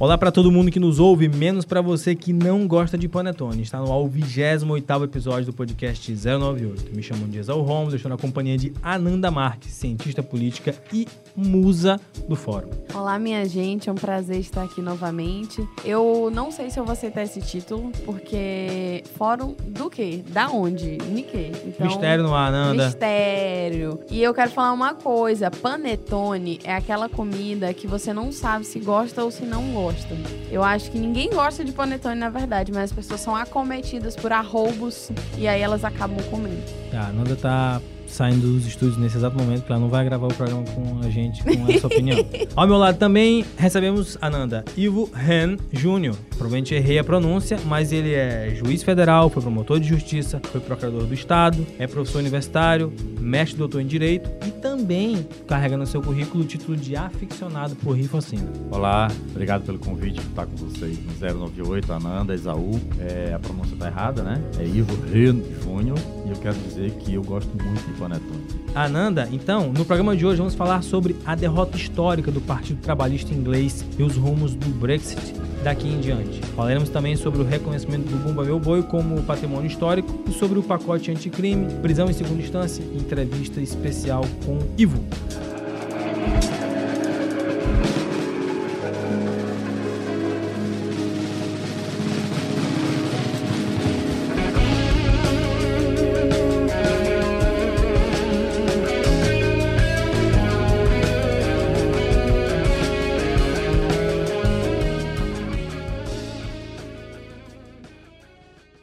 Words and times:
Olá 0.00 0.16
para 0.16 0.32
todo 0.32 0.50
mundo 0.50 0.70
que 0.70 0.80
nos 0.80 0.98
ouve, 0.98 1.28
menos 1.28 1.66
para 1.66 1.82
você 1.82 2.14
que 2.14 2.32
não 2.32 2.66
gosta 2.66 2.96
de 2.96 3.06
panetone. 3.06 3.60
Está 3.60 3.78
no 3.80 3.92
ar 3.92 3.98
o 3.98 4.08
28 4.08 5.04
episódio 5.04 5.44
do 5.44 5.52
podcast 5.52 6.10
098. 6.10 6.96
Me 6.96 7.02
chamo 7.02 7.28
Diezal 7.28 7.60
Romulo, 7.60 7.94
estou 7.94 8.08
na 8.08 8.16
companhia 8.16 8.56
de 8.56 8.72
Ananda 8.82 9.30
Marques, 9.30 9.74
cientista 9.74 10.22
política 10.22 10.74
e 10.90 11.06
musa 11.36 12.00
do 12.26 12.34
fórum. 12.34 12.70
Olá, 12.94 13.18
minha 13.18 13.44
gente, 13.44 13.90
é 13.90 13.92
um 13.92 13.94
prazer 13.94 14.38
estar 14.38 14.62
aqui 14.62 14.80
novamente. 14.80 15.68
Eu 15.84 16.30
não 16.32 16.50
sei 16.50 16.70
se 16.70 16.80
eu 16.80 16.84
vou 16.86 16.94
aceitar 16.94 17.22
esse 17.22 17.42
título, 17.42 17.92
porque 18.06 19.04
fórum 19.18 19.54
do 19.66 19.90
quê? 19.90 20.24
Da 20.30 20.48
onde? 20.48 20.96
De 20.96 21.22
quê? 21.24 21.52
Então, 21.66 21.86
mistério 21.86 22.24
no 22.24 22.34
ar, 22.34 22.48
Ananda. 22.48 22.86
Mistério. 22.86 24.00
E 24.10 24.22
eu 24.22 24.32
quero 24.32 24.50
falar 24.50 24.72
uma 24.72 24.94
coisa, 24.94 25.50
panetone 25.50 26.58
é 26.64 26.72
aquela 26.72 27.06
comida 27.06 27.74
que 27.74 27.86
você 27.86 28.14
não 28.14 28.32
sabe 28.32 28.64
se 28.64 28.78
gosta 28.78 29.22
ou 29.22 29.30
se 29.30 29.44
não 29.44 29.62
gosta 29.72 29.89
gostam. 29.90 30.16
Eu 30.50 30.62
acho 30.62 30.90
que 30.90 30.98
ninguém 30.98 31.30
gosta 31.30 31.64
de 31.64 31.72
panetone, 31.72 32.18
na 32.18 32.30
verdade, 32.30 32.72
mas 32.72 32.84
as 32.84 32.92
pessoas 32.92 33.20
são 33.20 33.34
acometidas 33.34 34.16
por 34.16 34.32
arroubos 34.32 35.10
e 35.36 35.46
aí 35.46 35.60
elas 35.60 35.84
acabam 35.84 36.18
comendo. 36.30 36.62
A 36.92 37.12
Nanda 37.12 37.36
tá 37.36 37.80
saindo 38.10 38.46
dos 38.46 38.66
estúdios 38.66 38.98
nesse 38.98 39.16
exato 39.16 39.36
momento, 39.36 39.64
que 39.64 39.72
ela 39.72 39.80
não 39.80 39.88
vai 39.88 40.04
gravar 40.04 40.26
o 40.26 40.34
programa 40.34 40.64
com 40.64 41.00
a 41.04 41.08
gente 41.10 41.42
com 41.42 41.72
essa 41.72 41.86
opinião. 41.88 42.18
Ao 42.54 42.66
meu 42.66 42.76
lado 42.76 42.98
também 42.98 43.44
recebemos 43.56 44.18
Ananda 44.20 44.64
Ivo 44.76 45.10
Ren 45.14 45.56
Júnior. 45.72 46.16
Provavelmente 46.30 46.74
errei 46.74 46.98
a 46.98 47.04
pronúncia, 47.04 47.58
mas 47.66 47.92
ele 47.92 48.12
é 48.12 48.54
juiz 48.54 48.82
federal, 48.82 49.28
foi 49.30 49.42
promotor 49.42 49.78
de 49.78 49.88
justiça, 49.88 50.40
foi 50.50 50.60
procurador 50.60 51.04
do 51.04 51.14
estado, 51.14 51.66
é 51.78 51.86
professor 51.86 52.18
universitário, 52.18 52.92
mestre 53.18 53.58
doutor 53.58 53.80
em 53.80 53.86
direito 53.86 54.30
e 54.46 54.50
também 54.50 55.26
carrega 55.46 55.76
no 55.76 55.86
seu 55.86 56.02
currículo 56.02 56.44
o 56.44 56.46
título 56.46 56.76
de 56.76 56.96
aficionado 56.96 57.76
por 57.76 57.92
rifocina. 57.92 58.50
Olá, 58.70 59.08
obrigado 59.30 59.64
pelo 59.64 59.78
convite 59.78 60.20
de 60.20 60.26
estar 60.26 60.46
com 60.46 60.56
vocês 60.56 60.98
no 60.98 61.38
098, 61.38 61.92
Ananda, 61.92 62.34
Isaú. 62.34 62.80
É, 62.98 63.32
a 63.34 63.38
pronúncia 63.38 63.76
tá 63.78 63.86
errada, 63.86 64.22
né? 64.22 64.42
É 64.58 64.64
Ivo 64.64 64.96
Ren 65.06 65.40
Júnior 65.62 65.98
e 66.26 66.30
eu 66.30 66.36
quero 66.36 66.56
dizer 66.58 66.90
que 66.92 67.14
eu 67.14 67.22
gosto 67.22 67.50
muito 67.62 67.86
de 67.86 67.92
panetone. 68.00 68.40
Ananda, 68.74 69.28
então, 69.30 69.72
no 69.72 69.84
programa 69.84 70.16
de 70.16 70.24
hoje 70.24 70.38
vamos 70.38 70.54
falar 70.54 70.82
sobre 70.82 71.14
a 71.26 71.34
derrota 71.34 71.76
histórica 71.76 72.30
do 72.30 72.40
Partido 72.40 72.80
Trabalhista 72.80 73.34
Inglês 73.34 73.84
e 73.98 74.02
os 74.02 74.16
rumos 74.16 74.54
do 74.54 74.68
Brexit 74.68 75.34
daqui 75.62 75.88
em 75.88 76.00
diante. 76.00 76.40
Falaremos 76.56 76.88
também 76.88 77.16
sobre 77.16 77.42
o 77.42 77.44
reconhecimento 77.44 78.08
do 78.08 78.16
Bumba 78.16 78.44
Meu 78.44 78.58
Boi 78.58 78.82
como 78.82 79.22
patrimônio 79.22 79.66
histórico 79.66 80.24
e 80.26 80.32
sobre 80.32 80.58
o 80.58 80.62
pacote 80.62 81.10
anticrime, 81.10 81.66
prisão 81.82 82.08
em 82.08 82.14
segunda 82.14 82.42
instância 82.42 82.82
e 82.82 82.96
entrevista 82.96 83.60
especial 83.60 84.24
com 84.46 84.58
Ivo. 84.78 85.04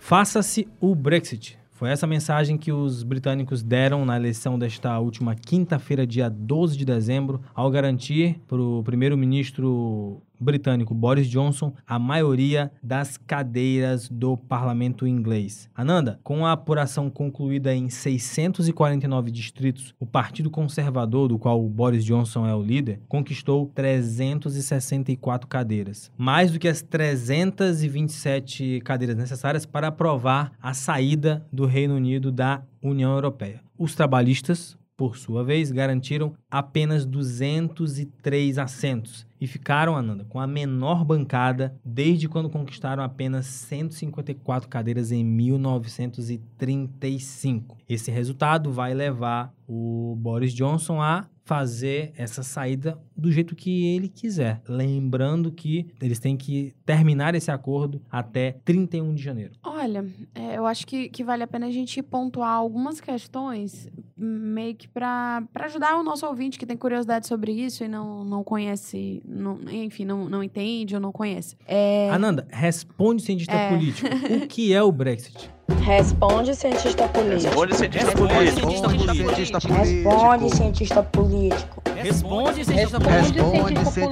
Faça-se 0.07 0.65
o 0.79 0.95
Brexit. 0.95 1.59
Foi 1.73 1.89
essa 1.89 2.07
mensagem 2.07 2.57
que 2.57 2.71
os 2.71 3.03
britânicos 3.03 3.61
deram 3.61 4.05
na 4.05 4.15
eleição 4.15 4.57
desta 4.57 4.97
última 4.99 5.35
quinta-feira, 5.35 6.07
dia 6.07 6.29
12 6.29 6.77
de 6.77 6.85
dezembro, 6.85 7.41
ao 7.53 7.69
garantir 7.69 8.39
para 8.47 8.57
o 8.57 8.81
primeiro-ministro 8.85 10.21
britânico 10.39 10.93
Boris 10.93 11.27
Johnson 11.27 11.73
a 11.85 11.99
maioria 11.99 12.71
das 12.81 13.17
cadeiras 13.17 14.09
do 14.09 14.37
parlamento 14.37 15.07
inglês. 15.07 15.69
Ananda, 15.75 16.19
com 16.23 16.45
a 16.45 16.51
apuração 16.51 17.09
concluída 17.09 17.73
em 17.73 17.89
649 17.89 19.31
distritos, 19.31 19.93
o 19.99 20.05
Partido 20.05 20.49
Conservador, 20.49 21.29
do 21.29 21.39
qual 21.39 21.61
Boris 21.67 22.03
Johnson 22.03 22.45
é 22.45 22.55
o 22.55 22.61
líder, 22.61 23.01
conquistou 23.07 23.71
364 23.75 25.47
cadeiras, 25.47 26.11
mais 26.17 26.51
do 26.51 26.59
que 26.59 26.67
as 26.67 26.81
327 26.81 28.81
cadeiras 28.83 29.15
necessárias 29.15 29.65
para 29.65 29.87
aprovar 29.87 30.51
a 30.61 30.73
saída 30.73 31.45
do 31.51 31.65
Reino 31.65 31.95
Unido 31.95 32.31
da 32.31 32.63
União 32.81 33.13
Europeia. 33.13 33.61
Os 33.77 33.95
trabalhistas, 33.95 34.77
por 34.95 35.17
sua 35.17 35.43
vez, 35.43 35.71
garantiram 35.71 36.33
apenas 36.49 37.05
203 37.05 38.57
assentos 38.57 39.26
e 39.39 39.47
ficaram, 39.47 39.95
Ananda, 39.95 40.25
com 40.25 40.39
a 40.39 40.47
menor 40.47 41.05
bancada 41.05 41.79
desde 41.83 42.27
quando 42.27 42.49
conquistaram 42.49 43.03
apenas 43.03 43.45
154 43.45 44.67
cadeiras 44.67 45.11
em 45.11 45.23
1935. 45.23 47.77
Esse 47.87 48.09
resultado 48.11 48.71
vai 48.71 48.93
levar 48.93 49.53
o 49.67 50.15
Boris 50.17 50.53
Johnson 50.53 51.01
a 51.01 51.27
fazer 51.47 52.11
essa 52.17 52.43
saída 52.43 52.99
do 53.15 53.31
jeito 53.31 53.55
que 53.55 53.95
ele 53.95 54.09
quiser. 54.09 54.61
Lembrando 54.67 55.49
que 55.49 55.87
eles 56.01 56.19
têm 56.19 56.35
que 56.35 56.75
terminar 56.87 57.35
esse 57.35 57.51
acordo 57.51 58.01
até 58.09 58.55
31 58.63 59.13
de 59.13 59.21
janeiro. 59.21 59.51
Olha, 59.61 60.05
é, 60.33 60.57
eu 60.57 60.65
acho 60.65 60.87
que, 60.87 61.09
que 61.09 61.21
vale 61.21 61.43
a 61.43 61.47
pena 61.47 61.67
a 61.67 61.69
gente 61.71 62.01
pontuar 62.01 62.53
algumas 62.53 63.01
questões, 63.01 63.89
meio 64.15 64.73
que 64.73 64.87
para 64.87 65.43
ajudar 65.65 65.97
o 65.97 66.03
nosso 66.03 66.25
ouvinte 66.25 66.57
que 66.57 66.65
tem 66.65 66.77
curiosidade 66.77 67.27
sobre 67.27 67.51
isso 67.51 67.83
e 67.83 67.89
não, 67.89 68.23
não 68.23 68.41
conhece, 68.41 69.21
não, 69.27 69.59
enfim, 69.69 70.05
não, 70.05 70.29
não 70.29 70.41
entende 70.41 70.95
ou 70.95 71.01
não 71.01 71.11
conhece. 71.11 71.57
É... 71.67 72.09
Ananda, 72.09 72.47
responde 72.49 73.21
cientista 73.21 73.53
é... 73.53 73.69
político. 73.69 74.07
o 74.45 74.47
que 74.47 74.73
é 74.73 74.81
o 74.81 74.89
Brexit? 74.89 75.51
Responde, 75.81 76.55
cientista 76.55 77.05
político. 77.09 77.49
Responde, 77.49 77.75
cientista 77.75 78.11
político. 78.13 78.39
Responde, 78.39 78.95
cientista 79.25 79.59
político. 79.59 80.09
Responde, 80.09 80.55
cientista 80.55 81.03
político. 81.03 81.86
Responde, 82.07 82.63
cientista 82.63 82.99
político. 83.01 83.51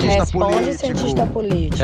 Responde, 0.05 0.73
cientista 0.77 1.25
político. 1.25 1.77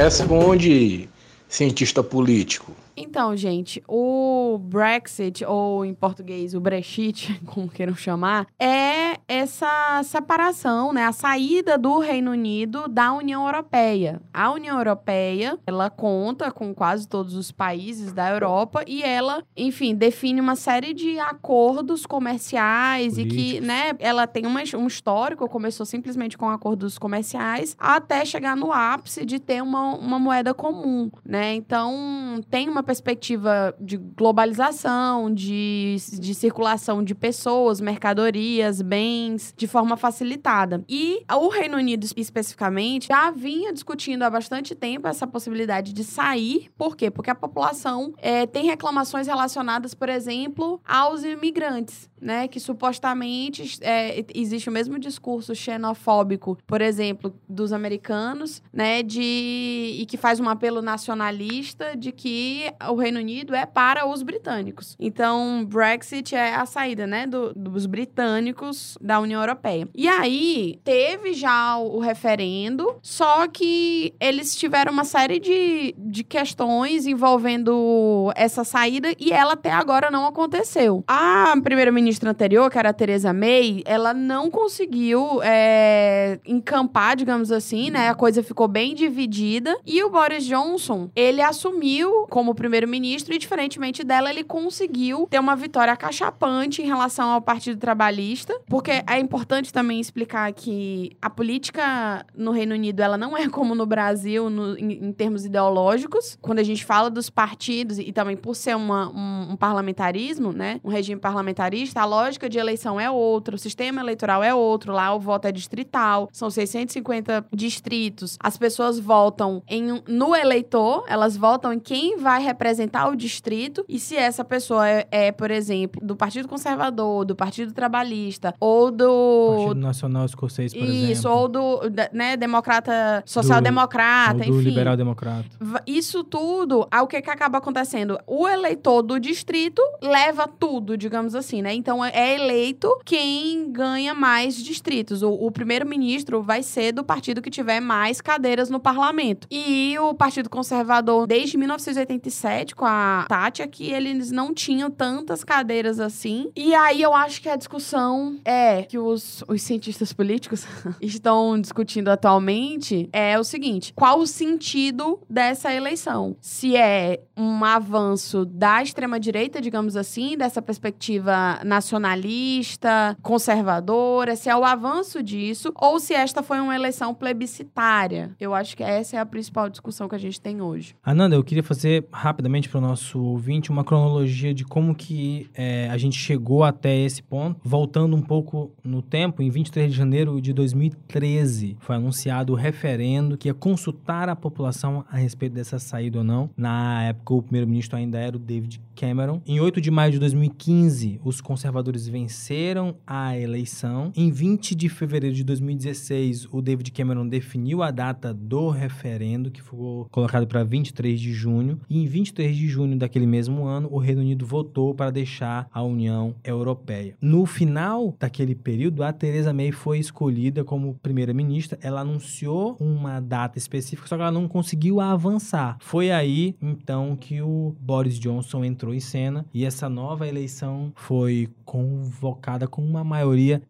Então, 2.97 3.35
gente, 3.35 3.81
o 3.87 4.57
Brexit, 4.57 5.45
ou 5.45 5.85
em 5.85 5.93
português, 5.93 6.53
o 6.53 6.59
Brexit, 6.59 7.39
como 7.47 7.69
queiram 7.69 7.95
chamar, 7.95 8.45
é 8.59 9.10
essa 9.31 10.01
separação, 10.03 10.91
né? 10.91 11.05
A 11.05 11.13
saída 11.13 11.77
do 11.77 11.99
Reino 11.99 12.31
Unido 12.31 12.89
da 12.89 13.13
União 13.13 13.45
Europeia. 13.45 14.21
A 14.33 14.51
União 14.51 14.77
Europeia, 14.77 15.57
ela 15.65 15.89
conta 15.89 16.51
com 16.51 16.73
quase 16.73 17.07
todos 17.07 17.33
os 17.33 17.49
países 17.49 18.11
da 18.11 18.29
Europa 18.29 18.83
e 18.85 19.01
ela, 19.01 19.41
enfim, 19.55 19.95
define 19.95 20.41
uma 20.41 20.57
série 20.57 20.93
de 20.93 21.17
acordos 21.17 22.05
comerciais 22.05 23.13
Políticos. 23.13 23.37
e 23.41 23.53
que, 23.53 23.61
né, 23.61 23.93
ela 23.99 24.27
tem 24.27 24.45
uma, 24.45 24.59
um 24.75 24.87
histórico, 24.87 25.47
começou 25.47 25.85
simplesmente 25.85 26.37
com 26.37 26.49
acordos 26.49 26.97
comerciais, 26.97 27.73
até 27.79 28.25
chegar 28.25 28.57
no 28.57 28.73
ápice 28.73 29.25
de 29.25 29.39
ter 29.39 29.63
uma, 29.63 29.95
uma 29.95 30.19
moeda 30.19 30.53
comum, 30.53 31.09
né? 31.23 31.53
Então, 31.53 32.41
tem 32.49 32.67
uma 32.67 32.83
perspectiva 32.83 33.73
de 33.79 33.95
globalização, 33.95 35.33
de, 35.33 35.95
de 36.19 36.35
circulação 36.35 37.01
de 37.01 37.15
pessoas, 37.15 37.79
mercadorias, 37.79 38.81
bens, 38.81 39.20
de 39.55 39.67
forma 39.67 39.97
facilitada. 39.97 40.83
E 40.87 41.23
o 41.31 41.49
Reino 41.49 41.77
Unido, 41.77 42.05
especificamente, 42.15 43.07
já 43.07 43.31
vinha 43.31 43.73
discutindo 43.73 44.23
há 44.23 44.29
bastante 44.29 44.75
tempo 44.75 45.07
essa 45.07 45.27
possibilidade 45.27 45.93
de 45.93 46.03
sair. 46.03 46.69
Por 46.77 46.95
quê? 46.95 47.09
Porque 47.11 47.29
a 47.29 47.35
população 47.35 48.13
é, 48.17 48.45
tem 48.45 48.65
reclamações 48.65 49.27
relacionadas, 49.27 49.93
por 49.93 50.09
exemplo, 50.09 50.81
aos 50.85 51.23
imigrantes 51.23 52.11
né, 52.21 52.47
que 52.47 52.59
supostamente 52.59 53.79
é, 53.81 54.23
existe 54.35 54.69
o 54.69 54.71
mesmo 54.71 54.99
discurso 54.99 55.55
xenofóbico, 55.55 56.57
por 56.67 56.79
exemplo, 56.79 57.33
dos 57.49 57.73
americanos, 57.73 58.61
né, 58.71 59.01
de 59.01 59.97
e 59.99 60.05
que 60.05 60.17
faz 60.17 60.39
um 60.39 60.47
apelo 60.47 60.81
nacionalista 60.81 61.97
de 61.97 62.11
que 62.11 62.71
o 62.89 62.95
Reino 62.95 63.19
Unido 63.19 63.55
é 63.55 63.65
para 63.65 64.05
os 64.05 64.21
britânicos. 64.21 64.95
Então, 64.99 65.65
Brexit 65.65 66.35
é 66.35 66.53
a 66.53 66.65
saída, 66.65 67.07
né, 67.07 67.25
do, 67.25 67.53
dos 67.53 67.87
britânicos 67.87 68.97
da 69.11 69.19
União 69.19 69.41
Europeia. 69.41 69.87
E 69.95 70.07
aí 70.07 70.79
teve 70.83 71.33
já 71.33 71.77
o, 71.77 71.99
referendo, 71.99 72.95
só 73.01 73.47
que 73.47 74.13
eles 74.19 74.55
tiveram 74.55 74.93
uma 74.93 75.03
série 75.03 75.39
de, 75.39 75.93
de 75.97 76.23
questões 76.23 77.05
envolvendo 77.05 78.31
essa 78.35 78.63
saída 78.63 79.13
e 79.19 79.33
ela 79.33 79.53
até 79.53 79.71
agora 79.71 80.09
não 80.09 80.25
aconteceu. 80.25 81.03
A 81.07 81.53
primeira-ministra 81.61 82.11
ministra 82.11 82.31
anterior, 82.31 82.69
que 82.69 82.77
era 82.77 82.89
a 82.89 82.93
Theresa 82.93 83.33
May, 83.33 83.83
ela 83.85 84.13
não 84.13 84.49
conseguiu 84.51 85.41
é, 85.43 86.39
encampar, 86.45 87.15
digamos 87.15 87.51
assim, 87.51 87.89
né? 87.89 88.09
A 88.09 88.15
coisa 88.15 88.43
ficou 88.43 88.67
bem 88.67 88.93
dividida. 88.93 89.77
E 89.85 90.03
o 90.03 90.09
Boris 90.09 90.45
Johnson, 90.45 91.09
ele 91.15 91.41
assumiu 91.41 92.27
como 92.29 92.53
primeiro-ministro 92.53 93.33
e, 93.33 93.37
diferentemente 93.37 94.03
dela, 94.03 94.29
ele 94.29 94.43
conseguiu 94.43 95.27
ter 95.29 95.39
uma 95.39 95.55
vitória 95.55 95.93
acachapante 95.93 96.81
em 96.81 96.85
relação 96.85 97.29
ao 97.29 97.41
Partido 97.41 97.79
Trabalhista, 97.79 98.59
porque 98.67 98.90
que 98.99 99.11
é 99.13 99.19
importante 99.19 99.71
também 99.71 99.99
explicar 99.99 100.51
que 100.53 101.11
a 101.21 101.29
política 101.29 102.25
no 102.35 102.51
Reino 102.51 102.73
Unido 102.73 102.99
ela 103.01 103.17
não 103.17 103.37
é 103.37 103.47
como 103.49 103.75
no 103.75 103.85
Brasil 103.85 104.49
no- 104.49 104.77
em, 104.77 105.05
em 105.05 105.11
termos 105.13 105.45
ideológicos. 105.45 106.37
Quando 106.41 106.59
a 106.59 106.63
gente 106.63 106.83
fala 106.83 107.09
dos 107.09 107.29
partidos 107.29 107.99
e, 107.99 108.11
também 108.11 108.35
por 108.35 108.55
ser 108.55 108.75
uma- 108.75 109.09
um, 109.09 109.51
um 109.51 109.55
parlamentarismo, 109.55 110.51
né, 110.51 110.79
um 110.83 110.89
regime 110.89 111.19
parlamentarista, 111.19 112.01
a 112.01 112.05
lógica 112.05 112.49
de 112.49 112.57
eleição 112.57 112.99
é 112.99 113.09
outra, 113.09 113.55
o 113.55 113.59
sistema 113.59 114.01
eleitoral 114.01 114.43
é 114.43 114.53
outro. 114.53 114.91
Lá 114.93 115.13
o 115.13 115.19
voto 115.19 115.45
é 115.47 115.51
distrital, 115.51 116.29
são 116.31 116.49
650 116.49 117.45
distritos. 117.53 118.37
As 118.41 118.57
pessoas 118.57 118.99
votam 118.99 119.61
em 119.67 120.01
no 120.07 120.35
eleitor, 120.35 121.03
elas 121.07 121.35
votam 121.37 121.71
em 121.73 121.79
quem 121.79 122.17
vai 122.17 122.41
representar 122.41 123.07
o 123.09 123.15
distrito 123.15 123.83
e 123.87 123.99
se 123.99 124.15
essa 124.15 124.43
pessoa 124.43 124.87
é, 124.87 125.07
é, 125.11 125.31
por 125.31 125.51
exemplo, 125.51 126.01
do 126.03 126.15
Partido 126.15 126.47
Conservador, 126.47 127.25
do 127.25 127.35
Partido 127.35 127.73
Trabalhista 127.73 128.53
ou 128.59 128.80
do 128.89 129.55
Partido 129.57 129.81
Nacional 129.81 130.25
Escocês, 130.25 130.73
por 130.73 130.81
isso, 130.83 131.27
exemplo. 131.27 131.31
ou 131.31 131.47
do 131.47 131.79
né, 132.13 132.35
democrata, 132.37 133.21
social-democrata, 133.25 134.39
ou 134.45 134.51
do 134.51 134.59
enfim. 134.59 134.69
liberal 134.69 134.95
democrata. 134.97 135.45
Va- 135.59 135.81
Isso 135.85 136.23
tudo, 136.23 136.87
aí 136.89 137.01
o 137.01 137.07
que, 137.07 137.21
que 137.21 137.29
acaba 137.29 137.57
acontecendo? 137.57 138.17
O 138.25 138.47
eleitor 138.47 139.01
do 139.01 139.19
distrito 139.19 139.81
leva 140.01 140.47
tudo, 140.47 140.97
digamos 140.97 141.35
assim, 141.35 141.61
né? 141.61 141.73
Então 141.73 142.03
é 142.03 142.35
eleito 142.35 142.89
quem 143.05 143.71
ganha 143.71 144.13
mais 144.13 144.55
distritos. 144.55 145.21
O, 145.21 145.31
o 145.31 145.51
primeiro-ministro 145.51 146.41
vai 146.41 146.63
ser 146.63 146.93
do 146.93 147.03
partido 147.03 147.41
que 147.41 147.49
tiver 147.49 147.79
mais 147.81 148.21
cadeiras 148.21 148.69
no 148.69 148.79
parlamento. 148.79 149.47
E 149.51 149.97
o 149.99 150.13
Partido 150.13 150.49
Conservador, 150.49 151.27
desde 151.27 151.57
1987, 151.57 152.75
com 152.75 152.85
a 152.85 153.25
Tati, 153.27 153.61
aqui 153.61 153.91
eles 153.91 154.31
não 154.31 154.53
tinham 154.53 154.89
tantas 154.89 155.43
cadeiras 155.43 155.99
assim. 155.99 156.49
E 156.55 156.73
aí 156.73 157.01
eu 157.01 157.13
acho 157.13 157.41
que 157.41 157.49
a 157.49 157.55
discussão 157.55 158.39
é 158.45 158.70
que 158.87 158.97
os, 158.97 159.43
os 159.47 159.61
cientistas 159.61 160.13
políticos 160.13 160.65
estão 161.01 161.59
discutindo 161.59 162.09
atualmente 162.09 163.09
é 163.11 163.39
o 163.39 163.43
seguinte: 163.43 163.93
qual 163.93 164.19
o 164.19 164.27
sentido 164.27 165.19
dessa 165.29 165.73
eleição? 165.73 166.35
Se 166.39 166.75
é 166.75 167.21
um 167.37 167.63
avanço 167.65 168.45
da 168.45 168.83
extrema-direita, 168.83 169.59
digamos 169.59 169.95
assim, 169.95 170.37
dessa 170.37 170.61
perspectiva 170.61 171.59
nacionalista, 171.63 173.17
conservadora, 173.21 174.35
se 174.35 174.49
é 174.49 174.55
o 174.55 174.63
avanço 174.63 175.23
disso, 175.23 175.71
ou 175.75 175.99
se 175.99 176.13
esta 176.13 176.43
foi 176.43 176.59
uma 176.59 176.75
eleição 176.75 177.13
plebiscitária. 177.13 178.35
Eu 178.39 178.53
acho 178.53 178.77
que 178.77 178.83
essa 178.83 179.17
é 179.17 179.19
a 179.19 179.25
principal 179.25 179.69
discussão 179.69 180.07
que 180.07 180.15
a 180.15 180.19
gente 180.19 180.39
tem 180.39 180.61
hoje. 180.61 180.95
Ananda, 181.03 181.35
eu 181.35 181.43
queria 181.43 181.63
fazer 181.63 182.05
rapidamente 182.11 182.69
para 182.69 182.77
o 182.77 182.81
nosso 182.81 183.21
ouvinte 183.21 183.71
uma 183.71 183.83
cronologia 183.83 184.53
de 184.53 184.63
como 184.63 184.93
que 184.93 185.49
é, 185.53 185.89
a 185.89 185.97
gente 185.97 186.17
chegou 186.17 186.63
até 186.63 186.95
esse 186.97 187.23
ponto. 187.23 187.59
Voltando 187.63 188.15
um 188.15 188.21
pouco 188.21 188.60
no 188.83 189.01
tempo, 189.01 189.41
em 189.41 189.49
23 189.49 189.91
de 189.91 189.97
janeiro 189.97 190.39
de 190.41 190.53
2013, 190.53 191.77
foi 191.79 191.95
anunciado 191.95 192.53
o 192.53 192.55
referendo 192.55 193.37
que 193.37 193.47
ia 193.47 193.53
consultar 193.53 194.29
a 194.29 194.35
população 194.35 195.05
a 195.09 195.17
respeito 195.17 195.53
dessa 195.53 195.79
saída 195.79 196.19
ou 196.19 196.23
não. 196.23 196.49
Na 196.55 197.03
época, 197.03 197.33
o 197.33 197.41
primeiro-ministro 197.41 197.97
ainda 197.97 198.19
era 198.19 198.35
o 198.35 198.39
David 198.39 198.81
Cameron. 198.95 199.41
Em 199.45 199.59
8 199.59 199.81
de 199.81 199.89
maio 199.89 200.11
de 200.11 200.19
2015, 200.19 201.19
os 201.23 201.41
conservadores 201.41 202.07
venceram 202.07 202.95
a 203.05 203.37
eleição. 203.37 204.11
Em 204.15 204.29
20 204.29 204.75
de 204.75 204.89
fevereiro 204.89 205.35
de 205.35 205.43
2016, 205.43 206.47
o 206.51 206.61
David 206.61 206.91
Cameron 206.91 207.27
definiu 207.27 207.81
a 207.81 207.91
data 207.91 208.33
do 208.33 208.69
referendo, 208.69 209.49
que 209.49 209.61
ficou 209.61 210.07
colocado 210.11 210.45
para 210.45 210.63
23 210.63 211.19
de 211.19 211.33
junho. 211.33 211.79
E 211.89 212.03
em 212.03 212.05
23 212.05 212.55
de 212.55 212.67
junho 212.67 212.97
daquele 212.97 213.25
mesmo 213.25 213.65
ano, 213.65 213.87
o 213.91 213.97
Reino 213.97 214.21
Unido 214.21 214.45
votou 214.45 214.93
para 214.93 215.09
deixar 215.09 215.67
a 215.73 215.81
União 215.81 216.35
Europeia. 216.43 217.15
No 217.21 217.45
final 217.45 218.15
daquele 218.19 218.50
período, 218.55 219.03
a 219.03 219.13
Theresa 219.13 219.53
May 219.53 219.71
foi 219.71 219.99
escolhida 219.99 220.63
como 220.63 220.95
primeira-ministra. 221.01 221.77
Ela 221.81 222.01
anunciou 222.01 222.75
uma 222.79 223.19
data 223.19 223.57
específica, 223.57 224.07
só 224.07 224.15
que 224.15 224.21
ela 224.21 224.31
não 224.31 224.47
conseguiu 224.47 224.99
avançar. 224.99 225.77
Foi 225.79 226.11
aí, 226.11 226.55
então, 226.61 227.15
que 227.15 227.41
o 227.41 227.75
Boris 227.79 228.19
Johnson 228.19 228.63
entrou 228.63 228.93
em 228.93 228.99
cena 228.99 229.45
e 229.53 229.65
essa 229.65 229.89
nova 229.89 230.27
eleição 230.27 230.91
foi 230.95 231.49
convocada 231.65 232.67
com 232.67 232.83
uma 232.83 233.03
maioria 233.03 233.61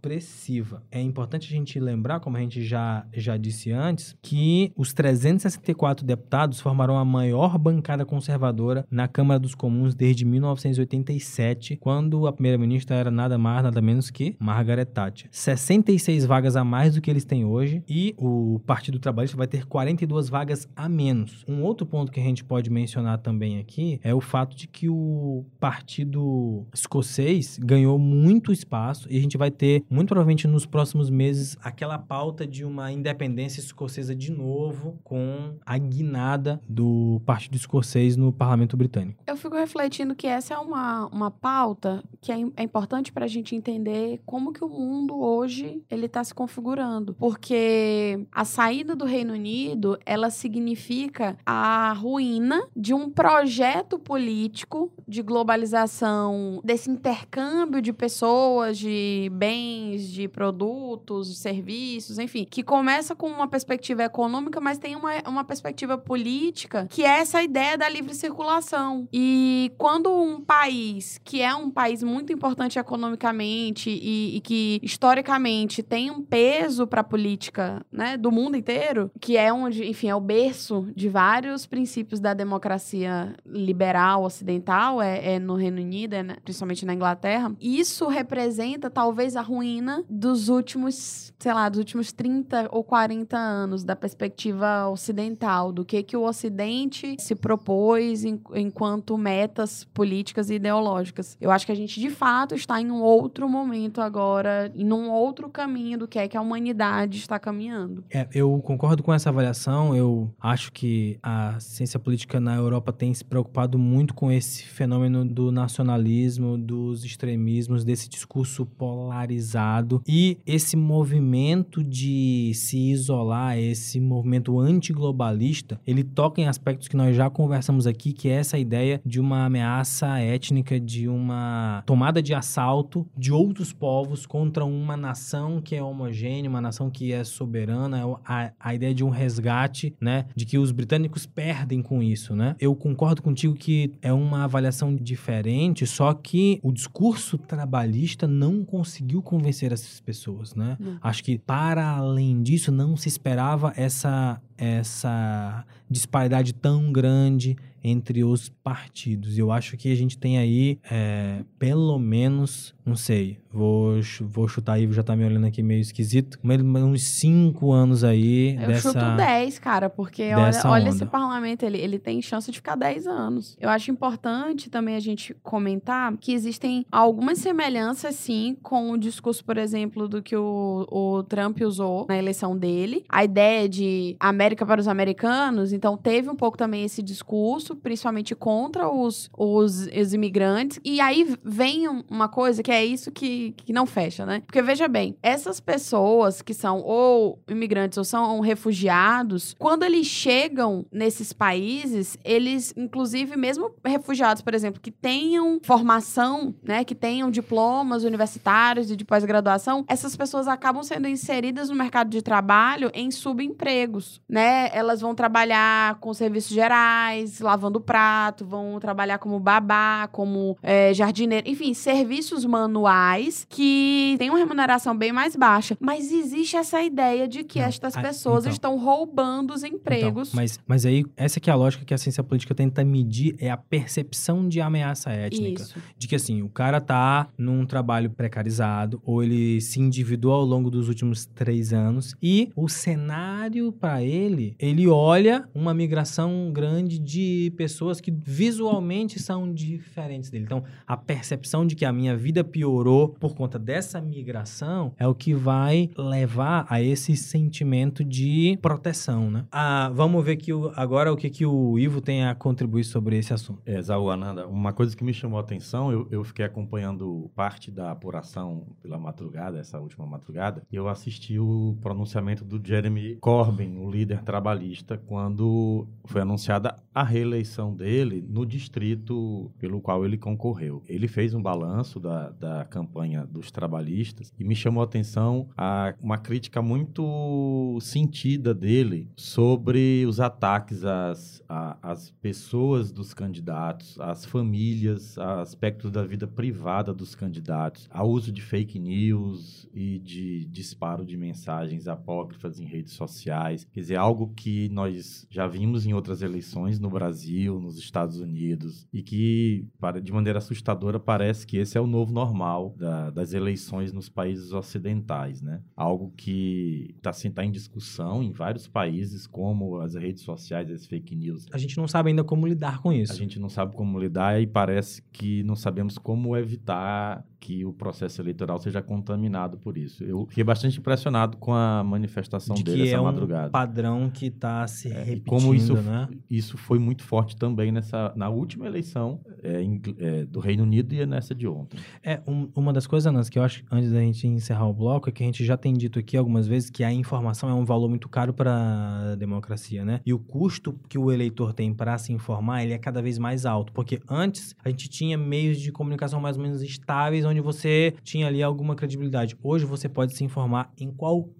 expressiva. 0.00 0.82
É 0.90 1.00
importante 1.00 1.46
a 1.46 1.56
gente 1.56 1.78
lembrar, 1.78 2.20
como 2.20 2.36
a 2.36 2.40
gente 2.40 2.64
já, 2.64 3.04
já 3.12 3.36
disse 3.36 3.70
antes, 3.70 4.16
que 4.22 4.72
os 4.74 4.94
364 4.94 6.06
deputados 6.06 6.60
formaram 6.60 6.96
a 6.96 7.04
maior 7.04 7.58
bancada 7.58 8.06
conservadora 8.06 8.86
na 8.90 9.06
Câmara 9.06 9.38
dos 9.38 9.54
Comuns 9.54 9.94
desde 9.94 10.24
1987, 10.24 11.76
quando 11.76 12.26
a 12.26 12.32
primeira-ministra 12.32 12.96
era 12.96 13.10
nada 13.10 13.36
mais, 13.36 13.62
nada 13.62 13.82
menos 13.82 14.10
que 14.10 14.36
Margaret 14.38 14.86
Thatcher. 14.86 15.28
66 15.30 16.24
vagas 16.24 16.56
a 16.56 16.64
mais 16.64 16.94
do 16.94 17.00
que 17.02 17.10
eles 17.10 17.24
têm 17.24 17.44
hoje 17.44 17.84
e 17.86 18.14
o 18.16 18.58
Partido 18.66 18.98
Trabalhista 18.98 19.36
vai 19.36 19.46
ter 19.46 19.66
42 19.66 20.30
vagas 20.30 20.66
a 20.74 20.88
menos. 20.88 21.44
Um 21.46 21.62
outro 21.62 21.84
ponto 21.84 22.10
que 22.10 22.20
a 22.20 22.22
gente 22.22 22.42
pode 22.42 22.70
mencionar 22.70 23.18
também 23.18 23.58
aqui 23.58 24.00
é 24.02 24.14
o 24.14 24.20
fato 24.20 24.56
de 24.56 24.66
que 24.66 24.88
o 24.88 25.44
Partido 25.58 26.66
Escocês 26.72 27.58
ganhou 27.58 27.98
muito 27.98 28.50
espaço 28.50 29.06
e 29.10 29.18
a 29.18 29.20
gente 29.20 29.36
vai 29.36 29.50
ter, 29.50 29.84
muito 29.90 30.08
provavelmente 30.08 30.46
nos 30.46 30.64
próximos 30.64 31.10
meses, 31.10 31.58
aquela 31.62 31.98
pauta 31.98 32.46
de 32.46 32.64
uma 32.64 32.92
independência 32.92 33.60
escocesa 33.60 34.14
de 34.14 34.30
novo 34.30 34.98
com 35.02 35.56
a 35.66 35.76
guinada 35.76 36.60
do 36.68 37.20
Partido 37.26 37.56
Escocês 37.56 38.16
no 38.16 38.32
Parlamento 38.32 38.76
Britânico. 38.76 39.22
Eu 39.26 39.36
fico 39.36 39.56
refletindo 39.56 40.14
que 40.14 40.28
essa 40.28 40.54
é 40.54 40.58
uma, 40.58 41.06
uma 41.06 41.30
pauta 41.30 42.04
que 42.20 42.30
é, 42.30 42.36
é 42.56 42.62
importante 42.62 43.10
para 43.12 43.24
a 43.24 43.28
gente 43.28 43.56
entender 43.56 44.20
como 44.24 44.52
que 44.52 44.64
o 44.64 44.68
mundo 44.68 45.20
hoje 45.20 45.82
ele 45.90 46.06
está 46.06 46.22
se 46.22 46.32
configurando, 46.32 47.14
porque 47.14 48.24
a 48.30 48.44
saída 48.44 48.94
do 48.94 49.04
Reino 49.04 49.32
Unido 49.32 49.98
ela 50.06 50.30
significa 50.30 51.36
a 51.44 51.92
ruína 51.94 52.62
de 52.76 52.94
um 52.94 53.10
projeto 53.10 53.98
político 53.98 54.92
de 55.08 55.22
globalização, 55.22 56.60
desse 56.62 56.88
intercâmbio 56.88 57.82
de 57.82 57.92
pessoas, 57.92 58.78
de 58.78 59.28
bens, 59.34 59.79
de 59.88 60.28
produtos, 60.28 61.28
de 61.28 61.36
serviços, 61.36 62.18
enfim, 62.18 62.44
que 62.48 62.62
começa 62.62 63.14
com 63.14 63.26
uma 63.28 63.48
perspectiva 63.48 64.02
econômica, 64.04 64.60
mas 64.60 64.78
tem 64.78 64.94
uma, 64.96 65.12
uma 65.26 65.44
perspectiva 65.44 65.96
política 65.96 66.86
que 66.90 67.02
é 67.04 67.20
essa 67.20 67.42
ideia 67.42 67.76
da 67.78 67.88
livre 67.88 68.14
circulação. 68.14 69.08
E 69.12 69.72
quando 69.78 70.10
um 70.12 70.40
país, 70.40 71.20
que 71.24 71.40
é 71.40 71.54
um 71.54 71.70
país 71.70 72.02
muito 72.02 72.32
importante 72.32 72.78
economicamente 72.78 73.90
e, 73.90 74.36
e 74.36 74.40
que 74.40 74.80
historicamente 74.82 75.82
tem 75.82 76.10
um 76.10 76.22
peso 76.22 76.86
para 76.86 77.00
a 77.00 77.04
política 77.04 77.84
né, 77.90 78.16
do 78.16 78.30
mundo 78.30 78.56
inteiro, 78.56 79.10
que 79.20 79.36
é 79.36 79.52
onde, 79.52 79.88
enfim, 79.88 80.08
é 80.08 80.14
o 80.14 80.20
berço 80.20 80.88
de 80.94 81.08
vários 81.08 81.66
princípios 81.66 82.20
da 82.20 82.34
democracia 82.34 83.34
liberal 83.46 84.24
ocidental, 84.24 85.00
é, 85.00 85.34
é 85.34 85.38
no 85.38 85.54
Reino 85.54 85.80
Unido, 85.80 86.14
é 86.14 86.22
na- 86.22 86.36
principalmente 86.42 86.84
na 86.84 86.94
Inglaterra, 86.94 87.52
isso 87.60 88.06
representa 88.08 88.90
talvez 88.90 89.36
a 89.36 89.40
ruína 89.42 89.69
dos 90.08 90.48
últimos, 90.48 91.32
sei 91.38 91.52
lá, 91.54 91.68
dos 91.68 91.78
últimos 91.78 92.12
30 92.12 92.68
ou 92.72 92.82
40 92.82 93.36
anos 93.36 93.84
da 93.84 93.94
perspectiva 93.94 94.88
ocidental, 94.88 95.70
do 95.72 95.84
que 95.84 96.02
que 96.02 96.16
o 96.16 96.22
ocidente 96.24 97.16
se 97.18 97.34
propôs 97.34 98.24
em- 98.24 98.40
enquanto 98.54 99.16
metas 99.16 99.84
políticas 99.94 100.50
e 100.50 100.54
ideológicas. 100.54 101.36
Eu 101.40 101.50
acho 101.50 101.66
que 101.66 101.72
a 101.72 101.74
gente 101.74 102.00
de 102.00 102.10
fato 102.10 102.54
está 102.54 102.80
em 102.80 102.90
um 102.90 103.00
outro 103.02 103.48
momento 103.48 104.00
agora, 104.00 104.72
em 104.74 104.90
um 104.92 105.10
outro 105.10 105.48
caminho 105.48 105.98
do 105.98 106.08
que 106.08 106.18
é 106.18 106.26
que 106.26 106.36
a 106.36 106.40
humanidade 106.40 107.18
está 107.18 107.38
caminhando. 107.38 108.04
É, 108.10 108.26
eu 108.32 108.58
concordo 108.62 109.02
com 109.02 109.12
essa 109.12 109.28
avaliação. 109.28 109.94
Eu 109.94 110.32
acho 110.40 110.72
que 110.72 111.18
a 111.22 111.58
ciência 111.60 111.98
política 111.98 112.40
na 112.40 112.56
Europa 112.56 112.92
tem 112.92 113.12
se 113.14 113.24
preocupado 113.24 113.78
muito 113.78 114.14
com 114.14 114.30
esse 114.32 114.64
fenômeno 114.64 115.24
do 115.24 115.52
nacionalismo, 115.52 116.56
dos 116.58 117.04
extremismos, 117.04 117.84
desse 117.84 118.08
discurso 118.08 118.64
polarizado 118.66 119.59
e 120.06 120.38
esse 120.46 120.76
movimento 120.76 121.82
de 121.82 122.52
se 122.54 122.78
isolar, 122.90 123.58
esse 123.58 124.00
movimento 124.00 124.58
antiglobalista, 124.58 125.80
ele 125.86 126.02
toca 126.02 126.40
em 126.40 126.46
aspectos 126.46 126.88
que 126.88 126.96
nós 126.96 127.14
já 127.14 127.28
conversamos 127.28 127.86
aqui, 127.86 128.12
que 128.12 128.28
é 128.28 128.32
essa 128.32 128.58
ideia 128.58 129.00
de 129.04 129.20
uma 129.20 129.44
ameaça 129.44 130.18
étnica, 130.18 130.78
de 130.80 131.08
uma 131.08 131.82
tomada 131.86 132.22
de 132.22 132.34
assalto 132.34 133.06
de 133.16 133.32
outros 133.32 133.72
povos 133.72 134.26
contra 134.26 134.64
uma 134.64 134.96
nação 134.96 135.60
que 135.60 135.76
é 135.76 135.82
homogênea, 135.82 136.48
uma 136.48 136.60
nação 136.60 136.90
que 136.90 137.12
é 137.12 137.22
soberana, 137.24 138.02
a, 138.24 138.52
a 138.58 138.74
ideia 138.74 138.94
de 138.94 139.04
um 139.04 139.10
resgate, 139.10 139.94
né, 140.00 140.26
de 140.34 140.44
que 140.44 140.58
os 140.58 140.72
britânicos 140.72 141.26
perdem 141.26 141.82
com 141.82 142.02
isso, 142.02 142.34
né? 142.34 142.56
Eu 142.58 142.74
concordo 142.74 143.22
contigo 143.22 143.54
que 143.54 143.92
é 144.02 144.12
uma 144.12 144.44
avaliação 144.44 144.94
diferente, 144.94 145.86
só 145.86 146.12
que 146.14 146.58
o 146.62 146.72
discurso 146.72 147.36
trabalhista 147.38 148.26
não 148.26 148.64
conseguiu 148.64 149.22
convencer 149.22 149.49
essas 149.72 150.00
pessoas, 150.00 150.54
né? 150.54 150.76
Não. 150.78 150.98
Acho 151.02 151.22
que 151.24 151.38
para 151.38 151.88
além 151.88 152.42
disso 152.42 152.70
não 152.70 152.96
se 152.96 153.08
esperava 153.08 153.72
essa 153.76 154.40
essa 154.60 155.64
disparidade 155.88 156.52
tão 156.52 156.92
grande 156.92 157.56
entre 157.82 158.22
os 158.22 158.48
partidos. 158.48 159.38
Eu 159.38 159.50
acho 159.50 159.76
que 159.76 159.90
a 159.90 159.94
gente 159.94 160.18
tem 160.18 160.38
aí, 160.38 160.78
é, 160.90 161.42
pelo 161.58 161.98
menos, 161.98 162.74
não 162.84 162.94
sei, 162.94 163.38
vou, 163.50 163.94
vou 164.20 164.46
chutar 164.46 164.74
aí, 164.74 164.90
já 164.92 165.02
tá 165.02 165.16
me 165.16 165.24
olhando 165.24 165.46
aqui 165.46 165.62
meio 165.62 165.80
esquisito, 165.80 166.38
mas 166.42 166.60
uns 166.60 167.02
cinco 167.02 167.72
anos 167.72 168.04
aí 168.04 168.56
Eu 168.60 168.68
dessa... 168.68 168.92
chuto 168.92 169.16
10, 169.16 169.58
cara, 169.58 169.88
porque 169.88 170.34
olha, 170.34 170.50
olha 170.66 170.88
esse 170.88 171.06
parlamento, 171.06 171.62
ele, 171.64 171.78
ele 171.78 171.98
tem 171.98 172.20
chance 172.20 172.50
de 172.50 172.58
ficar 172.58 172.76
10 172.76 173.06
anos. 173.06 173.56
Eu 173.58 173.70
acho 173.70 173.90
importante 173.90 174.68
também 174.68 174.94
a 174.94 175.00
gente 175.00 175.34
comentar 175.42 176.14
que 176.18 176.32
existem 176.32 176.84
algumas 176.90 177.38
semelhanças, 177.38 178.14
sim, 178.14 178.56
com 178.62 178.90
o 178.90 178.98
discurso, 178.98 179.44
por 179.44 179.56
exemplo, 179.56 180.08
do 180.08 180.22
que 180.22 180.36
o, 180.36 180.86
o 180.90 181.22
Trump 181.22 181.60
usou 181.62 182.06
na 182.08 182.16
eleição 182.16 182.56
dele. 182.56 183.04
A 183.08 183.24
ideia 183.24 183.68
de 183.68 184.16
América 184.20 184.49
para 184.56 184.80
os 184.80 184.88
americanos, 184.88 185.72
então 185.72 185.96
teve 185.96 186.28
um 186.30 186.34
pouco 186.36 186.56
também 186.56 186.84
esse 186.84 187.02
discurso, 187.02 187.74
principalmente 187.76 188.34
contra 188.34 188.88
os, 188.90 189.30
os, 189.36 189.86
os 189.86 190.14
imigrantes. 190.14 190.78
E 190.84 191.00
aí 191.00 191.36
vem 191.42 191.88
um- 191.88 192.02
uma 192.10 192.28
coisa 192.28 192.62
que 192.62 192.70
é 192.70 192.84
isso 192.84 193.10
que, 193.10 193.52
que 193.56 193.72
não 193.72 193.86
fecha, 193.86 194.24
né? 194.26 194.42
Porque 194.46 194.62
veja 194.62 194.88
bem, 194.88 195.16
essas 195.22 195.60
pessoas 195.60 196.42
que 196.42 196.54
são 196.54 196.80
ou 196.82 197.38
imigrantes 197.48 197.98
ou 197.98 198.04
são 198.04 198.40
refugiados, 198.40 199.54
quando 199.58 199.82
eles 199.84 200.06
chegam 200.06 200.84
nesses 200.92 201.32
países, 201.32 202.16
eles, 202.24 202.72
inclusive, 202.76 203.36
mesmo 203.36 203.70
refugiados, 203.84 204.42
por 204.42 204.54
exemplo, 204.54 204.80
que 204.80 204.90
tenham 204.90 205.58
formação, 205.62 206.54
né, 206.62 206.84
que 206.84 206.94
tenham 206.94 207.30
diplomas 207.30 208.04
universitários 208.04 208.90
e 208.90 208.96
de 208.96 209.04
pós-graduação, 209.04 209.84
essas 209.88 210.16
pessoas 210.16 210.48
acabam 210.48 210.82
sendo 210.82 211.06
inseridas 211.08 211.68
no 211.68 211.74
mercado 211.76 212.08
de 212.10 212.22
trabalho 212.22 212.90
em 212.94 213.10
subempregos, 213.10 214.20
né? 214.28 214.39
Elas 214.72 215.00
vão 215.00 215.14
trabalhar 215.14 215.96
com 216.00 216.12
serviços 216.14 216.52
gerais, 216.52 217.40
lavando 217.40 217.80
prato, 217.80 218.44
vão 218.44 218.78
trabalhar 218.78 219.18
como 219.18 219.38
babá, 219.40 220.08
como 220.12 220.56
é, 220.62 220.92
jardineiro, 220.94 221.48
enfim, 221.48 221.74
serviços 221.74 222.44
manuais 222.44 223.46
que 223.48 224.16
têm 224.18 224.30
uma 224.30 224.38
remuneração 224.38 224.96
bem 224.96 225.12
mais 225.12 225.36
baixa. 225.36 225.76
Mas 225.80 226.12
existe 226.12 226.56
essa 226.56 226.82
ideia 226.82 227.26
de 227.26 227.44
que 227.44 227.58
Não, 227.58 227.66
estas 227.66 227.96
ah, 227.96 228.02
pessoas 228.02 228.44
então. 228.44 228.52
estão 228.52 228.78
roubando 228.78 229.52
os 229.52 229.62
empregos. 229.62 230.28
Então, 230.28 230.40
mas, 230.40 230.58
mas 230.66 230.86
aí, 230.86 231.04
essa 231.16 231.40
que 231.40 231.50
é 231.50 231.52
a 231.52 231.56
lógica 231.56 231.84
que 231.84 231.94
a 231.94 231.98
ciência 231.98 232.22
política 232.22 232.54
tenta 232.54 232.84
medir, 232.84 233.36
é 233.38 233.50
a 233.50 233.56
percepção 233.56 234.48
de 234.48 234.60
ameaça 234.60 235.10
étnica. 235.10 235.62
Isso. 235.62 235.78
De 235.96 236.08
que, 236.08 236.14
assim, 236.14 236.42
o 236.42 236.48
cara 236.48 236.80
tá 236.80 237.28
num 237.36 237.64
trabalho 237.66 238.10
precarizado, 238.10 239.00
ou 239.04 239.22
ele 239.22 239.60
se 239.60 239.80
endividou 239.80 240.32
ao 240.32 240.44
longo 240.44 240.70
dos 240.70 240.88
últimos 240.88 241.26
três 241.26 241.72
anos, 241.72 242.14
e 242.22 242.50
o 242.56 242.68
cenário 242.68 243.72
para 243.72 244.02
ele, 244.02 244.29
ele 244.58 244.86
olha 244.88 245.48
uma 245.54 245.72
migração 245.74 246.50
grande 246.52 246.98
de 246.98 247.52
pessoas 247.56 248.00
que 248.00 248.10
visualmente 248.10 249.18
são 249.20 249.52
diferentes 249.52 250.30
dele. 250.30 250.44
Então, 250.44 250.64
a 250.86 250.96
percepção 250.96 251.66
de 251.66 251.74
que 251.74 251.84
a 251.84 251.92
minha 251.92 252.16
vida 252.16 252.42
piorou 252.44 253.08
por 253.10 253.34
conta 253.34 253.58
dessa 253.58 254.00
migração 254.00 254.92
é 254.98 255.06
o 255.06 255.14
que 255.14 255.34
vai 255.34 255.90
levar 255.96 256.66
a 256.68 256.82
esse 256.82 257.16
sentimento 257.16 258.04
de 258.04 258.58
proteção, 258.60 259.30
né? 259.30 259.44
Ah, 259.52 259.90
vamos 259.94 260.24
ver 260.24 260.36
que 260.36 260.52
o- 260.52 260.72
agora 260.76 261.12
o 261.12 261.16
que, 261.16 261.30
que 261.30 261.46
o 261.46 261.78
Ivo 261.78 262.00
tem 262.00 262.24
a 262.26 262.34
contribuir 262.34 262.84
sobre 262.84 263.16
esse 263.18 263.32
assunto. 263.32 263.60
É, 263.64 263.80
Zaú 263.80 264.10
Ananda, 264.10 264.46
uma 264.46 264.72
coisa 264.72 264.96
que 264.96 265.04
me 265.04 265.12
chamou 265.12 265.38
a 265.38 265.42
atenção, 265.42 265.90
eu, 265.92 266.06
eu 266.10 266.24
fiquei 266.24 266.44
acompanhando 266.44 267.30
parte 267.34 267.70
da 267.70 267.90
apuração 267.90 268.66
pela 268.82 268.98
madrugada, 268.98 269.58
essa 269.58 269.78
última 269.78 270.06
madrugada, 270.06 270.62
e 270.70 270.76
eu 270.76 270.88
assisti 270.88 271.38
o 271.38 271.76
pronunciamento 271.80 272.44
do 272.44 272.60
Jeremy 272.64 273.16
Corbyn, 273.20 273.78
o 273.78 273.90
líder 273.90 274.19
trabalhista, 274.20 274.96
quando 274.96 275.86
foi 276.04 276.22
anunciada 276.22 276.76
a 276.94 277.02
reeleição 277.04 277.74
dele 277.74 278.24
no 278.28 278.44
distrito 278.44 279.50
pelo 279.58 279.80
qual 279.80 280.04
ele 280.04 280.18
concorreu. 280.18 280.82
Ele 280.88 281.06
fez 281.06 281.34
um 281.34 281.42
balanço 281.42 282.00
da, 282.00 282.30
da 282.30 282.64
campanha 282.64 283.24
dos 283.26 283.50
trabalhistas 283.50 284.32
e 284.38 284.44
me 284.44 284.54
chamou 284.54 284.82
a 284.82 284.84
atenção 284.84 285.48
a 285.56 285.94
uma 286.00 286.18
crítica 286.18 286.60
muito 286.60 287.78
sentida 287.80 288.52
dele 288.52 289.08
sobre 289.16 290.04
os 290.06 290.20
ataques 290.20 290.84
às, 290.84 291.42
às 291.48 292.10
pessoas 292.10 292.90
dos 292.90 293.14
candidatos, 293.14 293.98
às 294.00 294.24
famílias, 294.24 295.16
a 295.18 295.40
aspectos 295.40 295.90
da 295.90 296.04
vida 296.04 296.26
privada 296.26 296.92
dos 296.92 297.14
candidatos, 297.14 297.88
ao 297.90 298.08
uso 298.08 298.32
de 298.32 298.42
fake 298.42 298.78
news 298.78 299.68
e 299.72 299.98
de 299.98 300.44
disparo 300.46 301.04
de 301.04 301.16
mensagens 301.16 301.86
apócrifas 301.86 302.58
em 302.58 302.64
redes 302.64 302.92
sociais. 302.92 303.66
Quer 303.72 303.80
dizer, 303.80 303.96
algo 304.00 304.32
que 304.34 304.68
nós 304.70 305.26
já 305.30 305.46
vimos 305.46 305.86
em 305.86 305.92
outras 305.92 306.22
eleições 306.22 306.78
no 306.78 306.90
Brasil, 306.90 307.60
nos 307.60 307.78
Estados 307.78 308.18
Unidos, 308.18 308.86
e 308.92 309.02
que, 309.02 309.64
de 310.02 310.12
maneira 310.12 310.38
assustadora, 310.38 310.98
parece 310.98 311.46
que 311.46 311.56
esse 311.56 311.76
é 311.76 311.80
o 311.80 311.86
novo 311.86 312.12
normal 312.12 312.74
da- 312.76 313.10
das 313.10 313.32
eleições 313.32 313.92
nos 313.92 314.08
países 314.08 314.52
ocidentais, 314.52 315.42
né? 315.42 315.60
Algo 315.76 316.12
que 316.16 316.94
está 316.96 317.12
tá 317.34 317.44
em 317.44 317.50
discussão 317.50 318.22
em 318.22 318.32
vários 318.32 318.66
países, 318.66 319.26
como 319.26 319.78
as 319.80 319.94
redes 319.94 320.22
sociais, 320.22 320.70
as 320.70 320.86
fake 320.86 321.14
news. 321.14 321.46
A 321.52 321.58
gente 321.58 321.76
não 321.76 321.86
sabe 321.86 322.10
ainda 322.10 322.24
como 322.24 322.46
lidar 322.46 322.80
com 322.80 322.92
isso. 322.92 323.12
A 323.12 323.16
gente 323.16 323.38
não 323.38 323.48
sabe 323.48 323.74
como 323.74 323.98
lidar 323.98 324.40
e 324.40 324.46
parece 324.46 325.02
que 325.12 325.42
não 325.42 325.54
sabemos 325.56 325.98
como 325.98 326.36
evitar 326.36 327.24
que 327.38 327.64
o 327.64 327.72
processo 327.72 328.20
eleitoral 328.20 328.58
seja 328.58 328.82
contaminado 328.82 329.56
por 329.58 329.78
isso. 329.78 330.04
Eu 330.04 330.26
fiquei 330.26 330.44
bastante 330.44 330.78
impressionado 330.78 331.38
com 331.38 331.54
a 331.54 331.82
manifestação 331.82 332.54
de 332.54 332.62
dele 332.62 332.82
essa 332.88 332.96
é 332.96 333.00
um 333.00 333.04
madrugada. 333.04 333.50
Padrão 333.90 334.10
que 334.10 334.30
tá 334.30 334.66
se 334.66 334.88
É, 334.88 335.02
repetindo, 335.02 335.24
como 335.28 335.54
isso, 335.54 335.74
né? 335.74 336.08
isso 336.28 336.56
foi 336.56 336.78
muito 336.78 337.02
forte 337.02 337.36
também 337.36 337.70
nessa, 337.72 338.12
na 338.16 338.28
última 338.28 338.66
eleição 338.66 339.20
é, 339.42 339.62
em- 339.62 339.80
é, 339.98 340.24
do 340.24 340.38
Reino 340.40 340.62
Unido 340.62 340.94
e 340.94 341.04
nessa 341.06 341.34
de 341.34 341.46
ontem. 341.46 341.78
É, 342.02 342.20
um- 342.26 342.48
uma 342.54 342.72
das 342.72 342.86
coisas, 342.86 343.12
Nans, 343.12 343.28
que 343.28 343.38
eu 343.38 343.42
acho, 343.42 343.64
antes 343.70 343.92
da 343.92 344.00
gente 344.00 344.26
encerrar 344.26 344.66
o 344.68 344.72
bloco, 344.74 345.08
é 345.08 345.12
que 345.12 345.22
a 345.22 345.26
gente 345.26 345.44
já 345.44 345.56
tem 345.56 345.72
dito 345.74 345.98
aqui 345.98 346.16
algumas 346.16 346.46
vezes 346.46 346.70
que 346.70 346.84
a 346.84 346.92
informação 346.92 347.48
é 347.48 347.54
um 347.54 347.64
valor 347.64 347.88
muito 347.88 348.08
caro 348.08 348.32
para 348.32 349.12
a 349.12 349.14
democracia, 349.16 349.84
né? 349.84 350.00
E 350.04 350.12
o 350.12 350.18
custo 350.18 350.78
que 350.88 350.98
o 350.98 351.10
eleitor 351.10 351.52
tem 351.52 351.72
para 351.72 351.96
se 351.98 352.12
informar, 352.12 352.62
ele 352.62 352.72
é 352.72 352.78
cada 352.78 353.00
vez 353.02 353.18
mais 353.18 353.46
alto. 353.46 353.72
Porque 353.72 354.00
antes, 354.08 354.54
a 354.64 354.68
gente 354.68 354.88
tinha 354.88 355.16
meios 355.16 355.58
de 355.60 355.72
comunicação 355.72 356.20
mais 356.20 356.36
ou 356.36 356.42
menos 356.42 356.62
estáveis, 356.62 357.24
onde 357.24 357.40
você 357.40 357.94
tinha 358.02 358.26
ali 358.26 358.42
alguma 358.42 358.74
credibilidade. 358.74 359.36
Hoje, 359.42 359.64
você 359.64 359.88
pode 359.88 360.14
se 360.16 360.24
informar 360.24 360.70
em 360.78 360.90
qualquer, 360.90 361.39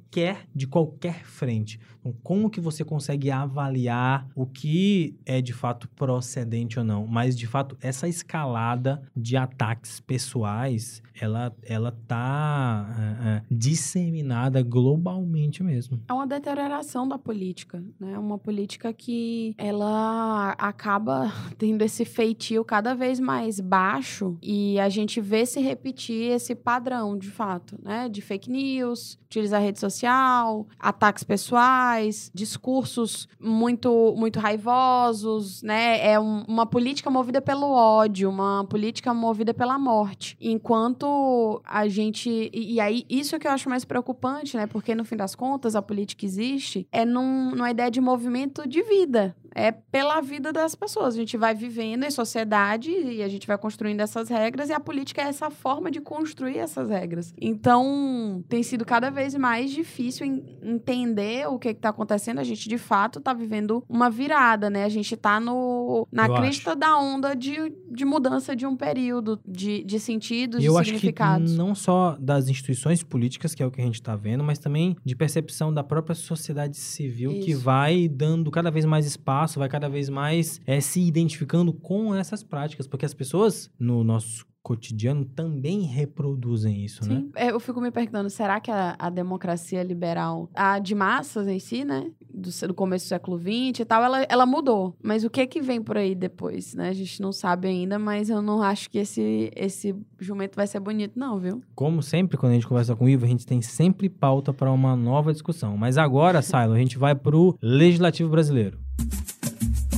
de 0.54 0.66
qualquer 0.66 1.24
frente. 1.24 1.78
Então, 2.00 2.14
como 2.22 2.50
que 2.50 2.60
você 2.60 2.84
consegue 2.84 3.30
avaliar 3.30 4.26
o 4.34 4.46
que 4.46 5.18
é 5.24 5.40
de 5.40 5.52
fato 5.52 5.88
procedente 5.90 6.78
ou 6.78 6.84
não? 6.84 7.06
Mas, 7.06 7.36
de 7.36 7.46
fato, 7.46 7.76
essa 7.80 8.08
escalada 8.08 9.02
de 9.14 9.36
ataques 9.36 10.00
pessoais, 10.00 11.02
ela, 11.20 11.54
ela 11.62 11.92
tá 12.08 12.88
é, 12.98 13.28
é, 13.28 13.42
disseminada 13.50 14.62
globalmente 14.62 15.62
mesmo. 15.62 16.00
É 16.08 16.12
uma 16.12 16.26
deterioração 16.26 17.06
da 17.06 17.18
política, 17.18 17.84
né? 17.98 18.18
Uma 18.18 18.38
política 18.38 18.92
que 18.92 19.54
ela 19.58 20.52
acaba 20.58 21.30
tendo 21.58 21.82
esse 21.82 22.04
feitio 22.04 22.64
cada 22.64 22.94
vez 22.94 23.20
mais 23.20 23.60
baixo 23.60 24.38
e 24.42 24.80
a 24.80 24.88
gente 24.88 25.20
vê 25.20 25.44
se 25.44 25.60
repetir 25.60 26.32
esse 26.32 26.54
padrão, 26.54 27.16
de 27.16 27.28
fato, 27.30 27.78
né? 27.82 28.08
De 28.08 28.22
fake 28.22 28.50
news, 28.50 29.18
utilizar 29.26 29.60
rede 29.60 29.78
social, 30.00 30.66
ataques 30.78 31.22
pessoais, 31.24 32.30
discursos 32.34 33.28
muito 33.38 34.14
muito 34.16 34.38
raivosos, 34.40 35.62
né? 35.62 36.04
É 36.12 36.18
um- 36.18 36.44
uma 36.48 36.66
política 36.66 37.10
movida 37.10 37.40
pelo 37.40 37.70
ódio, 37.70 38.28
uma 38.30 38.64
política 38.64 39.12
movida 39.12 39.52
pela 39.52 39.78
morte. 39.78 40.36
Enquanto 40.40 41.60
a 41.64 41.86
gente 41.88 42.50
e, 42.52 42.74
e 42.74 42.80
aí 42.80 43.04
isso 43.08 43.36
é 43.36 43.38
que 43.38 43.46
eu 43.46 43.50
acho 43.50 43.68
mais 43.68 43.84
preocupante, 43.84 44.56
né? 44.56 44.66
Porque 44.66 44.94
no 44.94 45.04
fim 45.04 45.16
das 45.16 45.34
contas 45.34 45.76
a 45.76 45.82
política 45.82 46.24
existe 46.24 46.86
é 46.90 47.04
num, 47.04 47.50
numa 47.50 47.70
ideia 47.70 47.90
de 47.90 48.00
movimento 48.00 48.66
de 48.66 48.82
vida. 48.82 49.36
É 49.54 49.70
pela 49.72 50.20
vida 50.20 50.52
das 50.52 50.74
pessoas. 50.74 51.14
A 51.14 51.16
gente 51.16 51.36
vai 51.36 51.54
vivendo 51.54 52.04
em 52.04 52.10
sociedade 52.10 52.90
e 52.90 53.22
a 53.22 53.28
gente 53.28 53.46
vai 53.46 53.58
construindo 53.58 54.00
essas 54.00 54.28
regras 54.28 54.68
e 54.68 54.72
a 54.72 54.80
política 54.80 55.22
é 55.22 55.24
essa 55.26 55.50
forma 55.50 55.90
de 55.90 56.00
construir 56.00 56.58
essas 56.58 56.88
regras. 56.88 57.32
Então, 57.40 58.44
tem 58.48 58.62
sido 58.62 58.84
cada 58.84 59.10
vez 59.10 59.34
mais 59.34 59.70
difícil 59.70 60.26
en- 60.26 60.42
entender 60.62 61.48
o 61.48 61.58
que 61.58 61.68
está 61.68 61.88
acontecendo. 61.90 62.38
A 62.38 62.44
gente, 62.44 62.68
de 62.68 62.78
fato, 62.78 63.18
está 63.18 63.32
vivendo 63.32 63.84
uma 63.88 64.10
virada, 64.10 64.68
né? 64.70 64.84
A 64.84 64.88
gente 64.88 65.14
está 65.14 65.38
no, 65.40 66.06
na 66.12 66.26
Eu 66.26 66.34
crista 66.34 66.74
da 66.76 66.96
onda 66.98 67.34
de, 67.34 67.56
de 67.90 68.04
mudança 68.04 68.54
de 68.54 68.66
um 68.66 68.76
período, 68.76 69.40
de, 69.46 69.84
de 69.84 69.98
sentidos, 70.00 70.60
de 70.60 70.66
eu 70.66 70.76
acho 70.78 70.90
que 70.92 70.96
significados. 70.98 71.56
não 71.56 71.74
só 71.74 72.16
das 72.20 72.48
instituições 72.48 73.02
políticas, 73.02 73.54
que 73.54 73.62
é 73.62 73.66
o 73.66 73.70
que 73.70 73.80
a 73.80 73.84
gente 73.84 73.94
está 73.94 74.16
vendo, 74.16 74.42
mas 74.44 74.58
também 74.58 74.96
de 75.04 75.14
percepção 75.16 75.72
da 75.72 75.82
própria 75.82 76.14
sociedade 76.14 76.76
civil, 76.76 77.30
que 77.40 77.52
Isso. 77.52 77.60
vai 77.60 78.08
dando 78.08 78.50
cada 78.50 78.70
vez 78.70 78.84
mais 78.84 79.06
espaço, 79.06 79.39
vai 79.58 79.68
cada 79.68 79.88
vez 79.88 80.08
mais 80.08 80.60
é, 80.66 80.80
se 80.80 81.00
identificando 81.00 81.72
com 81.72 82.14
essas 82.14 82.42
práticas, 82.42 82.86
porque 82.86 83.06
as 83.06 83.14
pessoas 83.14 83.70
no 83.78 84.04
nosso 84.04 84.46
cotidiano 84.62 85.24
também 85.24 85.82
reproduzem 85.82 86.84
isso, 86.84 87.02
né? 87.08 87.16
Sim, 87.16 87.32
É, 87.34 87.50
eu 87.50 87.58
fico 87.58 87.80
me 87.80 87.90
perguntando, 87.90 88.28
será 88.28 88.60
que 88.60 88.70
a, 88.70 88.94
a 88.98 89.08
democracia 89.08 89.82
liberal, 89.82 90.50
a 90.54 90.78
de 90.78 90.94
massas 90.94 91.48
em 91.48 91.58
si, 91.58 91.84
né? 91.84 92.10
do, 92.32 92.68
do 92.68 92.74
começo 92.74 93.06
do 93.06 93.08
século 93.08 93.38
XX 93.38 93.80
e 93.80 93.84
tal, 93.84 94.02
ela, 94.02 94.22
ela 94.28 94.46
mudou. 94.46 94.96
Mas 95.02 95.24
o 95.24 95.30
que 95.30 95.46
que 95.46 95.60
vem 95.60 95.82
por 95.82 95.96
aí 95.96 96.14
depois, 96.14 96.74
né? 96.74 96.88
A 96.88 96.92
gente 96.92 97.20
não 97.20 97.32
sabe 97.32 97.68
ainda, 97.68 97.98
mas 97.98 98.30
eu 98.30 98.40
não 98.40 98.62
acho 98.62 98.88
que 98.88 98.98
esse, 98.98 99.50
esse 99.54 99.94
jumento 100.18 100.56
vai 100.56 100.66
ser 100.66 100.80
bonito, 100.80 101.18
não, 101.18 101.38
viu? 101.38 101.62
Como 101.74 102.02
sempre, 102.02 102.36
quando 102.36 102.52
a 102.52 102.54
gente 102.54 102.66
conversa 102.66 102.94
com 102.96 103.04
o 103.04 103.08
Ivo, 103.08 103.24
a 103.24 103.28
gente 103.28 103.46
tem 103.46 103.60
sempre 103.60 104.08
pauta 104.08 104.52
para 104.52 104.70
uma 104.70 104.96
nova 104.96 105.32
discussão. 105.32 105.76
Mas 105.76 105.98
agora, 105.98 106.42
Silo, 106.42 106.72
a 106.72 106.78
gente 106.78 106.98
vai 106.98 107.14
pro 107.14 107.56
Legislativo 107.60 108.30
Brasileiro. 108.30 108.78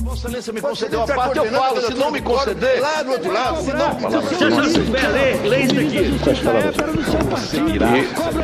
Vossa 0.03 0.27
Excelência 0.27 0.53
me 0.53 0.61
concedeu 0.61 1.01
a 1.01 1.07
parte, 1.07 1.37
eu 1.37 1.45
falo. 1.45 1.81
Se 1.81 1.93
não 1.93 2.11
me 2.11 2.21
conceder, 2.21 2.81
lá 2.81 3.01
do 3.03 3.11
outro 3.11 3.31
lado, 3.31 3.63
se 3.63 3.73
não... 3.73 3.93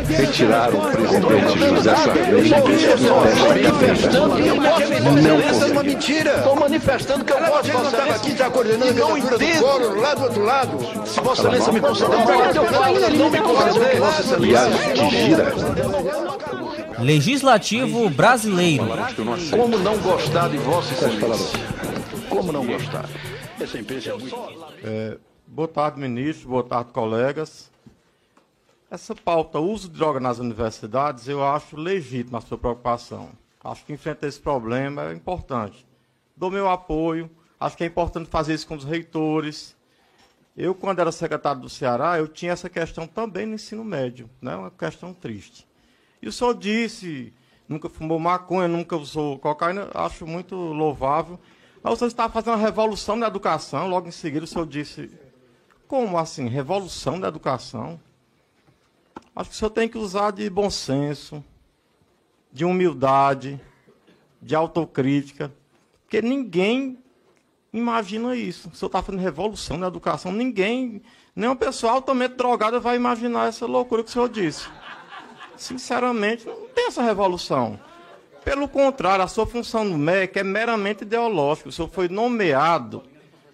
Retirar 0.08 0.74
o 0.74 0.92
presidente 0.92 1.60
José 1.60 1.96
Sarney. 1.96 2.42
Não 5.22 5.42
Essa 5.42 5.66
é 5.66 5.72
uma 5.72 5.84
mentira. 5.84 6.38
Estou 6.38 6.56
manifestando 6.56 7.26
que 7.26 7.34
eu 7.34 7.38
posso, 7.38 7.72
Vossa 7.72 7.88
Excelência. 7.88 8.16
aqui 8.16 8.38
já 8.38 8.50
coordenando 8.50 8.94
não 8.94 9.18
entendo. 9.18 10.00
Lá 10.00 10.14
do 10.16 10.24
outro 10.24 10.46
lado. 10.46 10.78
Se 11.06 11.20
Vossa 11.20 11.42
Excelência 11.42 11.74
me 11.74 11.82
conceder 11.82 12.20
a 12.20 12.24
parte, 12.24 12.58
eu 12.58 12.66
falo. 12.66 13.00
Se 13.00 13.12
não 13.18 13.30
me 13.30 13.42
conceder, 13.42 14.00
Vossa 14.00 14.22
Excelência... 14.22 14.94
que 14.96 15.10
gira. 15.10 15.54
Legislativo 17.02 18.10
Brasileiro. 18.10 18.86
Como 19.52 19.78
não 19.78 19.98
gostar 20.00 20.50
de 20.50 20.58
Vossa 20.58 20.94
Excelência? 20.94 21.60
Como 22.30 22.52
não 22.52 22.66
gostar? 22.66 23.10
Essa 23.60 23.80
empresa 23.80 24.12
é 24.12 24.18
muito... 24.18 25.20
Boa 25.48 25.68
tarde, 25.68 26.00
ministro. 26.00 26.50
Boa 26.50 26.64
tarde, 26.64 26.92
colegas. 26.92 27.72
Essa 28.92 29.16
pauta, 29.16 29.60
uso 29.60 29.88
de 29.88 29.98
droga 29.98 30.20
nas 30.20 30.40
universidades, 30.40 31.28
eu 31.28 31.44
acho 31.46 31.78
legítima 31.78 32.40
a 32.40 32.42
sua 32.42 32.58
preocupação. 32.58 33.30
Acho 33.64 33.86
que 33.86 33.94
enfrentar 33.94 34.28
esse 34.28 34.40
problema 34.40 35.10
é 35.10 35.14
importante. 35.14 35.86
Dou 36.36 36.52
meu 36.52 36.70
apoio. 36.70 37.30
Acho 37.60 37.78
que 37.78 37.84
é 37.84 37.88
importante 37.88 38.30
fazer 38.30 38.54
isso 38.54 38.68
com 38.68 38.76
os 38.76 38.84
reitores. 38.84 39.76
Eu, 40.56 40.74
quando 40.76 41.00
era 41.00 41.12
secretário 41.12 41.62
do 41.62 41.70
Ceará, 41.70 42.18
eu 42.18 42.28
tinha 42.28 42.52
essa 42.52 42.70
questão 42.70 43.08
também 43.08 43.46
no 43.46 43.56
ensino 43.56 43.84
médio, 43.84 44.30
né? 44.42 44.56
Uma 44.56 44.72
questão 44.72 45.14
triste. 45.14 45.69
E 46.22 46.28
o 46.28 46.32
senhor 46.32 46.54
disse, 46.54 47.34
nunca 47.68 47.88
fumou 47.90 48.20
maconha, 48.20 48.68
nunca 48.68 48.98
usou 48.98 49.40
cocaína, 49.40 49.90
acho 49.94 50.26
muito 50.28 50.56
louvável. 50.56 51.40
Mas 51.82 51.94
o 51.94 51.96
senhor 51.96 52.08
está 52.08 52.28
fazendo 52.28 52.56
uma 52.56 52.66
revolução 52.66 53.16
na 53.16 53.28
educação, 53.28 53.88
logo 53.88 54.08
em 54.08 54.12
seguida 54.12 54.44
o 54.44 54.48
senhor 54.48 54.68
disse, 54.68 55.10
como 55.88 56.18
assim, 56.18 56.48
revolução 56.48 57.20
da 57.20 57.28
educação? 57.28 58.00
Acho 59.36 59.50
que 59.50 59.56
o 59.56 59.60
senhor 59.60 59.72
tem 59.72 59.88
que 59.88 59.98
usar 59.98 60.32
de 60.32 60.50
bom 60.50 60.70
senso, 60.70 61.44
de 62.52 62.66
humildade, 62.66 63.60
de 64.42 64.56
autocrítica, 64.56 65.54
porque 66.02 66.22
ninguém 66.22 66.98
imagina 67.72 68.36
isso. 68.36 68.70
O 68.70 68.76
senhor 68.76 68.88
está 68.88 69.02
fazendo 69.02 69.22
revolução 69.22 69.78
na 69.78 69.88
educação, 69.88 70.32
ninguém, 70.32 71.02
nem 71.36 71.50
uma 71.50 71.56
pessoa 71.56 71.94
altamente 71.94 72.36
drogada 72.36 72.80
vai 72.80 72.96
imaginar 72.96 73.48
essa 73.48 73.66
loucura 73.66 74.04
que 74.04 74.10
o 74.10 74.12
senhor 74.12 74.28
disse. 74.30 74.68
Sinceramente, 75.60 76.46
não 76.48 76.70
tem 76.70 76.88
essa 76.88 77.04
revolução. 77.04 77.78
Pelo 78.46 78.66
contrário, 78.66 79.26
a 79.26 79.28
sua 79.28 79.46
função 79.46 79.84
no 79.84 79.98
MEC 79.98 80.40
é 80.40 80.44
meramente 80.44 81.04
ideológica. 81.04 81.68
O 81.68 81.72
senhor 81.72 81.90
foi 81.90 82.08
nomeado 82.08 83.04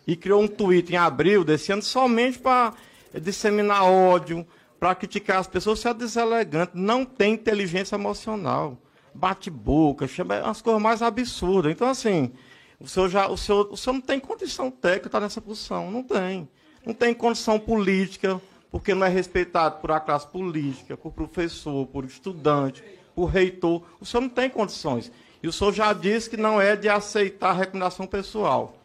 e 0.06 0.16
criou 0.16 0.44
um 0.44 0.48
tweet 0.48 0.94
em 0.94 0.98
abril 0.98 1.44
desse 1.44 1.72
ano 1.72 1.82
somente 1.82 2.38
para 2.38 2.76
disseminar 3.20 3.84
ódio, 3.86 4.46
para 4.80 4.94
criticar 4.94 5.40
as 5.40 5.48
pessoas. 5.48 5.80
Você 5.80 5.90
é 5.90 5.94
deselegante, 5.96 6.74
não 6.76 7.04
tem 7.04 7.34
inteligência 7.34 7.96
emocional. 7.96 8.78
Bate 9.12 9.50
boca, 9.50 10.08
chama 10.08 10.38
as 10.42 10.62
coisas 10.62 10.80
mais 10.80 11.02
absurdas. 11.02 11.72
Então, 11.72 11.90
assim, 11.90 12.32
o 12.80 12.88
senhor, 12.88 13.10
já, 13.10 13.28
o 13.28 13.36
senhor, 13.36 13.68
o 13.72 13.76
senhor 13.76 13.96
não 13.96 14.02
tem 14.02 14.20
condição 14.20 14.70
técnica 14.70 15.02
de 15.02 15.08
estar 15.08 15.20
nessa 15.20 15.42
posição. 15.42 15.90
Não 15.90 16.04
tem. 16.04 16.48
Não 16.86 16.94
tem 16.94 17.16
condição 17.16 17.58
política, 17.58 18.40
porque 18.76 18.94
não 18.94 19.08
é 19.08 19.10
respeitado 19.10 19.78
por 19.78 19.90
a 19.90 20.02
classe 20.02 20.28
política, 20.28 20.98
por 20.98 21.14
professor, 21.14 21.88
por 21.88 22.04
estudante, 22.04 22.84
por 23.16 23.28
reitor. 23.28 23.82
O 24.02 24.06
senhor 24.06 24.20
não 24.20 24.28
tem 24.28 24.50
condições. 24.50 25.10
E 25.42 25.48
o 25.48 25.54
senhor 25.54 25.72
já 25.72 25.94
disse 25.94 26.30
que 26.30 26.36
não 26.36 26.60
é 26.60 26.76
de 26.76 26.90
aceitar 26.90 27.54
recomendação 27.54 28.06
pessoal. 28.06 28.76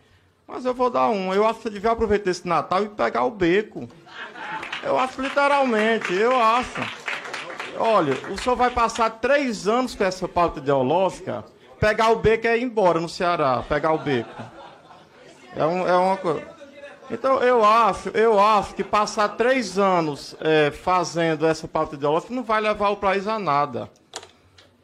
Mas 0.47 0.65
eu 0.65 0.73
vou 0.73 0.91
dar 0.91 1.09
um. 1.09 1.35
Eu 1.35 1.45
acho 1.45 1.57
que 1.57 1.63
você 1.65 1.71
devia 1.71 1.91
aproveitar 1.91 2.31
esse 2.31 2.47
Natal 2.47 2.85
e 2.85 2.89
pegar 2.91 3.25
o 3.25 3.33
beco. 3.33 3.89
Eu 4.81 4.97
acho 4.97 5.21
literalmente, 5.21 6.15
eu 6.15 6.41
acho. 6.41 6.81
Olha, 7.77 8.15
o 8.33 8.39
senhor 8.39 8.55
vai 8.55 8.71
passar 8.71 9.11
três 9.11 9.67
anos 9.67 9.97
com 9.97 10.05
essa 10.05 10.29
pauta 10.29 10.61
ideológica. 10.61 11.45
Pegar 11.81 12.11
o 12.11 12.17
beco 12.17 12.47
é 12.47 12.57
ir 12.57 12.63
embora 12.63 13.01
no 13.01 13.09
Ceará. 13.09 13.65
Pegar 13.69 13.93
o 13.93 13.99
beco. 13.99 14.41
É, 15.57 15.67
um, 15.67 15.89
é 15.89 15.97
uma 15.97 16.17
coisa. 16.17 16.60
Então 17.11 17.43
eu 17.43 17.65
acho, 17.65 18.09
eu 18.11 18.39
acho 18.39 18.75
que 18.75 18.85
passar 18.85 19.31
três 19.31 19.79
anos 19.79 20.37
é, 20.41 20.71
fazendo 20.71 21.45
essa 21.45 21.67
pauta 21.67 21.97
ideológica 21.97 22.33
não 22.33 22.45
vai 22.45 22.61
levar 22.61 22.91
o 22.91 22.97
país 22.97 23.27
a 23.27 23.39
nada. 23.39 23.91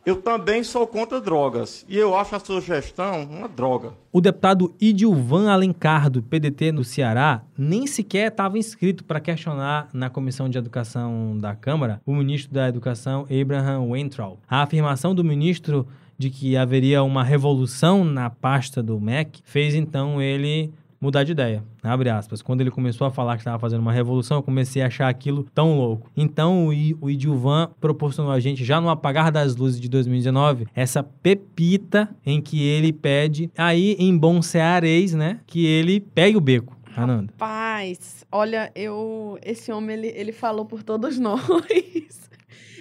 Eu 0.05 0.23
também 0.23 0.63
sou 0.63 0.87
contra 0.87 1.21
drogas. 1.21 1.85
E 1.89 1.97
eu 1.97 2.17
acho 2.17 2.37
a 2.37 2.39
sua 2.39 2.61
gestão 2.61 3.25
uma 3.25 3.49
droga. 3.49 3.93
O 4.13 4.21
deputado 4.21 4.73
Idilvan 4.81 5.51
Alencar, 5.51 6.09
do 6.09 6.23
PDT 6.23 6.71
no 6.71 6.85
Ceará, 6.85 7.43
nem 7.59 7.89
sequer 7.89 8.29
estava 8.29 8.57
inscrito 8.57 9.03
para 9.03 9.19
questionar 9.19 9.89
na 9.93 10.09
Comissão 10.09 10.49
de 10.49 10.59
Educação 10.59 11.37
da 11.39 11.57
Câmara 11.57 12.01
o 12.07 12.15
ministro 12.15 12.55
da 12.55 12.69
Educação, 12.69 13.27
Abraham 13.29 13.91
Weintraub. 13.91 14.39
A 14.49 14.63
afirmação 14.63 15.13
do 15.13 15.25
ministro 15.25 15.89
de 16.17 16.31
que 16.31 16.57
haveria 16.57 17.03
uma 17.03 17.25
revolução 17.25 18.05
na 18.05 18.31
pasta 18.31 18.81
do 18.81 19.01
MEC 19.01 19.41
fez 19.45 19.75
então 19.75 20.23
ele 20.23 20.73
mudar 21.01 21.25
de 21.25 21.33
ideia, 21.33 21.63
abre 21.83 22.09
aspas. 22.11 22.43
Quando 22.43 22.61
ele 22.61 22.71
começou 22.71 23.07
a 23.07 23.11
falar 23.11 23.35
que 23.35 23.41
estava 23.41 23.59
fazendo 23.59 23.81
uma 23.81 23.93
revolução, 23.93 24.39
eu 24.39 24.43
comecei 24.43 24.83
a 24.83 24.87
achar 24.87 25.09
aquilo 25.09 25.45
tão 25.55 25.77
louco. 25.77 26.11
Então 26.17 26.67
o, 26.67 26.73
I, 26.73 26.97
o 27.01 27.11
Idilvan 27.11 27.71
proporcionou 27.81 28.33
a 28.33 28.41
gente, 28.41 28.65
já 28.65 28.81
no 28.81 28.89
apagar 28.89 29.31
das 29.31 29.57
luzes 29.57 29.81
de 29.81 29.89
2019, 29.89 30.67
essa 30.75 31.03
pepita 31.03 32.09
em 32.25 32.41
que 32.41 32.63
ele 32.63 32.93
pede, 32.93 33.51
aí 33.57 33.97
em 33.99 34.17
bom 34.17 34.41
cearês, 34.43 35.15
né, 35.15 35.41
que 35.47 35.65
ele 35.67 36.01
pegue 36.01 36.37
o 36.37 36.41
beco. 36.41 36.77
Ananda. 36.97 37.31
Paz, 37.37 38.25
olha, 38.33 38.73
eu. 38.75 39.39
Esse 39.45 39.71
homem, 39.71 39.99
ele, 39.99 40.07
ele 40.17 40.33
falou 40.33 40.65
por 40.65 40.83
todos 40.83 41.19
nós. 41.21 41.43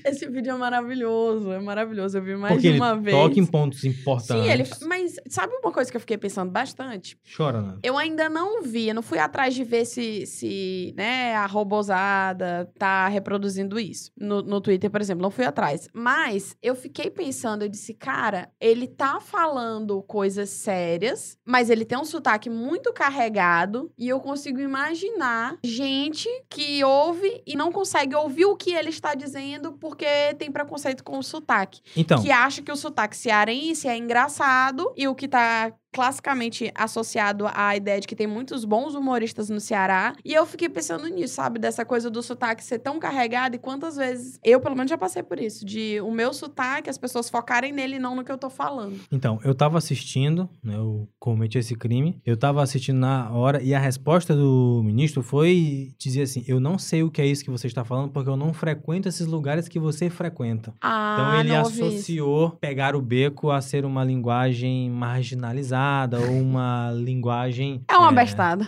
Esse 0.15 0.27
vídeo 0.27 0.53
é 0.53 0.57
maravilhoso, 0.57 1.51
é 1.51 1.59
maravilhoso. 1.59 2.17
Eu 2.17 2.21
vi 2.21 2.35
mais 2.35 2.53
Porque 2.53 2.67
de 2.67 2.73
ele 2.75 2.79
uma 2.79 2.95
vez. 2.95 3.15
toca 3.15 3.39
em 3.39 3.45
pontos 3.45 3.83
importantes. 3.83 4.45
Sim, 4.45 4.49
ele. 4.49 4.63
Mas 4.87 5.15
sabe 5.27 5.53
uma 5.55 5.71
coisa 5.71 5.89
que 5.89 5.97
eu 5.97 6.01
fiquei 6.01 6.17
pensando 6.17 6.51
bastante? 6.51 7.17
Chora, 7.35 7.57
Ananda. 7.57 7.79
Eu 7.83 7.97
ainda 7.97 8.29
não 8.29 8.61
vi, 8.61 8.89
eu 8.89 8.95
não 8.95 9.01
fui 9.01 9.17
atrás 9.17 9.55
de 9.55 9.63
ver 9.63 9.85
se, 9.85 10.25
se 10.27 10.93
né, 10.95 11.33
a 11.35 11.45
robozada 11.45 12.71
tá 12.77 13.07
reproduzindo 13.07 13.79
isso. 13.79 14.11
No, 14.15 14.41
no 14.41 14.61
Twitter, 14.61 14.89
por 14.89 15.01
exemplo, 15.01 15.23
não 15.23 15.31
fui 15.31 15.45
atrás. 15.45 15.89
Mas 15.93 16.55
eu 16.61 16.75
fiquei 16.75 17.09
pensando, 17.09 17.63
eu 17.63 17.69
disse, 17.69 17.93
cara, 17.93 18.49
ele 18.61 18.87
tá 18.87 19.19
falando 19.19 20.03
coisas 20.03 20.49
sérias, 20.49 21.37
mas 21.43 21.69
ele 21.69 21.83
tem 21.83 21.97
um 21.97 22.05
sotaque 22.05 22.49
muito 22.49 22.93
carregado 22.93 23.91
e 23.97 24.07
eu 24.07 24.19
consigo 24.19 24.59
imaginar 24.59 25.57
gente 25.63 26.29
que 26.49 26.83
ouve 26.83 27.41
e 27.45 27.55
não 27.55 27.71
consegue 27.71 28.15
ouvir 28.15 28.45
o 28.45 28.55
que 28.55 28.71
ele 28.71 28.89
está 28.89 29.15
dizendo 29.15 29.73
porque 29.95 30.35
tem 30.37 30.51
preconceito 30.51 31.03
com 31.03 31.17
o 31.17 31.23
sotaque. 31.23 31.81
Então, 31.95 32.21
Que 32.21 32.29
acha 32.31 32.61
que 32.61 32.71
o 32.71 32.75
sotaque 32.75 33.15
cearense 33.15 33.87
é 33.87 33.97
engraçado 33.97 34.93
e 34.97 35.07
o 35.07 35.15
que 35.15 35.27
tá 35.27 35.71
classicamente 35.95 36.69
associado 36.75 37.45
à 37.53 37.73
ideia 37.73 38.01
de 38.01 38.05
que 38.05 38.15
tem 38.17 38.27
muitos 38.27 38.65
bons 38.65 38.93
humoristas 38.95 39.49
no 39.49 39.61
Ceará. 39.61 40.13
E 40.25 40.33
eu 40.33 40.45
fiquei 40.45 40.67
pensando 40.67 41.07
nisso, 41.07 41.35
sabe? 41.35 41.57
Dessa 41.57 41.85
coisa 41.85 42.09
do 42.09 42.21
sotaque 42.21 42.61
ser 42.61 42.79
tão 42.79 42.99
carregado 42.99 43.55
e 43.55 43.57
quantas 43.57 43.95
vezes 43.95 44.37
eu, 44.43 44.59
pelo 44.59 44.75
menos, 44.75 44.89
já 44.89 44.97
passei 44.97 45.23
por 45.23 45.39
isso. 45.39 45.65
De 45.65 46.01
o 46.01 46.11
meu 46.11 46.33
sotaque, 46.33 46.89
as 46.89 46.97
pessoas 46.97 47.29
focarem 47.29 47.71
nele 47.71 47.95
e 47.95 47.99
não 47.99 48.13
no 48.13 48.25
que 48.25 48.31
eu 48.31 48.37
tô 48.37 48.49
falando. 48.49 48.99
Então, 49.09 49.39
eu 49.45 49.55
tava 49.55 49.77
assistindo, 49.77 50.49
né, 50.61 50.75
eu 50.75 51.07
cometi 51.17 51.57
esse 51.57 51.75
crime, 51.75 52.19
eu 52.25 52.35
tava 52.35 52.61
assistindo 52.61 52.97
na 52.97 53.31
hora 53.31 53.63
e 53.63 53.73
a 53.73 53.79
resposta 53.79 54.35
do 54.35 54.81
ministro 54.83 55.23
foi 55.23 55.93
dizer 55.97 56.23
assim: 56.23 56.43
Eu 56.45 56.59
não 56.59 56.77
sei 56.77 57.03
o 57.03 57.09
que 57.09 57.21
é 57.21 57.25
isso 57.25 57.43
que 57.45 57.49
você 57.49 57.67
está 57.67 57.85
falando 57.85 58.09
porque 58.11 58.29
eu 58.29 58.35
não 58.35 58.53
frequento 58.53 59.07
esses 59.07 59.25
lugares 59.27 59.69
que 59.69 59.79
você 59.79 60.09
frequenta. 60.09 60.73
Ah, 60.81 61.15
Então 61.17 61.39
ele 61.39 61.55
associou 61.55 62.51
pegar 62.59 62.97
o 62.97 63.01
beco 63.01 63.49
a 63.49 63.61
ser 63.61 63.85
uma 63.85 64.03
linguagem 64.03 64.89
marginalizada, 64.89 65.84
bestada 65.85 66.19
ou 66.19 66.41
uma 66.41 66.91
linguagem. 66.91 67.81
É 67.87 67.97
uma 67.97 68.11
bestada. 68.11 68.67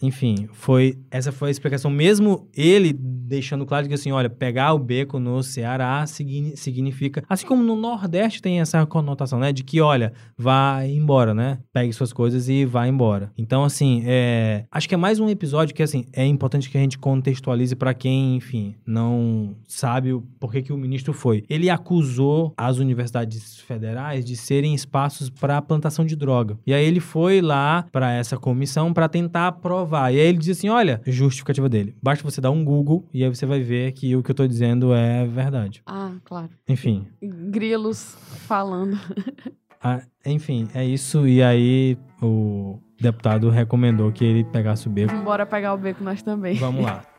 Enfim, 0.00 0.48
foi 0.52 0.98
essa 1.10 1.32
foi 1.32 1.48
a 1.48 1.50
explicação. 1.50 1.90
Mesmo 1.90 2.48
ele 2.56 2.92
deixando 2.92 3.64
claro 3.64 3.88
que 3.88 3.94
assim, 3.94 4.12
olha, 4.12 4.28
pegar 4.28 4.74
o 4.74 4.78
beco 4.78 5.18
no 5.18 5.42
Ceará 5.42 6.04
signi- 6.06 6.56
significa, 6.56 7.24
assim 7.28 7.46
como 7.46 7.62
no 7.62 7.74
Nordeste 7.76 8.42
tem 8.42 8.60
essa 8.60 8.84
conotação, 8.84 9.38
né, 9.38 9.52
de 9.52 9.64
que 9.64 9.80
olha, 9.80 10.12
vai 10.36 10.90
embora, 10.90 11.32
né, 11.32 11.58
pegue 11.72 11.92
suas 11.92 12.12
coisas 12.12 12.48
e 12.48 12.66
vá 12.66 12.86
embora. 12.86 13.32
Então, 13.38 13.64
assim, 13.64 14.02
é, 14.04 14.66
acho 14.70 14.86
que 14.88 14.94
é 14.94 14.98
mais 14.98 15.18
um 15.18 15.30
episódio 15.30 15.74
que 15.74 15.82
assim 15.82 16.04
é 16.12 16.26
importante 16.26 16.68
que 16.68 16.76
a 16.76 16.80
gente 16.80 16.98
contextualize 16.98 17.74
para 17.74 17.94
quem, 17.94 18.36
enfim, 18.36 18.74
não 18.86 19.56
sabe 19.66 20.12
o 20.12 20.20
porquê 20.38 20.60
que 20.60 20.72
o 20.72 20.76
ministro 20.76 21.12
foi. 21.14 21.44
Ele 21.48 21.70
acusou 21.70 22.52
as 22.56 22.76
universidades 22.78 23.58
federais 23.60 24.24
de 24.24 24.36
serem 24.36 24.74
espaços 24.74 25.30
para 25.30 25.62
plantação 25.62 26.04
de 26.04 26.16
droga. 26.16 26.51
E 26.66 26.72
aí 26.72 26.84
ele 26.84 27.00
foi 27.00 27.40
lá 27.40 27.86
para 27.92 28.12
essa 28.12 28.36
comissão 28.36 28.92
para 28.92 29.08
tentar 29.08 29.48
aprovar. 29.48 30.12
E 30.12 30.20
aí 30.20 30.26
ele 30.26 30.38
disse 30.38 30.52
assim: 30.52 30.68
olha, 30.68 31.00
justificativa 31.06 31.68
dele. 31.68 31.94
Basta 32.02 32.24
você 32.24 32.40
dar 32.40 32.50
um 32.50 32.64
Google 32.64 33.06
e 33.12 33.24
aí 33.24 33.28
você 33.28 33.46
vai 33.46 33.60
ver 33.60 33.92
que 33.92 34.14
o 34.16 34.22
que 34.22 34.30
eu 34.30 34.34
tô 34.34 34.46
dizendo 34.46 34.94
é 34.94 35.26
verdade. 35.26 35.82
Ah, 35.86 36.12
claro. 36.24 36.50
Enfim. 36.68 37.06
Grilos 37.22 38.16
falando. 38.46 38.98
ah, 39.82 40.00
enfim, 40.24 40.68
é 40.74 40.84
isso. 40.84 41.26
E 41.26 41.42
aí 41.42 41.96
o 42.20 42.78
deputado 43.00 43.50
recomendou 43.50 44.10
que 44.12 44.24
ele 44.24 44.44
pegasse 44.44 44.86
o 44.86 44.90
beco. 44.90 45.14
Bora 45.22 45.44
pegar 45.44 45.74
o 45.74 45.78
beco 45.78 46.02
nós 46.02 46.22
também. 46.22 46.56
Vamos 46.56 46.84
lá. 46.84 47.02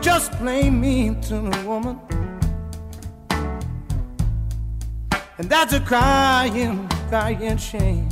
just 0.00 0.32
plain 0.32 0.80
mean 0.80 1.20
to 1.22 1.40
me, 1.40 1.62
woman. 1.64 2.00
And 5.38 5.50
that's 5.50 5.72
a 5.72 5.80
crying, 5.80 6.88
crying 7.08 7.58
shame. 7.58 8.08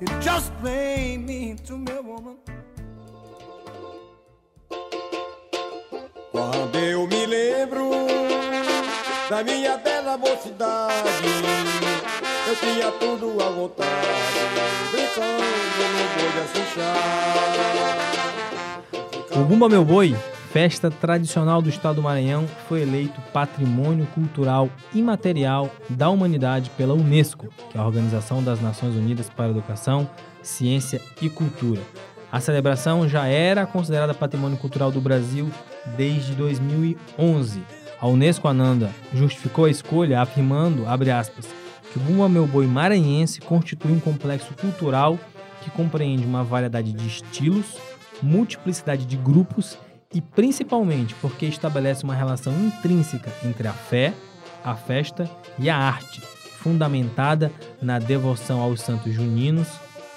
You 0.00 0.06
just 0.20 0.52
plain 0.60 1.26
mean 1.26 1.56
to 1.58 1.78
me, 1.78 1.92
woman. 2.00 2.36
Quando 6.32 6.78
eu 6.78 7.06
me 7.06 7.26
lembro 7.26 7.90
da 9.30 9.42
minha 9.42 9.76
bela 9.78 10.16
mocidade, 10.16 11.08
eu 12.48 12.56
tinha 12.56 12.90
tudo 12.92 13.42
à 13.42 13.50
vontade, 13.50 13.90
brincando 14.90 15.32
no 15.32 15.98
boi. 19.34 19.42
O 19.42 19.44
Bumba 19.44 19.68
Meu 19.68 19.84
Boi, 19.84 20.16
festa 20.50 20.90
tradicional 20.90 21.60
do 21.60 21.68
estado 21.68 21.96
do 21.96 22.02
Maranhão, 22.02 22.48
foi 22.66 22.80
eleito 22.80 23.20
Patrimônio 23.34 24.06
Cultural 24.14 24.70
Imaterial 24.94 25.70
da 25.90 26.08
Humanidade 26.08 26.70
pela 26.70 26.94
Unesco, 26.94 27.48
que 27.70 27.76
é 27.76 27.80
a 27.82 27.84
Organização 27.84 28.42
das 28.42 28.62
Nações 28.62 28.94
Unidas 28.94 29.28
para 29.28 29.50
Educação, 29.50 30.08
Ciência 30.42 31.02
e 31.20 31.28
Cultura. 31.28 31.82
A 32.32 32.40
celebração 32.40 33.06
já 33.06 33.26
era 33.26 33.66
considerada 33.66 34.14
Patrimônio 34.14 34.56
Cultural 34.56 34.90
do 34.90 35.02
Brasil 35.02 35.50
desde 35.98 36.32
2011. 36.32 37.62
A 38.00 38.06
Unesco 38.06 38.48
Ananda 38.48 38.90
justificou 39.12 39.66
a 39.66 39.70
escolha 39.70 40.22
afirmando, 40.22 40.86
abre 40.86 41.10
aspas, 41.10 41.46
Bumba 41.98 42.28
Meu 42.28 42.46
Boi 42.46 42.66
maranhense 42.66 43.40
constitui 43.40 43.92
um 43.92 44.00
complexo 44.00 44.54
cultural 44.54 45.18
que 45.62 45.70
compreende 45.70 46.24
uma 46.24 46.44
variedade 46.44 46.92
de 46.92 47.06
estilos, 47.06 47.76
multiplicidade 48.22 49.04
de 49.04 49.16
grupos 49.16 49.78
e 50.12 50.20
principalmente 50.20 51.14
porque 51.16 51.46
estabelece 51.46 52.04
uma 52.04 52.14
relação 52.14 52.52
intrínseca 52.64 53.32
entre 53.44 53.68
a 53.68 53.72
fé, 53.72 54.14
a 54.64 54.74
festa 54.74 55.28
e 55.58 55.68
a 55.68 55.76
arte, 55.76 56.20
fundamentada 56.58 57.52
na 57.80 57.98
devoção 57.98 58.60
aos 58.60 58.80
santos 58.80 59.12
juninos, 59.12 59.68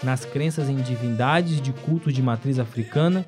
nas 0.03 0.25
crenças 0.25 0.69
em 0.69 0.77
divindades 0.77 1.61
de 1.61 1.73
cultos 1.73 2.13
de 2.13 2.21
matriz 2.21 2.59
africana 2.59 3.25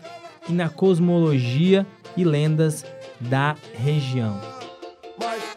e 0.48 0.54
na 0.54 0.70
cosmologia 0.70 1.86
e 2.16 2.24
lendas 2.24 2.86
da 3.20 3.56
região. 3.74 4.40
Mas 5.20 5.53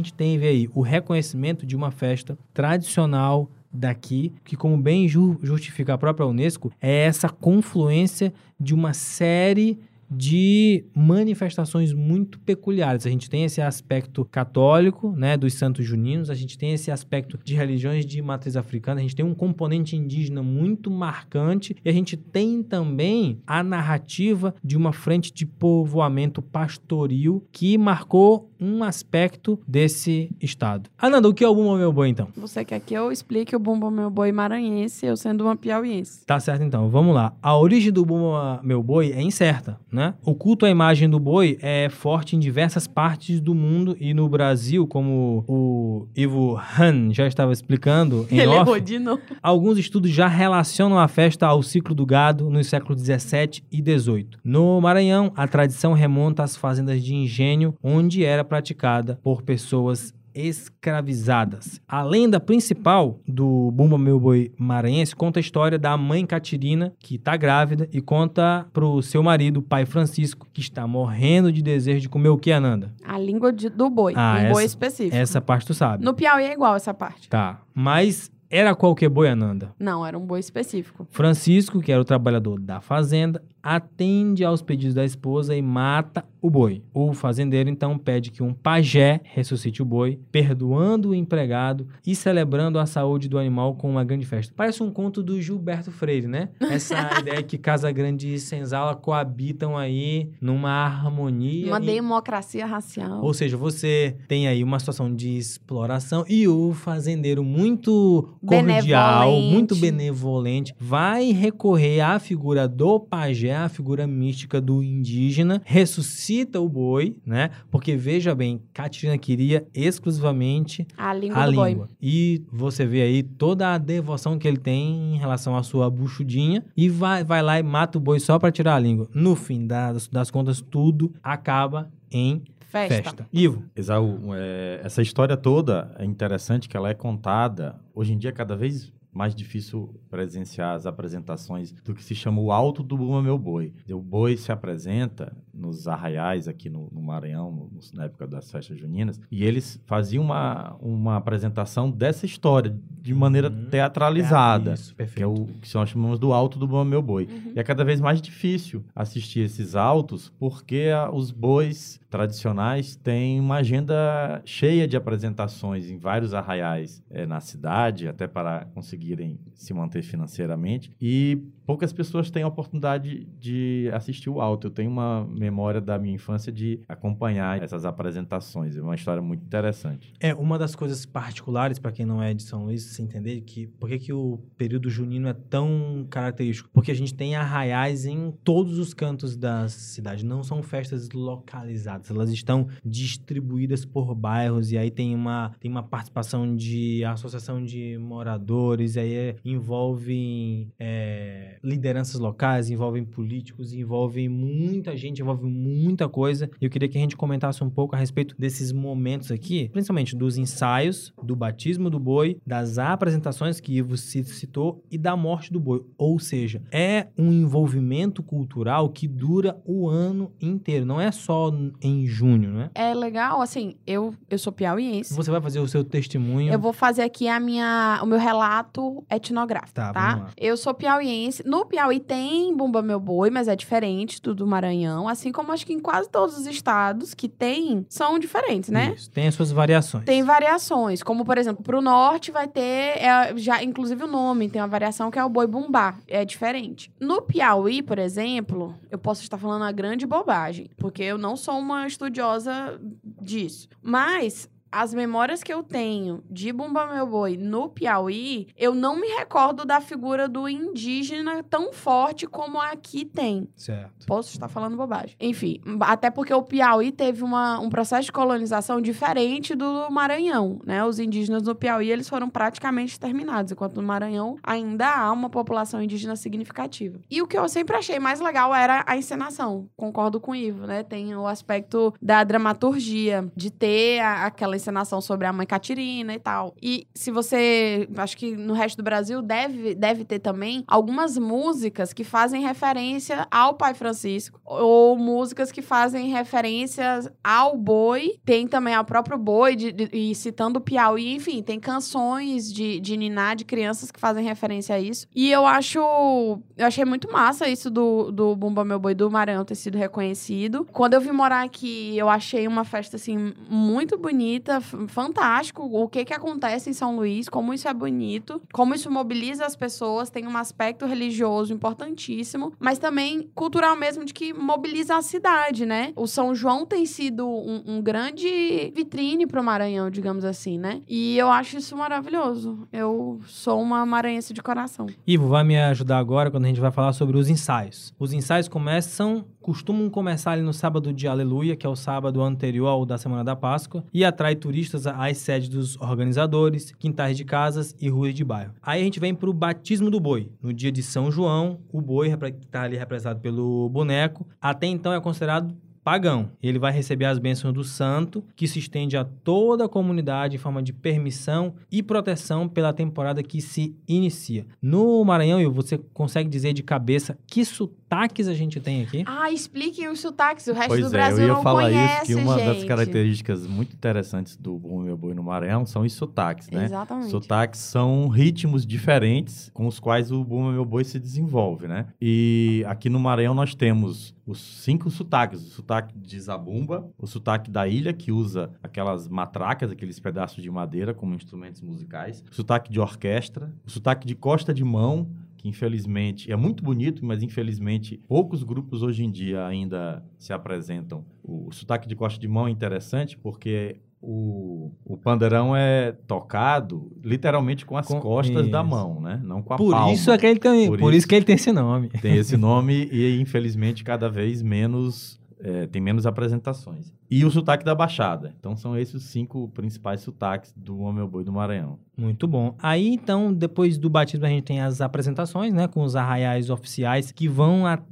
gente 0.00 0.14
teve 0.14 0.46
aí? 0.46 0.68
O 0.74 0.80
reconhecimento 0.80 1.64
de 1.64 1.76
uma 1.76 1.90
festa 1.90 2.38
tradicional 2.52 3.50
daqui, 3.72 4.32
que 4.44 4.56
como 4.56 4.76
bem 4.76 5.06
ju- 5.06 5.38
justifica 5.42 5.94
a 5.94 5.98
própria 5.98 6.26
Unesco, 6.26 6.72
é 6.80 7.04
essa 7.04 7.28
confluência 7.28 8.32
de 8.58 8.74
uma 8.74 8.92
série 8.92 9.78
de 10.12 10.84
manifestações 10.92 11.92
muito 11.92 12.40
peculiares. 12.40 13.06
A 13.06 13.10
gente 13.10 13.30
tem 13.30 13.44
esse 13.44 13.60
aspecto 13.60 14.24
católico, 14.24 15.12
né, 15.12 15.36
dos 15.36 15.54
santos 15.54 15.86
juninos, 15.86 16.30
a 16.30 16.34
gente 16.34 16.58
tem 16.58 16.72
esse 16.72 16.90
aspecto 16.90 17.38
de 17.44 17.54
religiões 17.54 18.04
de 18.04 18.20
matriz 18.20 18.56
africana, 18.56 18.98
a 18.98 19.02
gente 19.02 19.14
tem 19.14 19.24
um 19.24 19.36
componente 19.36 19.94
indígena 19.94 20.42
muito 20.42 20.90
marcante 20.90 21.76
e 21.84 21.88
a 21.88 21.92
gente 21.92 22.16
tem 22.16 22.60
também 22.60 23.38
a 23.46 23.62
narrativa 23.62 24.52
de 24.64 24.76
uma 24.76 24.92
frente 24.92 25.32
de 25.32 25.46
povoamento 25.46 26.42
pastoril 26.42 27.46
que 27.52 27.78
marcou 27.78 28.49
um 28.60 28.84
aspecto 28.84 29.58
desse 29.66 30.30
estado. 30.40 30.90
Ananda, 30.98 31.28
o 31.28 31.34
que 31.34 31.44
é 31.44 31.48
o 31.48 31.54
Bumba 31.54 31.78
Meu 31.78 31.92
Boi, 31.92 32.08
então? 32.08 32.28
Você 32.36 32.64
quer 32.64 32.80
que 32.80 32.94
eu 32.94 33.10
explique 33.10 33.56
o 33.56 33.58
Bumba 33.58 33.90
Meu 33.90 34.10
Boi 34.10 34.32
maranhense, 34.32 35.06
eu 35.06 35.16
sendo 35.16 35.44
uma 35.44 35.56
piauiense. 35.56 36.24
Tá 36.26 36.38
certo, 36.38 36.62
então. 36.62 36.88
Vamos 36.88 37.14
lá. 37.14 37.32
A 37.42 37.56
origem 37.56 37.92
do 37.92 38.04
Bumba 38.04 38.60
Meu 38.62 38.82
Boi 38.82 39.12
é 39.12 39.22
incerta, 39.22 39.78
né? 39.90 40.14
O 40.24 40.34
culto 40.34 40.66
à 40.66 40.70
imagem 40.70 41.08
do 41.08 41.18
boi 41.18 41.58
é 41.60 41.88
forte 41.88 42.36
em 42.36 42.38
diversas 42.38 42.86
partes 42.86 43.40
do 43.40 43.54
mundo 43.54 43.96
e 44.00 44.12
no 44.12 44.28
Brasil, 44.28 44.86
como 44.86 45.44
o 45.46 46.06
Ivo 46.14 46.60
Han 46.78 47.12
já 47.12 47.26
estava 47.26 47.52
explicando 47.52 48.26
em 48.30 48.38
Ele 48.38 48.48
off, 48.48 48.60
errou 48.60 48.80
de 48.80 48.98
novo. 48.98 49.22
Alguns 49.42 49.78
estudos 49.78 50.10
já 50.10 50.26
relacionam 50.26 50.98
a 50.98 51.08
festa 51.08 51.46
ao 51.46 51.62
ciclo 51.62 51.94
do 51.94 52.04
gado 52.04 52.50
nos 52.50 52.66
séculos 52.66 53.00
17 53.00 53.64
e 53.70 53.80
18. 53.80 54.38
No 54.44 54.80
Maranhão, 54.80 55.32
a 55.36 55.46
tradição 55.46 55.92
remonta 55.92 56.42
às 56.42 56.56
fazendas 56.56 57.02
de 57.02 57.14
engenho, 57.14 57.74
onde 57.82 58.24
era 58.24 58.44
praticada 58.50 59.18
por 59.22 59.42
pessoas 59.42 60.12
escravizadas. 60.34 61.80
A 61.88 62.02
lenda 62.02 62.38
principal 62.40 63.18
do 63.26 63.70
Bumba 63.72 63.98
Meu 63.98 64.18
Boi 64.18 64.52
maranhense 64.58 65.14
conta 65.14 65.38
a 65.38 65.42
história 65.42 65.78
da 65.78 65.96
mãe 65.96 66.24
Catirina, 66.26 66.92
que 66.98 67.14
está 67.16 67.36
grávida, 67.36 67.88
e 67.92 68.00
conta 68.00 68.66
pro 68.72 69.00
seu 69.02 69.22
marido, 69.22 69.62
pai 69.62 69.84
Francisco, 69.86 70.46
que 70.52 70.60
está 70.60 70.86
morrendo 70.86 71.52
de 71.52 71.62
desejo 71.62 72.00
de 72.00 72.08
comer 72.08 72.28
o 72.28 72.38
que, 72.38 72.50
Ananda? 72.52 72.92
A 73.04 73.18
língua 73.18 73.52
de- 73.52 73.68
do 73.70 73.88
boi. 73.90 74.12
Ah, 74.16 74.36
um 74.38 74.52
boi 74.52 74.62
essa- 74.64 74.72
específico. 74.72 75.16
Essa 75.16 75.40
parte 75.40 75.66
tu 75.66 75.74
sabe. 75.74 76.04
No 76.04 76.14
Piauí 76.14 76.44
é 76.44 76.52
igual 76.52 76.74
essa 76.76 76.92
parte. 76.94 77.28
Tá. 77.28 77.60
Mas 77.74 78.30
era 78.48 78.74
qualquer 78.74 79.08
boi, 79.08 79.28
Ananda? 79.28 79.72
Não, 79.78 80.04
era 80.04 80.18
um 80.18 80.26
boi 80.26 80.40
específico. 80.40 81.06
Francisco, 81.10 81.80
que 81.80 81.92
era 81.92 82.00
o 82.00 82.04
trabalhador 82.04 82.60
da 82.60 82.80
fazenda, 82.80 83.42
atende 83.62 84.44
aos 84.44 84.62
pedidos 84.62 84.94
da 84.94 85.04
esposa 85.04 85.54
e 85.56 85.62
mata 85.62 86.24
o 86.42 86.48
boi. 86.48 86.82
O 86.94 87.12
fazendeiro 87.12 87.68
então 87.68 87.98
pede 87.98 88.30
que 88.30 88.42
um 88.42 88.54
pajé 88.54 89.20
ressuscite 89.24 89.82
o 89.82 89.84
boi, 89.84 90.18
perdoando 90.32 91.10
o 91.10 91.14
empregado 91.14 91.86
e 92.06 92.14
celebrando 92.14 92.78
a 92.78 92.86
saúde 92.86 93.28
do 93.28 93.38
animal 93.38 93.74
com 93.74 93.90
uma 93.90 94.02
grande 94.04 94.24
festa. 94.24 94.52
Parece 94.56 94.82
um 94.82 94.90
conto 94.90 95.22
do 95.22 95.40
Gilberto 95.40 95.90
Freire, 95.90 96.26
né? 96.26 96.48
Essa 96.60 97.10
ideia 97.20 97.42
que 97.42 97.58
Casa 97.58 97.90
Grande 97.92 98.32
e 98.34 98.38
Senzala 98.38 98.94
coabitam 98.94 99.76
aí 99.76 100.30
numa 100.40 100.70
harmonia. 100.86 101.66
Uma 101.66 101.80
e- 101.82 101.86
democracia 101.86 102.64
racial. 102.64 103.22
ou 103.22 103.34
seja, 103.34 103.56
você 103.56 104.16
tem 104.26 104.48
aí 104.48 104.64
uma 104.64 104.78
situação 104.78 105.14
de 105.14 105.36
exploração 105.36 106.24
e 106.28 106.48
o 106.48 106.72
fazendeiro 106.72 107.44
muito 107.44 108.34
cordial, 108.46 109.20
Benevolente. 109.28 109.52
muito 109.52 109.76
benevolente, 109.76 110.74
vai 110.78 111.32
recorrer 111.32 112.00
à 112.00 112.18
figura 112.18 112.66
do 112.66 112.98
pajé, 112.98 113.49
à 113.54 113.68
figura 113.68 114.06
mística 114.06 114.60
do 114.60 114.82
indígena, 114.82 115.60
ressuscita 115.64 116.60
o 116.60 116.68
boi, 116.68 117.16
né? 117.24 117.50
Porque 117.70 117.96
veja 117.96 118.34
bem, 118.34 118.62
Catirina 118.72 119.16
queria 119.18 119.66
exclusivamente 119.74 120.86
A 120.96 121.12
língua 121.12 121.36
a 121.42 121.46
do 121.46 121.50
língua. 121.52 121.86
boi. 121.86 121.88
E 122.00 122.42
você 122.50 122.86
vê 122.86 123.02
aí 123.02 123.22
toda 123.22 123.74
a 123.74 123.78
devoção 123.78 124.38
que 124.38 124.46
ele 124.46 124.58
tem 124.58 125.14
em 125.14 125.18
relação 125.18 125.56
à 125.56 125.62
sua 125.62 125.90
buchudinha 125.90 126.64
e 126.76 126.88
vai, 126.88 127.24
vai 127.24 127.42
lá 127.42 127.58
e 127.58 127.62
mata 127.62 127.98
o 127.98 128.00
boi 128.00 128.20
só 128.20 128.38
para 128.38 128.50
tirar 128.52 128.76
a 128.76 128.78
língua. 128.78 129.08
No 129.14 129.34
fim 129.36 129.66
das, 129.66 130.08
das 130.08 130.30
contas, 130.30 130.60
tudo 130.60 131.12
acaba 131.22 131.90
em 132.10 132.42
Festa. 132.70 133.26
Ivo. 133.32 133.64
Exaú, 133.74 134.32
é, 134.32 134.80
essa 134.84 135.02
história 135.02 135.36
toda 135.36 135.92
é 135.98 136.04
interessante 136.04 136.68
que 136.68 136.76
ela 136.76 136.88
é 136.88 136.94
contada. 136.94 137.74
Hoje 137.92 138.12
em 138.12 138.16
dia, 138.16 138.30
é 138.30 138.32
cada 138.32 138.54
vez 138.56 138.92
mais 139.12 139.34
difícil 139.34 139.94
presenciar 140.08 140.74
as 140.76 140.86
apresentações 140.86 141.72
do 141.72 141.94
que 141.94 142.02
se 142.04 142.14
chama 142.14 142.40
o 142.40 142.52
Alto 142.52 142.82
do 142.82 142.96
Buma 142.96 143.22
Meu 143.22 143.38
Boi. 143.38 143.72
O 143.90 144.00
boi 144.00 144.36
se 144.36 144.52
apresenta 144.52 145.36
nos 145.52 145.86
arraiais 145.88 146.46
aqui 146.48 146.70
no, 146.70 146.88
no 146.92 147.02
Maranhão, 147.02 147.50
no- 147.50 147.70
na 147.94 148.04
época 148.04 148.26
das 148.26 148.50
festas 148.50 148.78
juninas, 148.78 149.20
e 149.30 149.44
eles 149.44 149.80
faziam 149.84 150.24
uma, 150.24 150.76
uma 150.80 151.16
apresentação 151.16 151.90
dessa 151.90 152.24
história 152.24 152.74
de 153.02 153.12
maneira 153.14 153.48
Uhum. 153.50 153.68
teatralizada. 153.70 154.74
Isso, 154.74 154.94
que 154.94 155.22
é 155.22 155.26
o 155.26 155.46
que 155.60 155.74
nós 155.74 155.88
chamamos 155.90 156.18
do 156.18 156.32
alto 156.32 156.58
do 156.58 156.66
bom 156.66 156.84
meu 156.84 157.02
boi. 157.02 157.28
E 157.54 157.58
é 157.58 157.62
cada 157.64 157.84
vez 157.84 158.00
mais 158.00 158.20
difícil 158.22 158.84
assistir 158.94 159.40
esses 159.40 159.74
altos 159.74 160.32
porque 160.38 160.90
a- 160.94 161.10
os 161.10 161.30
bois 161.30 162.00
tradicionais 162.08 162.96
têm 162.96 163.38
uma 163.40 163.56
agenda 163.56 164.40
cheia 164.44 164.86
de 164.86 164.96
apresentações 164.96 165.90
em 165.90 165.96
vários 165.98 166.34
arraiais 166.34 167.02
eh, 167.10 167.26
na 167.26 167.40
cidade, 167.40 168.08
até 168.08 168.26
para 168.26 168.66
conseguirem 169.00 169.38
se 169.54 169.72
manter 169.72 170.02
financeiramente. 170.02 170.92
E 171.00 171.42
poucas 171.66 171.92
pessoas 171.92 172.30
têm 172.30 172.42
a 172.42 172.48
oportunidade 172.48 173.26
de 173.38 173.90
assistir 173.92 174.28
o 174.28 174.40
alto. 174.40 174.66
Eu 174.66 174.70
tenho 174.70 174.90
uma 174.90 175.24
memória 175.24 175.80
da 175.80 175.98
minha 175.98 176.14
infância 176.14 176.52
de 176.52 176.80
acompanhar 176.88 177.62
essas 177.62 177.84
apresentações. 177.84 178.76
É 178.76 178.82
uma 178.82 178.94
história 178.94 179.22
muito 179.22 179.44
interessante. 179.44 180.12
É, 180.20 180.34
uma 180.34 180.58
das 180.58 180.74
coisas 180.74 181.06
particulares, 181.06 181.78
para 181.78 181.92
quem 181.92 182.04
não 182.04 182.22
é 182.22 182.34
de 182.34 182.42
São 182.42 182.64
Luís, 182.64 182.82
se 182.82 183.02
entender 183.02 183.40
que 183.42 183.66
por 183.66 183.88
que, 183.88 183.98
que 183.98 184.12
o 184.12 184.38
período 184.56 184.90
junino 184.90 185.28
é 185.28 185.32
tão 185.32 186.06
característico? 186.10 186.68
Porque 186.72 186.90
a 186.90 186.94
gente 186.94 187.14
tem 187.14 187.36
arraiais 187.36 188.04
em 188.04 188.32
todos 188.44 188.78
os 188.78 188.92
cantos 188.92 189.36
da 189.36 189.68
cidade. 189.68 190.24
Não 190.24 190.42
são 190.42 190.62
festas 190.62 191.08
localizadas, 191.10 192.10
elas 192.10 192.30
estão 192.30 192.66
distribuídas 192.84 193.84
por 193.84 194.14
bairros 194.14 194.72
e 194.72 194.78
aí 194.78 194.90
tem 194.90 195.14
uma, 195.14 195.52
tem 195.60 195.70
uma 195.70 195.82
participação 195.82 196.54
de 196.54 197.04
associação 197.04 197.64
de 197.64 197.96
moradores, 197.98 198.89
aí 198.96 199.14
é- 199.14 199.36
envolve 199.44 200.68
é, 200.78 201.58
lideranças 201.62 202.18
locais, 202.20 202.70
envolvem 202.70 203.04
políticos, 203.04 203.72
envolve 203.72 204.28
muita 204.28 204.96
gente, 204.96 205.20
envolve 205.22 205.44
muita 205.46 206.08
coisa. 206.08 206.50
E 206.60 206.64
eu 206.64 206.70
queria 206.70 206.88
que 206.88 206.98
a 206.98 207.00
gente 207.00 207.16
comentasse 207.16 207.62
um 207.62 207.70
pouco 207.70 207.94
a 207.94 207.98
respeito 207.98 208.34
desses 208.38 208.72
momentos 208.72 209.30
aqui, 209.30 209.68
principalmente 209.70 210.16
dos 210.16 210.36
ensaios, 210.36 211.12
do 211.22 211.34
batismo 211.36 211.90
do 211.90 211.98
boi, 211.98 212.38
das 212.46 212.78
apresentações 212.78 213.60
que 213.60 213.76
Ivo 213.76 213.96
ci- 213.96 214.24
citou 214.24 214.82
e 214.90 214.98
da 214.98 215.16
morte 215.16 215.52
do 215.52 215.60
boi. 215.60 215.82
Ou 215.96 216.18
seja, 216.18 216.62
é 216.70 217.06
um 217.16 217.32
envolvimento 217.32 218.22
cultural 218.22 218.88
que 218.90 219.06
dura 219.06 219.60
o 219.64 219.88
ano 219.88 220.32
inteiro, 220.40 220.84
não 220.84 221.00
é 221.00 221.10
só 221.12 221.50
em 221.82 222.06
junho, 222.06 222.50
né? 222.50 222.70
É 222.74 222.94
legal, 222.94 223.40
assim, 223.40 223.74
eu, 223.86 224.14
eu 224.28 224.38
sou 224.38 224.52
piauiense. 224.52 225.14
Você 225.14 225.30
vai 225.30 225.40
fazer 225.40 225.60
o 225.60 225.68
seu 225.68 225.84
testemunho. 225.84 226.52
Eu 226.52 226.58
vou 226.58 226.72
fazer 226.72 227.02
aqui 227.02 227.28
a 227.28 227.38
minha, 227.40 228.00
o 228.02 228.06
meu 228.06 228.18
relato 228.18 228.79
etnográfico, 229.10 229.74
Tá, 229.74 229.92
tá? 229.92 230.26
Eu 230.36 230.56
sou 230.56 230.74
piauiense. 230.74 231.42
No 231.46 231.64
Piauí 231.66 232.00
tem 232.00 232.54
Bumba 232.56 232.82
Meu 232.82 232.98
Boi, 232.98 233.30
mas 233.30 233.48
é 233.48 233.54
diferente 233.56 234.20
do 234.20 234.34
do 234.34 234.46
Maranhão. 234.46 235.08
Assim 235.08 235.30
como 235.32 235.52
acho 235.52 235.66
que 235.66 235.72
em 235.72 235.78
quase 235.78 236.08
todos 236.08 236.36
os 236.38 236.46
estados 236.46 237.14
que 237.14 237.28
tem, 237.28 237.84
são 237.88 238.18
diferentes, 238.18 238.70
né? 238.70 238.94
Isso, 238.96 239.10
tem 239.10 239.26
as 239.28 239.34
suas 239.34 239.52
variações. 239.52 240.04
Tem 240.04 240.22
variações, 240.22 241.02
como 241.02 241.24
por 241.24 241.36
exemplo, 241.38 241.62
pro 241.62 241.80
norte 241.80 242.30
vai 242.30 242.48
ter, 242.48 242.98
é, 242.98 243.36
já 243.36 243.62
inclusive 243.62 244.04
o 244.04 244.06
nome 244.06 244.48
tem 244.48 244.60
uma 244.60 244.68
variação 244.68 245.10
que 245.10 245.18
é 245.18 245.24
o 245.24 245.28
boi 245.28 245.46
bumbá, 245.46 245.96
é 246.08 246.24
diferente. 246.24 246.92
No 246.98 247.22
Piauí, 247.22 247.82
por 247.82 247.98
exemplo, 247.98 248.74
eu 248.90 248.98
posso 248.98 249.22
estar 249.22 249.36
falando 249.38 249.62
uma 249.62 249.72
grande 249.72 250.06
bobagem, 250.06 250.70
porque 250.76 251.02
eu 251.02 251.18
não 251.18 251.36
sou 251.36 251.58
uma 251.58 251.86
estudiosa 251.86 252.80
disso, 253.20 253.68
mas 253.82 254.48
as 254.72 254.94
memórias 254.94 255.42
que 255.42 255.52
eu 255.52 255.62
tenho 255.62 256.22
de 256.30 256.52
Bumba 256.52 256.86
Meu 256.86 257.06
Boi 257.06 257.36
no 257.36 257.68
Piauí, 257.68 258.48
eu 258.56 258.74
não 258.74 258.96
me 259.00 259.06
recordo 259.08 259.64
da 259.64 259.80
figura 259.80 260.28
do 260.28 260.48
indígena 260.48 261.42
tão 261.42 261.72
forte 261.72 262.26
como 262.26 262.60
aqui 262.60 263.04
tem. 263.04 263.48
Certo. 263.56 264.06
Posso 264.06 264.30
estar 264.32 264.48
falando 264.48 264.76
bobagem. 264.76 265.16
Enfim, 265.20 265.60
até 265.80 266.10
porque 266.10 266.32
o 266.32 266.42
Piauí 266.42 266.92
teve 266.92 267.22
uma, 267.22 267.58
um 267.60 267.68
processo 267.68 268.06
de 268.06 268.12
colonização 268.12 268.80
diferente 268.80 269.54
do 269.54 269.88
Maranhão, 269.90 270.60
né? 270.64 270.84
Os 270.84 270.98
indígenas 270.98 271.42
do 271.42 271.54
Piauí, 271.54 271.90
eles 271.90 272.08
foram 272.08 272.28
praticamente 272.28 272.92
exterminados, 272.92 273.52
enquanto 273.52 273.76
no 273.76 273.82
Maranhão 273.82 274.36
ainda 274.42 274.88
há 274.88 275.12
uma 275.12 275.28
população 275.30 275.82
indígena 275.82 276.16
significativa. 276.16 276.98
E 277.10 277.20
o 277.22 277.26
que 277.26 277.38
eu 277.38 277.48
sempre 277.48 277.76
achei 277.76 277.98
mais 277.98 278.20
legal 278.20 278.54
era 278.54 278.84
a 278.86 278.96
encenação. 278.96 279.68
Concordo 279.76 280.20
com 280.20 280.32
o 280.32 280.34
Ivo, 280.34 280.66
né? 280.66 280.82
Tem 280.82 281.14
o 281.14 281.26
aspecto 281.26 281.92
da 282.00 282.22
dramaturgia, 282.24 283.30
de 283.36 283.50
ter 283.50 284.00
a- 284.00 284.26
aquela 284.26 284.56
encenação 284.60 285.00
sobre 285.00 285.26
a 285.26 285.32
mãe 285.32 285.46
Catirina 285.46 286.14
e 286.14 286.18
tal. 286.18 286.54
E 286.62 286.86
se 286.94 287.10
você, 287.10 287.88
acho 287.96 288.16
que 288.16 288.36
no 288.36 288.54
resto 288.54 288.76
do 288.76 288.82
Brasil 288.82 289.20
deve, 289.22 289.74
deve 289.74 290.04
ter 290.04 290.18
também 290.18 290.62
algumas 290.66 291.16
músicas 291.18 291.92
que 291.92 292.04
fazem 292.04 292.42
referência 292.42 293.26
ao 293.30 293.54
Pai 293.54 293.74
Francisco, 293.74 294.40
ou 294.44 294.96
músicas 294.96 295.50
que 295.52 295.62
fazem 295.62 296.08
referências 296.10 297.08
ao 297.22 297.56
boi, 297.56 298.18
tem 298.24 298.46
também 298.46 298.74
ao 298.74 298.84
próprio 298.84 299.18
boi, 299.18 299.54
de- 299.56 299.72
de- 299.72 299.90
e 299.92 300.14
citando 300.14 300.58
o 300.58 300.62
Piauí, 300.62 301.14
enfim, 301.14 301.42
tem 301.42 301.58
canções 301.60 302.52
de, 302.52 302.80
de 302.80 302.96
Niná, 302.96 303.34
de 303.34 303.44
crianças 303.44 303.90
que 303.90 304.00
fazem 304.00 304.24
referência 304.24 304.74
a 304.74 304.80
isso. 304.80 305.06
E 305.14 305.30
eu 305.30 305.46
acho, 305.46 305.78
eu 305.78 306.66
achei 306.66 306.84
muito 306.84 307.10
massa 307.12 307.48
isso 307.48 307.70
do, 307.70 308.10
do 308.10 308.34
Bumba 308.36 308.64
Meu 308.64 308.78
Boi 308.78 308.94
do 308.94 309.10
Maranhão 309.10 309.44
ter 309.44 309.54
sido 309.54 309.78
reconhecido. 309.78 310.66
Quando 310.72 310.94
eu 310.94 311.00
vim 311.00 311.12
morar 311.12 311.42
aqui, 311.42 311.96
eu 311.96 312.08
achei 312.08 312.46
uma 312.48 312.64
festa, 312.64 312.96
assim, 312.96 313.32
muito 313.48 313.96
bonita, 313.96 314.49
fantástico. 314.60 315.62
O 315.62 315.88
que 315.88 316.04
que 316.04 316.14
acontece 316.14 316.70
em 316.70 316.72
São 316.72 316.96
Luís, 316.96 317.28
como 317.28 317.52
isso 317.52 317.68
é 317.68 317.74
bonito, 317.74 318.40
como 318.52 318.74
isso 318.74 318.90
mobiliza 318.90 319.44
as 319.44 319.54
pessoas, 319.54 320.10
tem 320.10 320.26
um 320.26 320.36
aspecto 320.36 320.86
religioso 320.86 321.52
importantíssimo, 321.52 322.52
mas 322.58 322.78
também 322.78 323.30
cultural 323.34 323.76
mesmo, 323.76 324.04
de 324.04 324.14
que 324.14 324.32
mobiliza 324.32 324.96
a 324.96 325.02
cidade, 325.02 325.66
né? 325.66 325.92
O 325.94 326.06
São 326.06 326.34
João 326.34 326.64
tem 326.64 326.86
sido 326.86 327.26
um, 327.28 327.62
um 327.66 327.82
grande 327.82 328.72
vitrine 328.74 329.26
pro 329.26 329.42
Maranhão, 329.44 329.90
digamos 329.90 330.24
assim, 330.24 330.58
né? 330.58 330.80
E 330.88 331.16
eu 331.18 331.30
acho 331.30 331.58
isso 331.58 331.76
maravilhoso. 331.76 332.66
Eu 332.72 333.20
sou 333.26 333.60
uma 333.60 333.84
maranhense 333.84 334.32
de 334.32 334.42
coração. 334.42 334.86
Ivo 335.06 335.28
vai 335.28 335.44
me 335.44 335.58
ajudar 335.60 335.98
agora 335.98 336.30
quando 336.30 336.44
a 336.44 336.48
gente 336.48 336.60
vai 336.60 336.70
falar 336.70 336.92
sobre 336.92 337.16
os 337.16 337.28
ensaios. 337.28 337.92
Os 337.98 338.12
ensaios 338.12 338.48
começam, 338.48 339.24
costumam 339.40 339.88
começar 339.88 340.32
ali 340.32 340.42
no 340.42 340.52
sábado 340.52 340.92
de 340.92 341.06
Aleluia, 341.06 341.56
que 341.56 341.66
é 341.66 341.68
o 341.68 341.76
sábado 341.76 342.22
anterior 342.22 342.68
ao 342.68 342.86
da 342.86 342.98
Semana 342.98 343.24
da 343.24 343.34
Páscoa, 343.34 343.84
e 343.92 344.04
atrai 344.04 344.36
turistas 344.36 344.86
às 344.86 345.18
sedes 345.18 345.48
dos 345.48 345.76
organizadores, 345.80 346.72
quintais 346.78 347.16
de 347.16 347.24
casas 347.24 347.74
e 347.80 347.88
ruas 347.88 348.14
de 348.14 348.24
bairro. 348.24 348.52
Aí 348.62 348.80
a 348.80 348.84
gente 348.84 349.00
vem 349.00 349.14
pro 349.14 349.32
batismo 349.32 349.90
do 349.90 349.98
boi. 349.98 350.30
No 350.42 350.52
dia 350.52 350.70
de 350.70 350.82
São 350.82 351.10
João, 351.10 351.60
o 351.72 351.80
boi 351.80 352.10
que 352.10 352.46
está 352.46 352.62
ali 352.62 352.76
representado 352.76 353.20
pelo 353.20 353.68
boneco, 353.68 354.26
até 354.40 354.66
então 354.66 354.92
é 354.92 355.00
considerado 355.00 355.54
pagão. 355.82 356.30
Ele 356.42 356.58
vai 356.58 356.72
receber 356.72 357.06
as 357.06 357.18
bênçãos 357.18 357.52
do 357.52 357.64
santo, 357.64 358.24
que 358.36 358.46
se 358.46 358.58
estende 358.58 358.96
a 358.96 359.04
toda 359.04 359.64
a 359.64 359.68
comunidade 359.68 360.36
em 360.36 360.38
forma 360.38 360.62
de 360.62 360.72
permissão 360.72 361.54
e 361.70 361.82
proteção 361.82 362.48
pela 362.48 362.72
temporada 362.72 363.22
que 363.22 363.40
se 363.40 363.74
inicia. 363.88 364.46
No 364.60 365.04
Maranhão, 365.04 365.40
você 365.52 365.78
consegue 365.92 366.28
dizer 366.28 366.52
de 366.52 366.62
cabeça 366.62 367.18
que 367.26 367.44
sotaques 367.44 368.28
a 368.28 368.34
gente 368.34 368.60
tem 368.60 368.82
aqui? 368.82 369.04
Ah, 369.06 369.30
expliquem 369.30 369.88
os 369.88 370.00
sotaques. 370.00 370.46
O 370.46 370.52
resto 370.52 370.68
Pois 370.68 370.80
do 370.82 370.86
é, 370.88 370.90
Brasil 370.90 371.22
eu 371.24 371.28
ia 371.28 371.34
não 371.34 371.42
falar 371.42 371.62
conhece, 371.62 371.94
isso, 371.96 372.06
que 372.06 372.14
uma 372.14 372.36
das 372.36 372.56
gente. 372.58 372.66
características 372.66 373.46
muito 373.46 373.74
interessantes 373.74 374.36
do 374.36 374.58
Bom 374.58 374.80
Meu 374.80 374.96
Boi 374.96 375.14
no 375.14 375.22
Maranhão 375.22 375.66
são 375.66 375.82
os 375.82 375.92
sotaques, 375.92 376.50
né? 376.50 376.66
Exatamente. 376.66 377.10
Sotaques 377.10 377.60
são 377.60 378.08
ritmos 378.08 378.66
diferentes 378.66 379.50
com 379.52 379.66
os 379.66 379.80
quais 379.80 380.12
o 380.12 380.22
Bumba 380.24 380.52
Meu 380.52 380.64
Boi 380.64 380.84
se 380.84 380.98
desenvolve, 380.98 381.66
né? 381.66 381.86
E 382.00 382.64
aqui 382.68 382.88
no 382.88 383.00
Maranhão 383.00 383.34
nós 383.34 383.54
temos 383.54 384.14
os 384.26 384.40
cinco 384.62 384.90
sotaques. 384.90 385.40
O 385.40 385.50
sotaque 385.50 385.69
de 385.80 386.18
Zabumba, 386.20 386.90
o 386.98 387.06
sotaque 387.06 387.50
da 387.50 387.68
ilha, 387.68 387.92
que 387.92 388.10
usa 388.10 388.50
aquelas 388.62 389.06
matracas, 389.08 389.70
aqueles 389.70 390.00
pedaços 390.00 390.42
de 390.42 390.50
madeira 390.50 390.92
como 390.92 391.14
instrumentos 391.14 391.60
musicais. 391.60 392.24
O 392.30 392.34
sotaque 392.34 392.72
de 392.72 392.80
orquestra. 392.80 393.52
O 393.64 393.70
sotaque 393.70 394.06
de 394.06 394.14
costa 394.16 394.52
de 394.52 394.64
mão, 394.64 395.08
que 395.36 395.48
infelizmente 395.48 396.30
é 396.32 396.36
muito 396.36 396.64
bonito, 396.64 397.04
mas 397.04 397.22
infelizmente 397.22 398.00
poucos 398.08 398.42
grupos 398.42 398.82
hoje 398.82 399.04
em 399.04 399.10
dia 399.10 399.46
ainda 399.46 400.02
se 400.18 400.32
apresentam. 400.32 401.04
O, 401.22 401.52
sotaque 401.52 401.86
de 401.88 401.94
costa 401.94 402.18
de 402.18 402.26
mão 402.26 402.48
é 402.48 402.50
interessante 402.50 403.16
porque 403.16 403.76
o, 404.02 404.72
o 404.84 404.96
pandeirão 404.96 405.54
é 405.54 405.92
tocado 405.92 406.90
literalmente 407.04 407.66
com 407.66 407.76
as 407.76 407.86
Com- 407.86 408.00
costas 408.00 408.48
da 408.48 408.60
isso. 408.60 408.70
mão, 408.70 408.98
né? 409.00 409.20
Não 409.22 409.42
com 409.42 409.52
a 409.52 409.56
Por 409.58 409.72
palma. 409.72 409.92
isso 409.92 410.10
é 410.10 410.16
que 410.18 410.26
ele 410.26 410.38
tem, 410.40 410.68
Por 410.68 410.78
por, 410.78 410.88
isso- 410.90 410.98
isso 411.00 411.08
que 411.08 411.14
ele 411.14 411.24
tem 411.26 411.34
esse 411.36 411.52
nome. 411.52 411.88
Tem 412.00 412.16
esse 412.16 412.34
nome 412.38 412.88
e, 412.90 413.20
infelizmente, 413.20 413.84
cada 413.84 414.08
vez 414.08 414.42
menos. 414.42 415.20
É, 415.42 415.66
tem 415.66 415.80
menos 415.80 416.06
apresentações. 416.06 416.92
E 417.10 417.24
o 417.24 417.30
sotaque 417.30 417.64
da 417.64 417.74
Baixada. 417.74 418.34
Então, 418.38 418.56
são 418.56 418.76
esses 418.76 418.94
os 418.94 419.04
cinco 419.04 419.48
principais 419.48 420.00
sotaques 420.00 420.52
do 420.56 420.78
Homem 420.80 421.06
Boi 421.06 421.24
do 421.24 421.32
Maranhão. 421.32 421.78
Muito 421.96 422.26
bom. 422.26 422.54
Aí, 422.58 422.88
então, 422.88 423.32
depois 423.32 423.78
do 423.78 423.90
batismo, 423.90 424.26
a 424.26 424.28
gente 424.28 424.44
tem 424.44 424.60
as 424.60 424.80
apresentações, 424.80 425.52
né? 425.52 425.66
Com 425.66 425.82
os 425.82 425.96
arraiais 425.96 426.50
oficiais 426.50 427.10
que 427.10 427.28
vão 427.28 427.66
até 427.66 427.84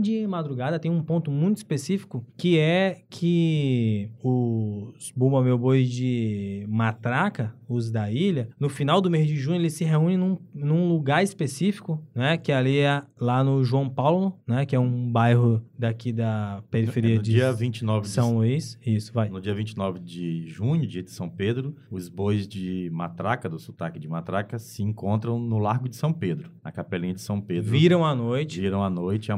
de 0.00 0.26
madrugada. 0.26 0.78
Tem 0.78 0.90
um 0.90 1.02
ponto 1.02 1.30
muito 1.30 1.58
específico 1.58 2.24
que 2.36 2.58
é 2.58 3.02
que 3.08 4.10
os 4.22 5.12
Bumba 5.16 5.42
Meu 5.42 5.58
Boi 5.58 5.84
de 5.84 6.64
Matraca, 6.68 7.54
os 7.68 7.90
da 7.90 8.10
ilha, 8.10 8.48
no 8.58 8.68
final 8.68 9.00
do 9.00 9.10
mês 9.10 9.26
de 9.26 9.36
junho 9.36 9.60
eles 9.60 9.74
se 9.74 9.84
reúnem 9.84 10.16
num, 10.16 10.38
num 10.52 10.88
lugar 10.88 11.22
específico, 11.22 12.02
né? 12.14 12.36
Que 12.36 12.52
ali 12.52 12.78
é 12.78 13.02
lá 13.18 13.44
no 13.44 13.62
João 13.64 13.88
Paulo, 13.88 14.38
né? 14.46 14.66
Que 14.66 14.74
é 14.74 14.78
um 14.78 15.10
bairro 15.10 15.62
daqui 15.78 16.12
da 16.12 16.62
periferia 16.70 17.14
É 17.14 17.16
no 17.16 17.22
de 17.22 17.32
dia 17.32 17.52
29 17.52 18.02
de 18.02 18.08
São 18.08 18.34
Luís. 18.36 18.78
Isso, 18.84 19.12
vai. 19.12 19.28
No 19.28 19.40
dia 19.40 19.54
29 19.54 20.00
de 20.00 20.46
junho, 20.48 20.86
dia 20.86 21.02
de 21.02 21.10
São 21.10 21.28
Pedro, 21.28 21.74
os 21.90 22.08
bois 22.08 22.46
de 22.46 22.90
Matraca, 22.92 23.48
do 23.48 23.58
sotaque 23.58 23.98
de 23.98 24.08
Matraca, 24.08 24.58
se 24.58 24.82
encontram 24.82 25.38
no 25.38 25.58
Largo 25.58 25.88
de 25.88 25.96
São 25.96 26.12
Pedro, 26.12 26.50
na 26.62 26.72
capelinha 26.72 27.14
de 27.14 27.20
São 27.20 27.40
Pedro. 27.40 27.70
Viram 27.70 28.04
à 28.04 28.14
noite. 28.14 28.60
Viram 28.60 28.82
à 28.82 28.90
noite 28.90 29.28
e 29.28 29.32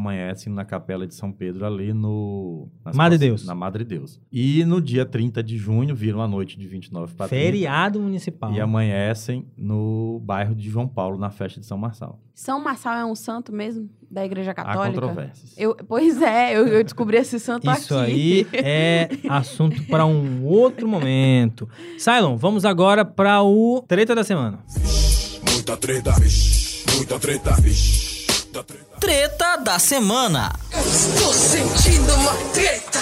na 0.54 0.64
capela 0.64 1.06
de 1.06 1.14
São 1.14 1.32
Pedro, 1.32 1.64
ali 1.66 1.92
no... 1.92 2.68
Madre 2.94 3.18
Deus. 3.18 3.44
Na 3.46 3.54
Madre 3.54 3.84
Deus. 3.84 4.20
E 4.30 4.64
no 4.64 4.80
dia 4.80 5.04
30 5.04 5.42
de 5.42 5.56
junho, 5.56 5.94
viram 5.94 6.20
à 6.20 6.28
noite 6.28 6.58
de 6.58 6.66
29 6.66 7.14
para 7.14 7.28
30. 7.28 7.44
Feriado 7.44 8.00
municipal. 8.00 8.52
E 8.52 8.60
amanhecem 8.60 9.46
no 9.56 10.20
bairro 10.24 10.54
de 10.54 10.68
João 10.68 10.88
Paulo, 10.88 11.18
na 11.18 11.30
festa 11.30 11.60
de 11.60 11.66
São 11.66 11.78
Marçal. 11.78 12.20
São 12.34 12.62
Marçal 12.62 12.94
é 12.96 13.04
um 13.04 13.14
santo 13.14 13.52
mesmo 13.52 13.88
da 14.10 14.24
Igreja 14.24 14.50
Há 14.50 14.54
Católica? 14.54 15.00
controvérsias. 15.00 15.54
Eu, 15.56 15.74
pois 15.74 16.20
é, 16.20 16.56
eu, 16.56 16.66
eu 16.66 16.82
descobri 16.82 17.16
esse 17.16 17.38
santo 17.38 17.70
Isso 17.70 17.96
aqui. 17.96 18.12
aí 18.12 18.46
é 18.52 19.08
assunto 19.28 19.82
para 19.86 20.04
um 20.04 20.44
outro 20.44 20.88
momento. 20.88 21.68
Cylon, 21.98 22.36
vamos 22.36 22.64
agora 22.64 23.04
para 23.04 23.42
o 23.42 23.82
treta 23.86 24.14
da 24.14 24.24
semana. 24.24 24.58
Muita 25.52 25.76
treta. 25.76 26.12
Muita 26.96 27.18
treta, 27.18 27.52
vixe. 27.60 28.26
Muita 28.44 28.64
treta. 28.64 28.91
Treta 29.02 29.56
da 29.56 29.80
semana. 29.80 30.52
Estou 30.70 31.32
sentindo 31.32 32.14
uma 32.14 32.34
treta. 32.52 33.00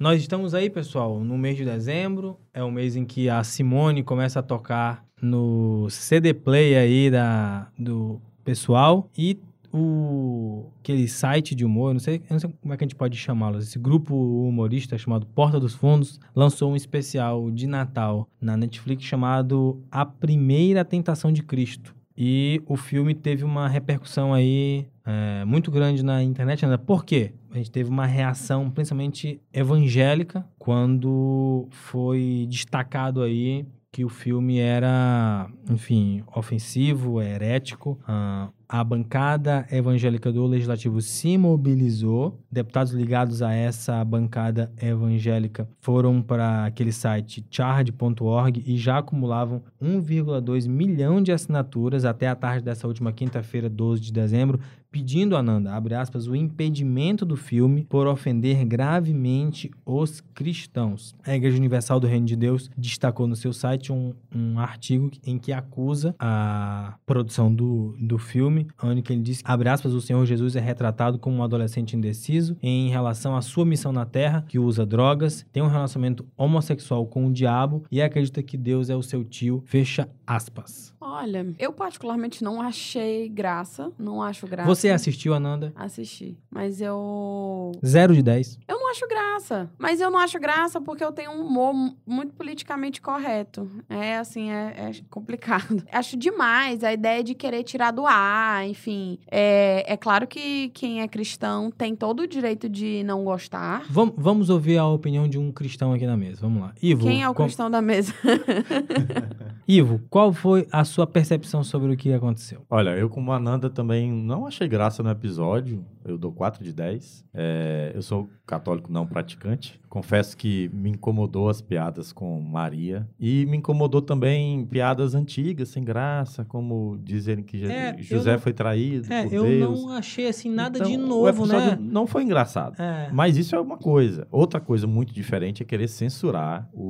Nós 0.00 0.18
estamos 0.18 0.54
aí, 0.54 0.70
pessoal, 0.70 1.20
no 1.20 1.36
mês 1.36 1.58
de 1.58 1.64
dezembro. 1.66 2.38
É 2.54 2.64
o 2.64 2.70
mês 2.70 2.96
em 2.96 3.04
que 3.04 3.28
a 3.28 3.44
Simone 3.44 4.02
começa 4.02 4.40
a 4.40 4.42
tocar 4.42 5.04
no 5.20 5.90
CD 5.90 6.32
Play 6.32 6.74
aí 6.74 7.10
da, 7.10 7.68
do 7.78 8.18
pessoal. 8.42 9.10
E 9.14 9.38
o 9.70 10.70
aquele 10.80 11.06
site 11.06 11.54
de 11.54 11.66
humor, 11.66 11.92
não 11.92 12.00
sei, 12.00 12.22
não 12.30 12.38
sei 12.38 12.48
como 12.62 12.72
é 12.72 12.76
que 12.78 12.82
a 12.82 12.86
gente 12.86 12.96
pode 12.96 13.14
chamá-lo, 13.18 13.58
esse 13.58 13.78
grupo 13.78 14.14
humorista 14.48 14.96
chamado 14.96 15.26
Porta 15.26 15.60
dos 15.60 15.74
Fundos 15.74 16.18
lançou 16.34 16.72
um 16.72 16.76
especial 16.76 17.50
de 17.50 17.66
Natal 17.66 18.26
na 18.40 18.56
Netflix 18.56 19.04
chamado 19.04 19.82
A 19.90 20.06
Primeira 20.06 20.82
Tentação 20.82 21.30
de 21.30 21.42
Cristo. 21.42 21.94
E 22.16 22.62
o 22.66 22.76
filme 22.76 23.14
teve 23.14 23.44
uma 23.44 23.68
repercussão 23.68 24.34
aí 24.34 24.86
é, 25.04 25.44
muito 25.44 25.70
grande 25.70 26.02
na 26.02 26.22
internet. 26.22 26.66
Né? 26.66 26.76
Por 26.76 27.04
quê? 27.04 27.32
A 27.50 27.56
gente 27.56 27.70
teve 27.70 27.90
uma 27.90 28.06
reação 28.06 28.70
principalmente 28.70 29.40
evangélica 29.52 30.46
quando 30.58 31.66
foi 31.70 32.46
destacado 32.48 33.22
aí 33.22 33.66
que 33.92 34.06
o 34.06 34.08
filme 34.08 34.58
era, 34.58 35.50
enfim, 35.70 36.24
ofensivo, 36.34 37.20
herético. 37.20 38.00
Ah, 38.08 38.48
a 38.72 38.82
bancada 38.82 39.66
evangélica 39.70 40.32
do 40.32 40.46
Legislativo 40.46 41.02
se 41.02 41.36
mobilizou. 41.36 42.40
Deputados 42.50 42.94
ligados 42.94 43.42
a 43.42 43.52
essa 43.52 44.02
bancada 44.02 44.72
evangélica 44.80 45.68
foram 45.78 46.22
para 46.22 46.64
aquele 46.64 46.90
site 46.90 47.44
charge.org 47.50 48.64
e 48.66 48.78
já 48.78 48.96
acumulavam 48.96 49.62
1,2 49.80 50.66
milhão 50.66 51.22
de 51.22 51.32
assinaturas 51.32 52.06
até 52.06 52.26
a 52.28 52.34
tarde 52.34 52.64
dessa 52.64 52.88
última 52.88 53.12
quinta-feira, 53.12 53.68
12 53.68 54.00
de 54.00 54.10
dezembro, 54.10 54.58
pedindo 54.92 55.36
a 55.36 55.42
Nanda, 55.42 55.72
abre 55.72 55.94
aspas, 55.94 56.26
o 56.26 56.36
impedimento 56.36 57.24
do 57.24 57.34
filme 57.34 57.86
por 57.88 58.06
ofender 58.06 58.62
gravemente 58.66 59.70
os 59.86 60.20
cristãos. 60.20 61.16
A 61.26 61.34
Igreja 61.34 61.56
Universal 61.56 61.98
do 61.98 62.06
Reino 62.06 62.26
de 62.26 62.36
Deus 62.36 62.70
destacou 62.76 63.26
no 63.26 63.34
seu 63.34 63.54
site 63.54 63.90
um, 63.90 64.12
um 64.32 64.58
artigo 64.58 65.10
em 65.26 65.38
que 65.38 65.50
acusa 65.50 66.14
a 66.18 66.94
produção 67.06 67.52
do, 67.52 67.96
do 67.98 68.18
filme, 68.18 68.61
onde 68.82 69.02
que 69.02 69.12
ele 69.12 69.22
diz, 69.22 69.40
abre 69.44 69.68
aspas, 69.68 69.92
o 69.92 70.00
Senhor 70.00 70.24
Jesus 70.26 70.56
é 70.56 70.60
retratado 70.60 71.18
como 71.18 71.36
um 71.38 71.42
adolescente 71.42 71.96
indeciso 71.96 72.56
em 72.62 72.88
relação 72.90 73.36
à 73.36 73.42
sua 73.42 73.64
missão 73.64 73.92
na 73.92 74.04
Terra, 74.06 74.44
que 74.48 74.58
usa 74.58 74.84
drogas, 74.86 75.44
tem 75.52 75.62
um 75.62 75.68
relacionamento 75.68 76.26
homossexual 76.36 77.06
com 77.06 77.26
o 77.26 77.32
diabo 77.32 77.84
e 77.90 78.00
acredita 78.02 78.42
que 78.42 78.56
Deus 78.56 78.90
é 78.90 78.96
o 78.96 79.02
seu 79.02 79.24
tio, 79.24 79.62
fecha 79.66 80.08
aspas. 80.26 80.92
Olha, 81.00 81.52
eu 81.58 81.72
particularmente 81.72 82.42
não 82.44 82.62
achei 82.62 83.28
graça, 83.28 83.90
não 83.98 84.22
acho 84.22 84.46
graça. 84.46 84.68
Você 84.68 84.88
assistiu, 84.90 85.34
Ananda? 85.34 85.72
Assisti, 85.76 86.38
mas 86.50 86.80
eu... 86.80 87.72
Zero 87.84 88.14
de 88.14 88.22
10. 88.22 88.58
Eu 88.68 88.78
não 88.78 88.90
acho 88.90 89.06
graça. 89.08 89.70
Mas 89.78 90.00
eu 90.00 90.10
não 90.10 90.18
acho 90.18 90.38
graça 90.38 90.80
porque 90.80 91.02
eu 91.04 91.12
tenho 91.12 91.32
um 91.32 91.46
humor 91.46 91.74
mu- 91.74 91.96
muito 92.06 92.32
politicamente 92.34 93.00
correto. 93.00 93.68
É 93.88 94.16
assim, 94.18 94.50
é, 94.50 94.74
é 94.76 94.92
complicado. 95.10 95.82
Acho 95.92 96.16
demais 96.16 96.84
a 96.84 96.92
ideia 96.92 97.22
de 97.22 97.34
querer 97.34 97.62
tirar 97.64 97.90
do 97.90 98.06
ar, 98.06 98.51
enfim. 98.66 99.18
É, 99.30 99.92
é 99.92 99.96
claro 99.96 100.26
que 100.26 100.68
quem 100.70 101.00
é 101.00 101.08
cristão 101.08 101.70
tem 101.70 101.94
todo 101.96 102.20
o 102.20 102.26
direito 102.26 102.68
de 102.68 103.02
não 103.04 103.24
gostar. 103.24 103.84
Vam- 103.88 104.12
vamos 104.16 104.50
ouvir 104.50 104.78
a 104.78 104.86
opinião 104.86 105.26
de 105.28 105.38
um 105.38 105.50
cristão 105.52 105.92
aqui 105.92 106.06
na 106.06 106.16
mesa. 106.16 106.38
Vamos 106.40 106.60
lá. 106.62 106.72
Ivo, 106.82 107.02
Quem 107.06 107.22
é 107.22 107.28
o 107.28 107.34
qual- 107.34 107.46
cristão 107.46 107.70
da 107.70 107.80
mesa? 107.80 108.12
Ivo, 109.66 110.00
qual 110.10 110.32
foi 110.32 110.66
a 110.72 110.84
sua 110.84 111.06
percepção 111.06 111.62
sobre 111.62 111.92
o 111.92 111.96
que 111.96 112.12
aconteceu? 112.12 112.62
Olha, 112.68 112.90
eu 112.90 113.08
como 113.08 113.32
Ananda 113.32 113.70
também 113.70 114.10
não 114.10 114.46
achei 114.46 114.66
graça 114.68 115.02
no 115.02 115.10
episódio. 115.10 115.84
Eu 116.04 116.18
dou 116.18 116.32
4 116.32 116.62
de 116.64 116.72
10. 116.72 117.24
É, 117.34 117.92
eu 117.94 118.02
sou 118.02 118.28
católico 118.46 118.92
não 118.92 119.06
praticante. 119.06 119.80
Confesso 119.88 120.36
que 120.36 120.70
me 120.72 120.90
incomodou 120.90 121.48
as 121.48 121.60
piadas 121.60 122.12
com 122.12 122.40
Maria. 122.40 123.06
E 123.20 123.44
me 123.46 123.58
incomodou 123.58 124.00
também 124.00 124.64
piadas 124.66 125.14
antigas, 125.14 125.68
sem 125.68 125.84
graça, 125.84 126.44
como 126.44 126.98
dizerem 127.02 127.44
que 127.44 127.64
É, 127.64 127.96
José 127.98 128.32
não- 128.32 128.38
foi 128.38 128.52
traído 128.52 129.12
É, 129.12 129.24
por 129.24 129.32
eu 129.34 129.42
Deus. 129.44 129.82
não 129.82 129.90
achei 129.90 130.26
assim 130.28 130.50
nada 130.50 130.78
Então, 130.78 130.90
de 130.90 130.96
novo, 130.96 131.46
né? 131.46 131.76
Não 131.80 132.06
foi 132.06 132.22
engraçado. 132.24 132.80
É. 132.80 133.10
Mas 133.12 133.36
isso 133.36 133.54
é 133.54 133.60
uma 133.60 133.76
coisa. 133.76 134.26
Outra 134.30 134.60
coisa 134.60 134.86
muito 134.86 135.12
diferente 135.12 135.62
é 135.62 135.66
querer 135.66 135.88
censurar 135.88 136.68
o- 136.72 136.88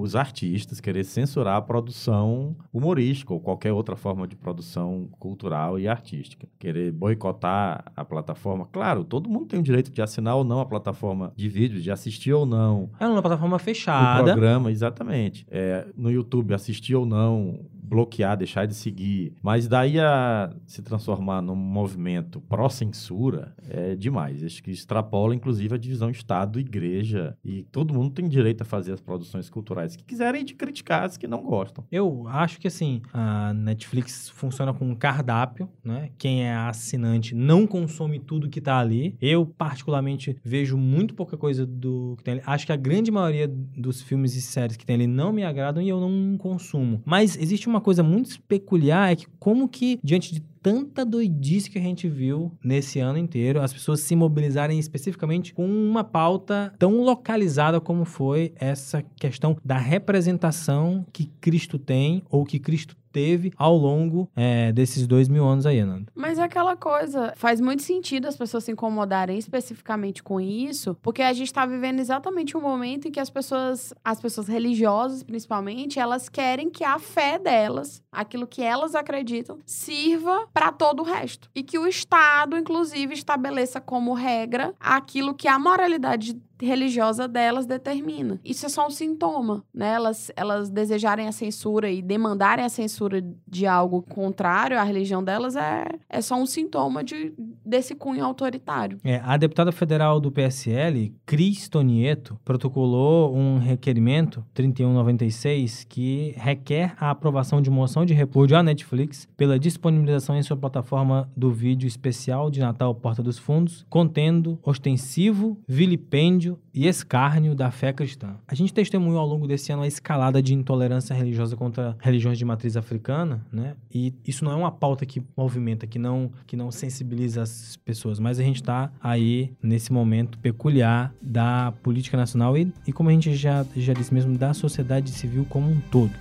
os 0.00 0.16
artistas, 0.16 0.80
querer 0.80 1.04
censurar 1.04 1.56
a 1.56 1.62
produção 1.62 2.56
humorística 2.72 3.32
ou 3.32 3.40
qualquer 3.40 3.72
outra 3.72 3.94
forma 3.96 4.26
de 4.26 4.34
produção 4.36 5.08
cultural 5.18 5.78
e 5.78 5.86
artística. 5.86 6.48
Querer 6.58 6.90
boicotar 6.92 7.84
a 7.96 8.04
plataforma. 8.04 8.49
Claro, 8.72 9.04
todo 9.04 9.28
mundo 9.28 9.46
tem 9.46 9.60
o 9.60 9.62
direito 9.62 9.90
de 9.90 10.00
assinar 10.02 10.36
ou 10.36 10.44
não 10.44 10.60
a 10.60 10.66
plataforma 10.66 11.32
de 11.36 11.48
vídeo, 11.48 11.80
de 11.80 11.90
assistir 11.90 12.32
ou 12.32 12.44
não 12.46 12.90
É 12.98 13.06
uma 13.06 13.20
plataforma 13.22 13.56
o 13.56 13.58
fechada. 13.58 14.24
programa, 14.24 14.70
exatamente. 14.70 15.46
É, 15.50 15.86
no 15.96 16.10
YouTube, 16.10 16.54
assistir 16.54 16.94
ou 16.94 17.04
não, 17.06 17.60
bloquear, 17.90 18.36
deixar 18.36 18.66
de 18.66 18.74
seguir. 18.74 19.34
Mas 19.42 19.66
daí 19.66 19.98
a 19.98 20.54
se 20.64 20.80
transformar 20.80 21.42
num 21.42 21.56
movimento 21.56 22.40
pró-censura 22.40 23.54
é 23.68 23.96
demais. 23.96 24.44
Acho 24.44 24.62
que 24.62 24.70
extrapola, 24.70 25.34
inclusive, 25.34 25.74
a 25.74 25.78
divisão 25.78 26.08
Estado-Igreja. 26.08 27.36
E 27.44 27.64
todo 27.64 27.92
mundo 27.92 28.10
tem 28.10 28.28
direito 28.28 28.62
a 28.62 28.64
fazer 28.64 28.92
as 28.92 29.00
produções 29.00 29.50
culturais 29.50 29.96
que 29.96 30.04
quiserem 30.04 30.42
e 30.42 30.44
de 30.44 30.54
criticar 30.54 31.04
as 31.04 31.16
que 31.16 31.26
não 31.26 31.42
gostam. 31.42 31.84
Eu 31.90 32.28
acho 32.28 32.60
que 32.60 32.68
assim, 32.68 33.02
a 33.12 33.52
Netflix 33.52 34.28
funciona 34.28 34.72
com 34.72 34.88
um 34.88 34.94
cardápio, 34.94 35.68
né? 35.84 36.10
Quem 36.16 36.44
é 36.44 36.54
assinante 36.54 37.34
não 37.34 37.66
consome 37.66 38.20
tudo 38.20 38.48
que 38.48 38.60
tá 38.60 38.78
ali. 38.78 39.16
Eu, 39.20 39.44
particularmente, 39.44 40.36
vejo 40.44 40.76
muito 40.76 41.14
pouca 41.14 41.36
coisa 41.36 41.66
do 41.66 42.14
que 42.18 42.24
tem 42.24 42.34
ali. 42.34 42.42
Acho 42.46 42.66
que 42.66 42.72
a 42.72 42.76
grande 42.76 43.10
maioria 43.10 43.48
dos 43.48 44.00
filmes 44.00 44.36
e 44.36 44.42
séries 44.42 44.76
que 44.76 44.86
tem 44.86 44.94
ali 44.94 45.06
não 45.06 45.32
me 45.32 45.42
agradam 45.42 45.82
e 45.82 45.88
eu 45.88 46.00
não 46.00 46.36
consumo. 46.38 47.02
Mas 47.04 47.36
existe 47.36 47.66
uma 47.66 47.79
coisa 47.80 48.02
muito 48.02 48.40
peculiar, 48.42 49.12
é 49.12 49.16
que 49.16 49.26
como 49.38 49.68
que, 49.68 49.98
diante 50.02 50.34
de 50.34 50.40
tanta 50.62 51.04
doidice 51.04 51.70
que 51.70 51.78
a 51.78 51.82
gente 51.82 52.08
viu 52.08 52.52
nesse 52.62 53.00
ano 53.00 53.18
inteiro, 53.18 53.60
as 53.60 53.72
pessoas 53.72 54.00
se 54.00 54.14
mobilizarem 54.14 54.78
especificamente 54.78 55.54
com 55.54 55.66
uma 55.66 56.04
pauta 56.04 56.72
tão 56.78 57.02
localizada 57.02 57.80
como 57.80 58.04
foi 58.04 58.52
essa 58.56 59.02
questão 59.16 59.56
da 59.64 59.76
representação 59.76 61.04
que 61.12 61.26
Cristo 61.40 61.78
tem 61.78 62.22
ou 62.30 62.44
que 62.44 62.58
Cristo 62.58 62.96
teve 63.12 63.52
ao 63.56 63.76
longo 63.76 64.30
é, 64.34 64.72
desses 64.72 65.06
dois 65.06 65.28
mil 65.28 65.44
anos 65.44 65.66
aí, 65.66 65.84
Nando. 65.84 66.10
Mas 66.14 66.38
é 66.38 66.42
aquela 66.42 66.76
coisa, 66.76 67.32
faz 67.36 67.60
muito 67.60 67.82
sentido 67.82 68.26
as 68.26 68.36
pessoas 68.36 68.64
se 68.64 68.72
incomodarem 68.72 69.38
especificamente 69.38 70.22
com 70.22 70.40
isso, 70.40 70.96
porque 71.02 71.22
a 71.22 71.32
gente 71.32 71.52
tá 71.52 71.66
vivendo 71.66 72.00
exatamente 72.00 72.56
um 72.56 72.60
momento 72.60 73.08
em 73.08 73.10
que 73.10 73.20
as 73.20 73.30
pessoas, 73.30 73.92
as 74.04 74.20
pessoas 74.20 74.48
religiosas 74.48 75.22
principalmente, 75.22 75.98
elas 75.98 76.28
querem 76.28 76.70
que 76.70 76.84
a 76.84 76.98
fé 76.98 77.38
delas, 77.38 78.02
aquilo 78.10 78.46
que 78.46 78.62
elas 78.62 78.94
acreditam, 78.94 79.58
sirva 79.64 80.48
para 80.52 80.72
todo 80.72 81.00
o 81.00 81.04
resto. 81.04 81.50
E 81.54 81.62
que 81.62 81.78
o 81.78 81.86
Estado, 81.86 82.56
inclusive, 82.56 83.14
estabeleça 83.14 83.80
como 83.80 84.14
regra 84.14 84.74
aquilo 84.78 85.34
que 85.34 85.48
a 85.48 85.58
moralidade 85.58 86.40
religiosa 86.62 87.26
delas 87.26 87.66
determina. 87.66 88.40
Isso 88.44 88.66
é 88.66 88.68
só 88.68 88.86
um 88.86 88.90
sintoma, 88.90 89.64
né? 89.72 89.92
Elas, 89.92 90.30
elas 90.36 90.70
desejarem 90.70 91.26
a 91.26 91.32
censura 91.32 91.90
e 91.90 92.02
demandarem 92.02 92.64
a 92.64 92.68
censura 92.68 93.24
de 93.46 93.66
algo 93.66 94.02
contrário 94.02 94.78
à 94.78 94.82
religião 94.82 95.22
delas 95.22 95.56
é, 95.56 95.86
é 96.08 96.20
só 96.20 96.36
um 96.36 96.46
sintoma 96.46 97.02
de, 97.04 97.32
desse 97.64 97.94
cunho 97.94 98.24
autoritário. 98.24 98.98
É, 99.04 99.20
a 99.24 99.36
deputada 99.36 99.72
federal 99.72 100.20
do 100.20 100.30
PSL, 100.30 101.14
Cris 101.26 101.68
Tonieto, 101.68 102.38
protocolou 102.44 103.34
um 103.34 103.58
requerimento 103.58 104.44
3196 104.54 105.84
que 105.84 106.34
requer 106.36 106.94
a 106.98 107.10
aprovação 107.10 107.60
de 107.60 107.70
moção 107.70 108.04
de 108.04 108.14
repúdio 108.14 108.56
à 108.56 108.62
Netflix 108.62 109.28
pela 109.36 109.58
disponibilização 109.58 110.36
em 110.36 110.42
sua 110.42 110.56
plataforma 110.56 111.30
do 111.36 111.52
vídeo 111.52 111.86
especial 111.86 112.50
de 112.50 112.60
Natal 112.60 112.94
Porta 112.94 113.22
dos 113.22 113.38
Fundos, 113.38 113.84
contendo 113.88 114.58
ostensivo, 114.62 115.58
vilipêndio 115.66 116.49
e 116.72 116.86
escárnio 116.86 117.54
da 117.54 117.70
fé 117.70 117.92
cristã. 117.92 118.36
A 118.46 118.54
gente 118.54 118.72
testemunhou 118.72 119.18
ao 119.18 119.26
longo 119.26 119.46
desse 119.46 119.72
ano 119.72 119.82
a 119.82 119.86
escalada 119.86 120.42
de 120.42 120.54
intolerância 120.54 121.14
religiosa 121.14 121.56
contra 121.56 121.96
religiões 122.00 122.38
de 122.38 122.44
matriz 122.44 122.76
africana, 122.76 123.44
né? 123.52 123.74
E 123.92 124.14
isso 124.26 124.44
não 124.44 124.52
é 124.52 124.54
uma 124.54 124.72
pauta 124.72 125.04
que 125.04 125.22
movimenta, 125.36 125.86
que 125.86 125.98
não, 125.98 126.30
que 126.46 126.56
não 126.56 126.70
sensibiliza 126.70 127.42
as 127.42 127.76
pessoas, 127.76 128.18
mas 128.18 128.38
a 128.38 128.42
gente 128.42 128.56
está 128.56 128.90
aí 129.00 129.52
nesse 129.62 129.92
momento 129.92 130.38
peculiar 130.38 131.12
da 131.20 131.72
política 131.82 132.16
nacional 132.16 132.56
e, 132.56 132.72
e 132.86 132.92
como 132.92 133.08
a 133.08 133.12
gente 133.12 133.34
já, 133.34 133.64
já 133.76 133.92
disse 133.92 134.12
mesmo, 134.12 134.36
da 134.36 134.54
sociedade 134.54 135.10
civil 135.10 135.46
como 135.48 135.70
um 135.70 135.80
todo. 135.90 136.12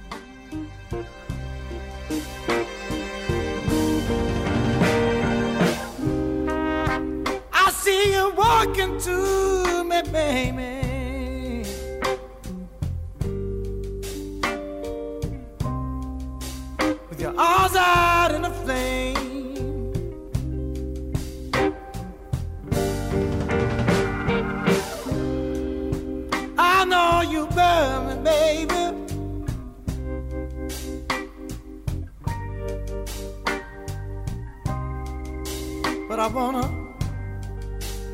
I 36.19 36.27
wanna 36.27 36.67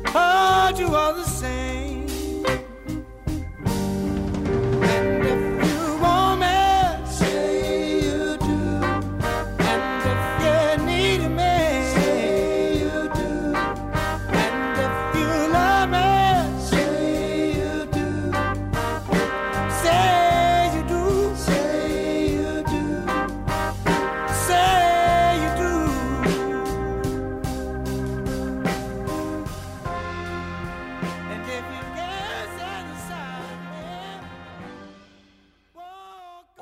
hold 0.06 0.78
you 0.78 0.94
all 0.94 1.12
the 1.14 1.24
same. 1.24 1.75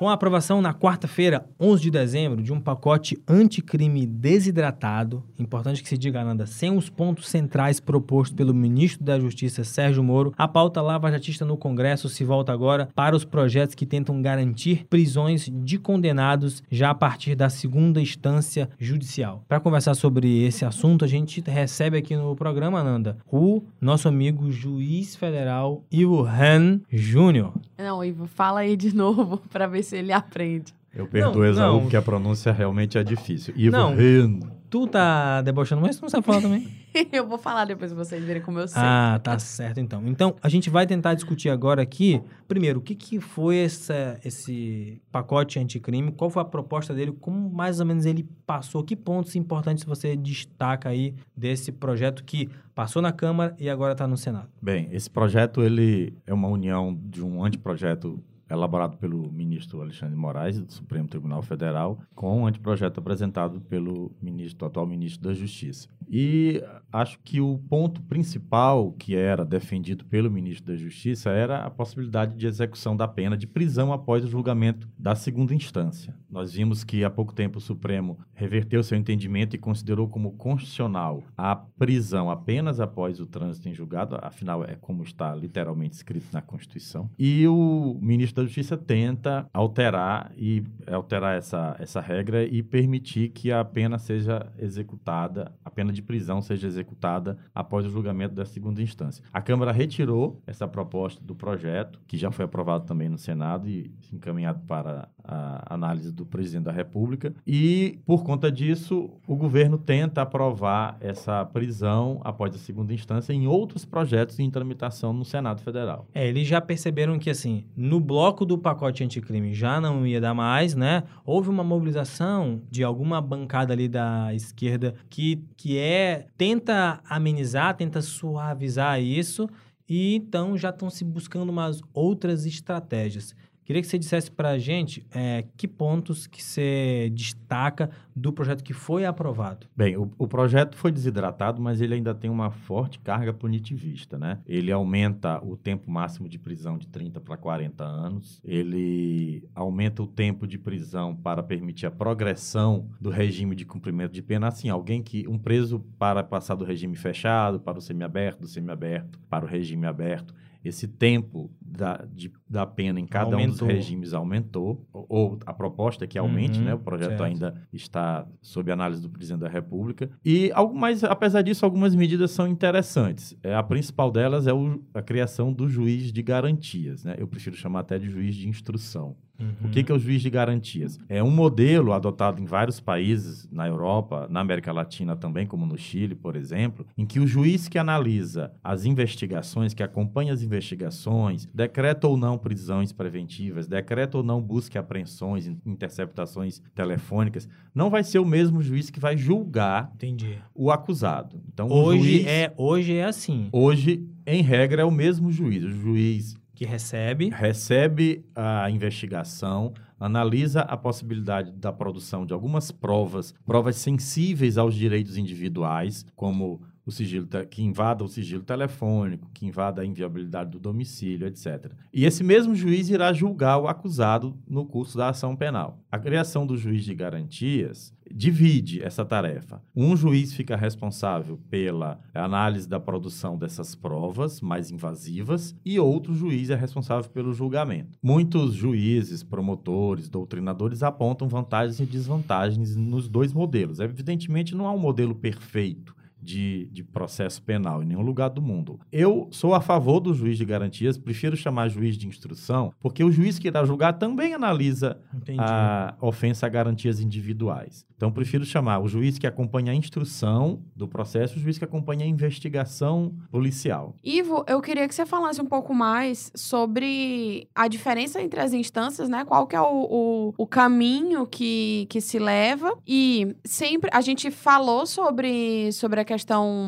Com 0.05 0.09
a 0.09 0.13
aprovação 0.13 0.61
na 0.61 0.71
quarta-feira, 0.71 1.49
11 1.59 1.81
de 1.81 1.89
dezembro, 1.89 2.43
de 2.43 2.53
um 2.53 2.61
pacote 2.61 3.17
anticrime 3.27 4.05
desidratado, 4.05 5.23
importante 5.39 5.81
que 5.81 5.89
se 5.89 5.97
diga, 5.97 6.21
Ananda, 6.21 6.45
sem 6.45 6.69
os 6.77 6.91
pontos 6.91 7.27
centrais 7.27 7.79
propostos 7.79 8.37
pelo 8.37 8.53
ministro 8.53 9.03
da 9.03 9.19
Justiça, 9.19 9.63
Sérgio 9.63 10.03
Moro, 10.03 10.31
a 10.37 10.47
pauta 10.47 10.79
lava-jatista 10.79 11.43
no 11.43 11.57
Congresso 11.57 12.07
se 12.07 12.23
volta 12.23 12.53
agora 12.53 12.87
para 12.93 13.15
os 13.15 13.25
projetos 13.25 13.73
que 13.73 13.83
tentam 13.83 14.21
garantir 14.21 14.85
prisões 14.87 15.49
de 15.51 15.79
condenados 15.79 16.61
já 16.69 16.91
a 16.91 16.95
partir 16.95 17.33
da 17.33 17.49
segunda 17.49 17.99
instância 17.99 18.69
judicial. 18.77 19.43
Para 19.47 19.59
conversar 19.59 19.95
sobre 19.95 20.45
esse 20.45 20.63
assunto, 20.63 21.03
a 21.03 21.07
gente 21.07 21.41
recebe 21.41 21.97
aqui 21.97 22.15
no 22.15 22.35
programa, 22.35 22.79
Ananda, 22.79 23.17
o 23.31 23.63
nosso 23.81 24.07
amigo 24.07 24.51
juiz 24.51 25.15
federal 25.15 25.83
Ivo 25.91 26.27
Han 26.27 26.81
Júnior. 26.91 27.53
Não, 27.75 28.05
Ivo, 28.05 28.27
fala 28.27 28.59
aí 28.59 28.77
de 28.77 28.95
novo 28.95 29.41
pra 29.51 29.65
ver 29.65 29.81
se 29.81 29.94
ele 29.95 30.11
aprende. 30.11 30.73
Eu 30.93 31.07
perdoo 31.07 31.41
Não, 31.41 31.45
Esaú, 31.45 31.73
não. 31.73 31.81
porque 31.81 31.97
a 31.97 32.01
pronúncia 32.01 32.53
realmente 32.53 32.97
é 32.97 33.03
difícil. 33.03 33.53
Ivo 33.57 33.75
Não. 33.75 33.93
Ren. 33.93 34.39
Tu 34.69 34.87
tá 34.87 35.41
debochando, 35.41 35.81
mas 35.81 35.97
tu 35.97 36.01
não 36.03 36.09
sabe 36.09 36.25
falar 36.25 36.41
também. 36.41 36.67
Eu 37.11 37.27
vou 37.27 37.37
falar 37.37 37.65
depois 37.65 37.93
pra 37.93 38.03
vocês 38.03 38.23
verem 38.23 38.41
como 38.41 38.57
eu 38.57 38.67
sei. 38.69 38.81
Ah, 38.81 39.19
tá 39.21 39.37
certo 39.37 39.81
então. 39.81 40.01
Então, 40.07 40.35
a 40.41 40.47
gente 40.47 40.69
vai 40.69 40.87
tentar 40.87 41.13
discutir 41.13 41.49
agora 41.49 41.81
aqui, 41.81 42.21
primeiro, 42.47 42.79
o 42.79 42.81
que, 42.81 42.95
que 42.95 43.19
foi 43.19 43.57
essa, 43.57 44.17
esse 44.23 45.01
pacote 45.11 45.59
anticrime, 45.59 46.13
qual 46.13 46.29
foi 46.29 46.41
a 46.41 46.45
proposta 46.45 46.93
dele, 46.93 47.11
como 47.19 47.49
mais 47.49 47.81
ou 47.81 47.85
menos 47.85 48.05
ele 48.05 48.25
passou, 48.45 48.81
que 48.81 48.95
pontos 48.95 49.35
importantes 49.35 49.83
você 49.83 50.15
destaca 50.15 50.87
aí 50.87 51.13
desse 51.35 51.69
projeto 51.69 52.23
que 52.23 52.49
passou 52.73 53.01
na 53.01 53.11
Câmara 53.11 53.53
e 53.59 53.69
agora 53.69 53.91
está 53.91 54.07
no 54.07 54.15
Senado. 54.15 54.47
Bem, 54.61 54.87
esse 54.93 55.09
projeto 55.09 55.61
ele 55.61 56.13
é 56.25 56.33
uma 56.33 56.47
união 56.47 56.97
de 57.09 57.21
um 57.21 57.43
anteprojeto 57.43 58.23
elaborado 58.49 58.97
pelo 58.97 59.31
ministro 59.31 59.81
Alexandre 59.81 60.15
Moraes, 60.15 60.59
do 60.59 60.71
Supremo 60.71 61.07
Tribunal 61.07 61.41
Federal, 61.41 61.99
com 62.13 62.41
um 62.41 62.47
anteprojeto 62.47 62.99
apresentado 62.99 63.61
pelo 63.61 64.11
ministro, 64.21 64.65
atual 64.67 64.85
ministro 64.85 65.27
da 65.27 65.33
Justiça. 65.33 65.87
E 66.07 66.63
acho 66.91 67.19
que 67.23 67.41
o 67.41 67.57
ponto 67.69 68.01
principal 68.03 68.91
que 68.91 69.15
era 69.15 69.43
defendido 69.43 70.05
pelo 70.05 70.29
ministro 70.29 70.67
da 70.67 70.77
Justiça 70.77 71.29
era 71.31 71.65
a 71.65 71.69
possibilidade 71.69 72.35
de 72.37 72.45
execução 72.45 72.95
da 72.95 73.07
pena 73.07 73.35
de 73.35 73.47
prisão 73.47 73.91
após 73.91 74.23
o 74.23 74.27
julgamento 74.27 74.87
da 74.97 75.15
segunda 75.15 75.53
instância. 75.53 76.15
Nós 76.29 76.53
vimos 76.53 76.83
que 76.83 77.03
há 77.03 77.09
pouco 77.09 77.33
tempo 77.33 77.57
o 77.57 77.61
Supremo 77.61 78.19
reverteu 78.33 78.83
seu 78.83 78.97
entendimento 78.97 79.55
e 79.55 79.59
considerou 79.59 80.07
como 80.07 80.33
constitucional 80.33 81.23
a 81.35 81.55
prisão 81.55 82.29
apenas 82.29 82.79
após 82.79 83.19
o 83.19 83.25
trânsito 83.25 83.67
em 83.69 83.73
julgado, 83.73 84.17
afinal 84.21 84.63
é 84.63 84.75
como 84.75 85.03
está 85.03 85.33
literalmente 85.33 85.95
escrito 85.95 86.27
na 86.31 86.41
Constituição. 86.41 87.09
E 87.17 87.47
o 87.47 87.97
ministro 88.01 88.34
da 88.35 88.43
Justiça 88.43 88.77
tenta 88.77 89.47
alterar 89.53 90.31
e 90.37 90.63
alterar 90.87 91.37
essa, 91.37 91.75
essa 91.79 92.01
regra 92.01 92.43
e 92.43 92.61
permitir 92.61 93.29
que 93.29 93.51
a 93.51 93.63
pena 93.63 93.97
seja 93.97 94.51
executada, 94.59 95.51
a 95.63 95.69
pena 95.69 95.91
de 95.91 96.01
prisão 96.01 96.41
seja 96.41 96.67
executada 96.67 97.37
após 97.53 97.85
o 97.85 97.89
julgamento 97.89 98.35
da 98.35 98.45
segunda 98.45 98.81
instância. 98.81 99.23
A 99.31 99.41
Câmara 99.41 99.71
retirou 99.71 100.41
essa 100.45 100.67
proposta 100.67 101.23
do 101.23 101.35
projeto, 101.35 101.99
que 102.07 102.17
já 102.17 102.29
foi 102.31 102.45
aprovado 102.45 102.85
também 102.85 103.09
no 103.09 103.17
Senado 103.17 103.69
e 103.69 103.91
encaminhado 104.11 104.61
para 104.67 105.07
a 105.23 105.73
análise 105.73 106.11
do 106.11 106.25
presidente 106.25 106.65
da 106.65 106.71
República. 106.71 107.33
E, 107.47 107.99
por 108.05 108.23
conta 108.23 108.51
disso, 108.51 109.09
o 109.27 109.35
governo 109.35 109.77
tenta 109.77 110.21
aprovar 110.21 110.97
essa 110.99 111.43
prisão 111.45 112.19
após 112.23 112.53
a 112.53 112.57
segunda 112.57 112.93
instância 112.93 113.33
em 113.33 113.47
outros 113.47 113.85
projetos 113.85 114.39
em 114.39 114.49
tramitação 114.49 115.13
no 115.13 115.25
Senado 115.25 115.61
Federal. 115.61 116.07
É, 116.13 116.27
eles 116.27 116.47
já 116.47 116.61
perceberam 116.61 117.17
que, 117.17 117.29
assim, 117.29 117.65
no 117.75 117.99
bloco 117.99 118.24
do 118.31 118.57
pacote 118.57 119.03
anticrime 119.03 119.53
já 119.53 119.79
não 119.79 120.05
ia 120.05 120.19
dar 120.19 120.33
mais, 120.33 120.75
né? 120.75 121.03
Houve 121.25 121.49
uma 121.49 121.63
mobilização 121.63 122.61
de 122.69 122.83
alguma 122.83 123.21
bancada 123.21 123.73
ali 123.73 123.87
da 123.87 124.33
esquerda 124.33 124.95
que, 125.09 125.43
que 125.55 125.77
é, 125.77 126.27
tenta 126.37 127.01
amenizar, 127.07 127.75
tenta 127.75 128.01
suavizar 128.01 129.01
isso, 129.01 129.47
e 129.87 130.15
então 130.15 130.57
já 130.57 130.69
estão 130.69 130.89
se 130.89 131.03
buscando 131.03 131.49
umas 131.49 131.81
outras 131.93 132.45
estratégias. 132.45 133.35
Queria 133.65 133.81
que 133.81 133.87
você 133.87 133.97
dissesse 133.97 134.29
para 134.29 134.51
a 134.51 134.59
gente 134.59 135.03
é, 135.11 135.43
que 135.57 135.67
pontos 135.67 136.27
que 136.27 136.41
você 136.41 137.11
destaca 137.11 137.89
do 138.15 138.31
projeto 138.31 138.63
que 138.63 138.73
foi 138.73 139.05
aprovado. 139.05 139.65
Bem, 139.75 139.97
o, 139.97 140.11
o 140.19 140.27
projeto 140.27 140.77
foi 140.77 140.91
desidratado, 140.91 141.59
mas 141.59 141.81
ele 141.81 141.95
ainda 141.95 142.13
tem 142.13 142.29
uma 142.29 142.51
forte 142.51 142.99
carga 142.99 143.33
punitivista, 143.33 144.19
né? 144.19 144.37
Ele 144.45 144.71
aumenta 144.71 145.43
o 145.43 145.57
tempo 145.57 145.89
máximo 145.89 146.29
de 146.29 146.37
prisão 146.37 146.77
de 146.77 146.87
30 146.87 147.19
para 147.19 147.35
40 147.35 147.83
anos, 147.83 148.39
ele 148.43 149.43
aumenta 149.55 150.03
o 150.03 150.07
tempo 150.07 150.45
de 150.45 150.59
prisão 150.59 151.15
para 151.15 151.41
permitir 151.41 151.87
a 151.87 151.91
progressão 151.91 152.87
do 153.01 153.09
regime 153.09 153.55
de 153.55 153.65
cumprimento 153.65 154.11
de 154.11 154.21
pena. 154.21 154.47
Assim, 154.47 154.69
alguém 154.69 155.01
que, 155.01 155.27
um 155.27 155.39
preso 155.39 155.79
para 155.97 156.23
passar 156.23 156.53
do 156.53 156.63
regime 156.63 156.95
fechado 156.95 157.59
para 157.59 157.79
o 157.79 157.81
semiaberto, 157.81 158.41
do 158.41 158.47
semiaberto 158.47 159.19
para 159.27 159.43
o 159.43 159.47
regime 159.47 159.87
aberto, 159.87 160.35
esse 160.67 160.87
tempo 160.87 161.51
da, 161.61 162.05
de, 162.11 162.31
da 162.49 162.65
pena 162.65 162.99
em 162.99 163.05
cada 163.05 163.29
um 163.37 163.39
Aumentou. 163.39 163.67
dos 163.67 163.75
regimes 163.75 164.13
aumentou, 164.13 164.87
ou, 164.91 165.05
ou 165.09 165.39
a 165.45 165.53
proposta 165.53 166.03
é 166.03 166.07
que 166.07 166.17
aumente, 166.17 166.57
Uhum, 166.59 166.65
né? 166.65 166.73
O 166.73 166.79
projeto 166.79 167.09
certo. 167.09 167.23
ainda 167.23 167.61
está 167.71 168.27
sob 168.41 168.71
análise 168.71 169.01
do 169.01 169.09
presidente 169.09 169.41
da 169.41 169.49
República. 169.49 170.09
E, 170.25 170.51
mais, 170.73 171.03
apesar 171.03 171.41
disso, 171.41 171.63
algumas 171.65 171.93
medidas 171.95 172.31
são 172.31 172.47
interessantes. 172.47 173.35
É, 173.43 173.53
a 173.53 173.63
principal 173.63 174.09
delas 174.11 174.47
é 174.47 174.53
o- 174.53 174.81
a 174.93 175.01
criação 175.01 175.53
do 175.53 175.67
juiz 175.69 176.11
de 176.11 176.21
garantias, 176.21 177.03
né? 177.03 177.15
Eu 177.17 177.27
prefiro 177.27 177.55
chamar 177.55 177.81
até 177.81 177.99
de 177.99 178.09
juiz 178.09 178.35
de 178.35 178.47
instrução. 178.49 179.15
O 179.63 179.69
que, 179.69 179.83
que 179.83 179.91
é 179.91 179.95
o 179.95 179.99
juiz 179.99 180.21
de 180.21 180.29
garantias? 180.29 180.97
É 181.09 181.21
um 181.21 181.29
modelo 181.31 181.91
adotado 181.93 182.41
em 182.41 182.45
vários 182.45 182.79
países, 182.79 183.47
na 183.51 183.67
Europa, 183.67 184.27
na 184.29 184.39
América 184.39 184.71
Latina 184.71 185.15
também, 185.15 185.45
como 185.45 185.65
no 185.65 185.77
Chile, 185.77 186.15
por 186.15 186.35
exemplo, 186.35 186.85
em 186.97 187.05
que 187.05 187.19
o 187.19 187.27
juiz 187.27 187.67
que 187.67 187.77
analisa 187.77 188.51
as 188.63 188.85
investigações, 188.85 189.73
que 189.73 189.83
acompanha 189.83 190.31
as 190.33 190.41
investigações, 190.41 191.47
decreta 191.53 192.07
ou 192.07 192.15
não 192.17 192.37
prisões 192.37 192.91
preventivas, 192.91 193.67
decreta 193.67 194.17
ou 194.17 194.23
não 194.23 194.41
busca 194.41 194.79
apreensões, 194.79 195.47
in- 195.47 195.57
interceptações 195.65 196.61
telefônicas, 196.73 197.47
não 197.73 197.89
vai 197.89 198.03
ser 198.03 198.19
o 198.19 198.25
mesmo 198.25 198.61
juiz 198.61 198.89
que 198.89 198.99
vai 198.99 199.17
julgar 199.17 199.91
Entendi. 199.95 200.37
o 200.53 200.71
acusado. 200.71 201.41
Então, 201.51 201.67
Hoje 201.69 202.11
juiz, 202.19 202.27
é, 202.27 202.53
hoje 202.57 202.93
é 202.95 203.05
assim. 203.05 203.49
hoje, 203.51 204.07
em 204.25 204.41
regra, 204.41 204.81
é 204.81 204.85
o 204.85 204.91
mesmo 204.91 205.31
juiz. 205.31 205.63
O 205.63 205.69
juiz 205.71 206.35
Que 206.55 206.65
recebe. 206.65 207.29
recebe 207.29 208.25
a 208.33 208.69
investigação, 208.71 209.73
analisa 209.99 210.61
a 210.61 210.77
possibilidade 210.77 211.51
da 211.51 211.71
produção 211.71 212.25
de 212.25 212.33
algumas 212.33 212.71
provas, 212.71 213.33
provas 213.45 213.75
sensíveis 213.75 214.57
aos 214.57 214.73
direitos 214.73 215.17
individuais, 215.17 216.05
como 216.15 216.61
o 216.85 216.91
sigilo 216.91 217.27
que 217.49 217.63
invada 217.63 218.03
o 218.03 218.07
sigilo 218.07 218.43
telefônico, 218.43 219.29
que 219.33 219.45
invada 219.45 219.81
a 219.81 219.85
inviabilidade 219.85 220.51
do 220.51 220.59
domicílio, 220.59 221.27
etc. 221.27 221.71
E 221.91 222.05
esse 222.05 222.23
mesmo 222.23 222.53
juiz 222.53 222.89
irá 222.89 223.11
julgar 223.11 223.57
o 223.57 223.67
acusado 223.67 224.37
no 224.47 224.65
curso 224.65 224.97
da 224.97 225.09
ação 225.09 225.35
penal. 225.35 225.79
A 225.91 225.97
criação 225.97 226.45
do 226.45 226.55
juiz 226.55 226.83
de 226.83 226.93
garantias 226.93 227.94
divide 228.11 228.81
essa 228.83 229.05
tarefa. 229.05 229.61
Um 229.75 229.95
juiz 229.95 230.33
fica 230.33 230.55
responsável 230.55 231.39
pela 231.49 231.99
análise 232.13 232.67
da 232.67 232.79
produção 232.79 233.37
dessas 233.37 233.75
provas 233.75 234.41
mais 234.41 234.71
invasivas 234.71 235.55
e 235.65 235.79
outro 235.79 236.13
juiz 236.13 236.49
é 236.49 236.55
responsável 236.55 237.09
pelo 237.09 237.33
julgamento. 237.33 237.97
Muitos 238.01 238.53
juízes, 238.53 239.23
promotores, 239.23 240.09
doutrinadores 240.09 240.83
apontam 240.83 241.27
vantagens 241.27 241.79
e 241.79 241.85
desvantagens 241.85 242.75
nos 242.75 243.07
dois 243.07 243.33
modelos. 243.33 243.79
Evidentemente, 243.79 244.55
não 244.55 244.67
há 244.67 244.71
um 244.71 244.79
modelo 244.79 245.15
perfeito 245.15 245.94
de, 246.25 246.67
de 246.71 246.83
processo 246.83 247.41
penal 247.41 247.83
em 247.83 247.85
nenhum 247.85 248.01
lugar 248.01 248.29
do 248.29 248.41
mundo. 248.41 248.79
Eu 248.91 249.27
sou 249.31 249.53
a 249.53 249.61
favor 249.61 249.99
do 249.99 250.13
juiz 250.13 250.37
de 250.37 250.43
garantias, 250.43 250.97
prefiro 250.97 251.37
chamar 251.37 251.69
juiz 251.69 251.95
de 251.97 252.07
instrução, 252.07 252.73
porque 252.79 253.03
o 253.03 253.11
juiz 253.11 253.37
que 253.37 253.47
irá 253.47 253.63
julgar 253.63 253.93
também 253.93 254.33
analisa 254.33 254.99
Entendi. 255.13 255.39
a 255.39 255.95
ofensa 256.01 256.47
a 256.47 256.49
garantias 256.49 256.99
individuais. 256.99 257.85
Então, 257.95 258.11
prefiro 258.11 258.43
chamar 258.43 258.79
o 258.79 258.87
juiz 258.87 259.17
que 259.17 259.25
acompanha 259.25 259.71
a 259.71 259.75
instrução 259.75 260.61
do 260.75 260.87
processo, 260.87 261.37
o 261.37 261.39
juiz 261.39 261.57
que 261.57 261.63
acompanha 261.63 262.03
a 262.03 262.07
investigação 262.07 263.15
policial. 263.31 263.95
Ivo, 264.03 264.43
eu 264.47 264.59
queria 264.61 264.85
que 264.87 264.93
você 264.93 265.05
falasse 265.05 265.41
um 265.41 265.45
pouco 265.45 265.73
mais 265.73 266.31
sobre 266.35 267.47
a 267.55 267.69
diferença 267.69 268.21
entre 268.21 268.39
as 268.39 268.51
instâncias, 268.51 269.07
né? 269.07 269.23
Qual 269.23 269.47
que 269.47 269.55
é 269.55 269.61
o, 269.61 269.87
o, 269.89 270.33
o 270.37 270.47
caminho 270.47 271.25
que, 271.25 271.87
que 271.89 272.01
se 272.01 272.19
leva. 272.19 272.77
E 272.85 273.35
sempre 273.45 273.89
a 273.93 274.01
gente 274.01 274.31
falou 274.31 274.85
sobre, 274.85 275.71
sobre 275.71 275.99
a 275.99 276.05
questão 276.05 276.14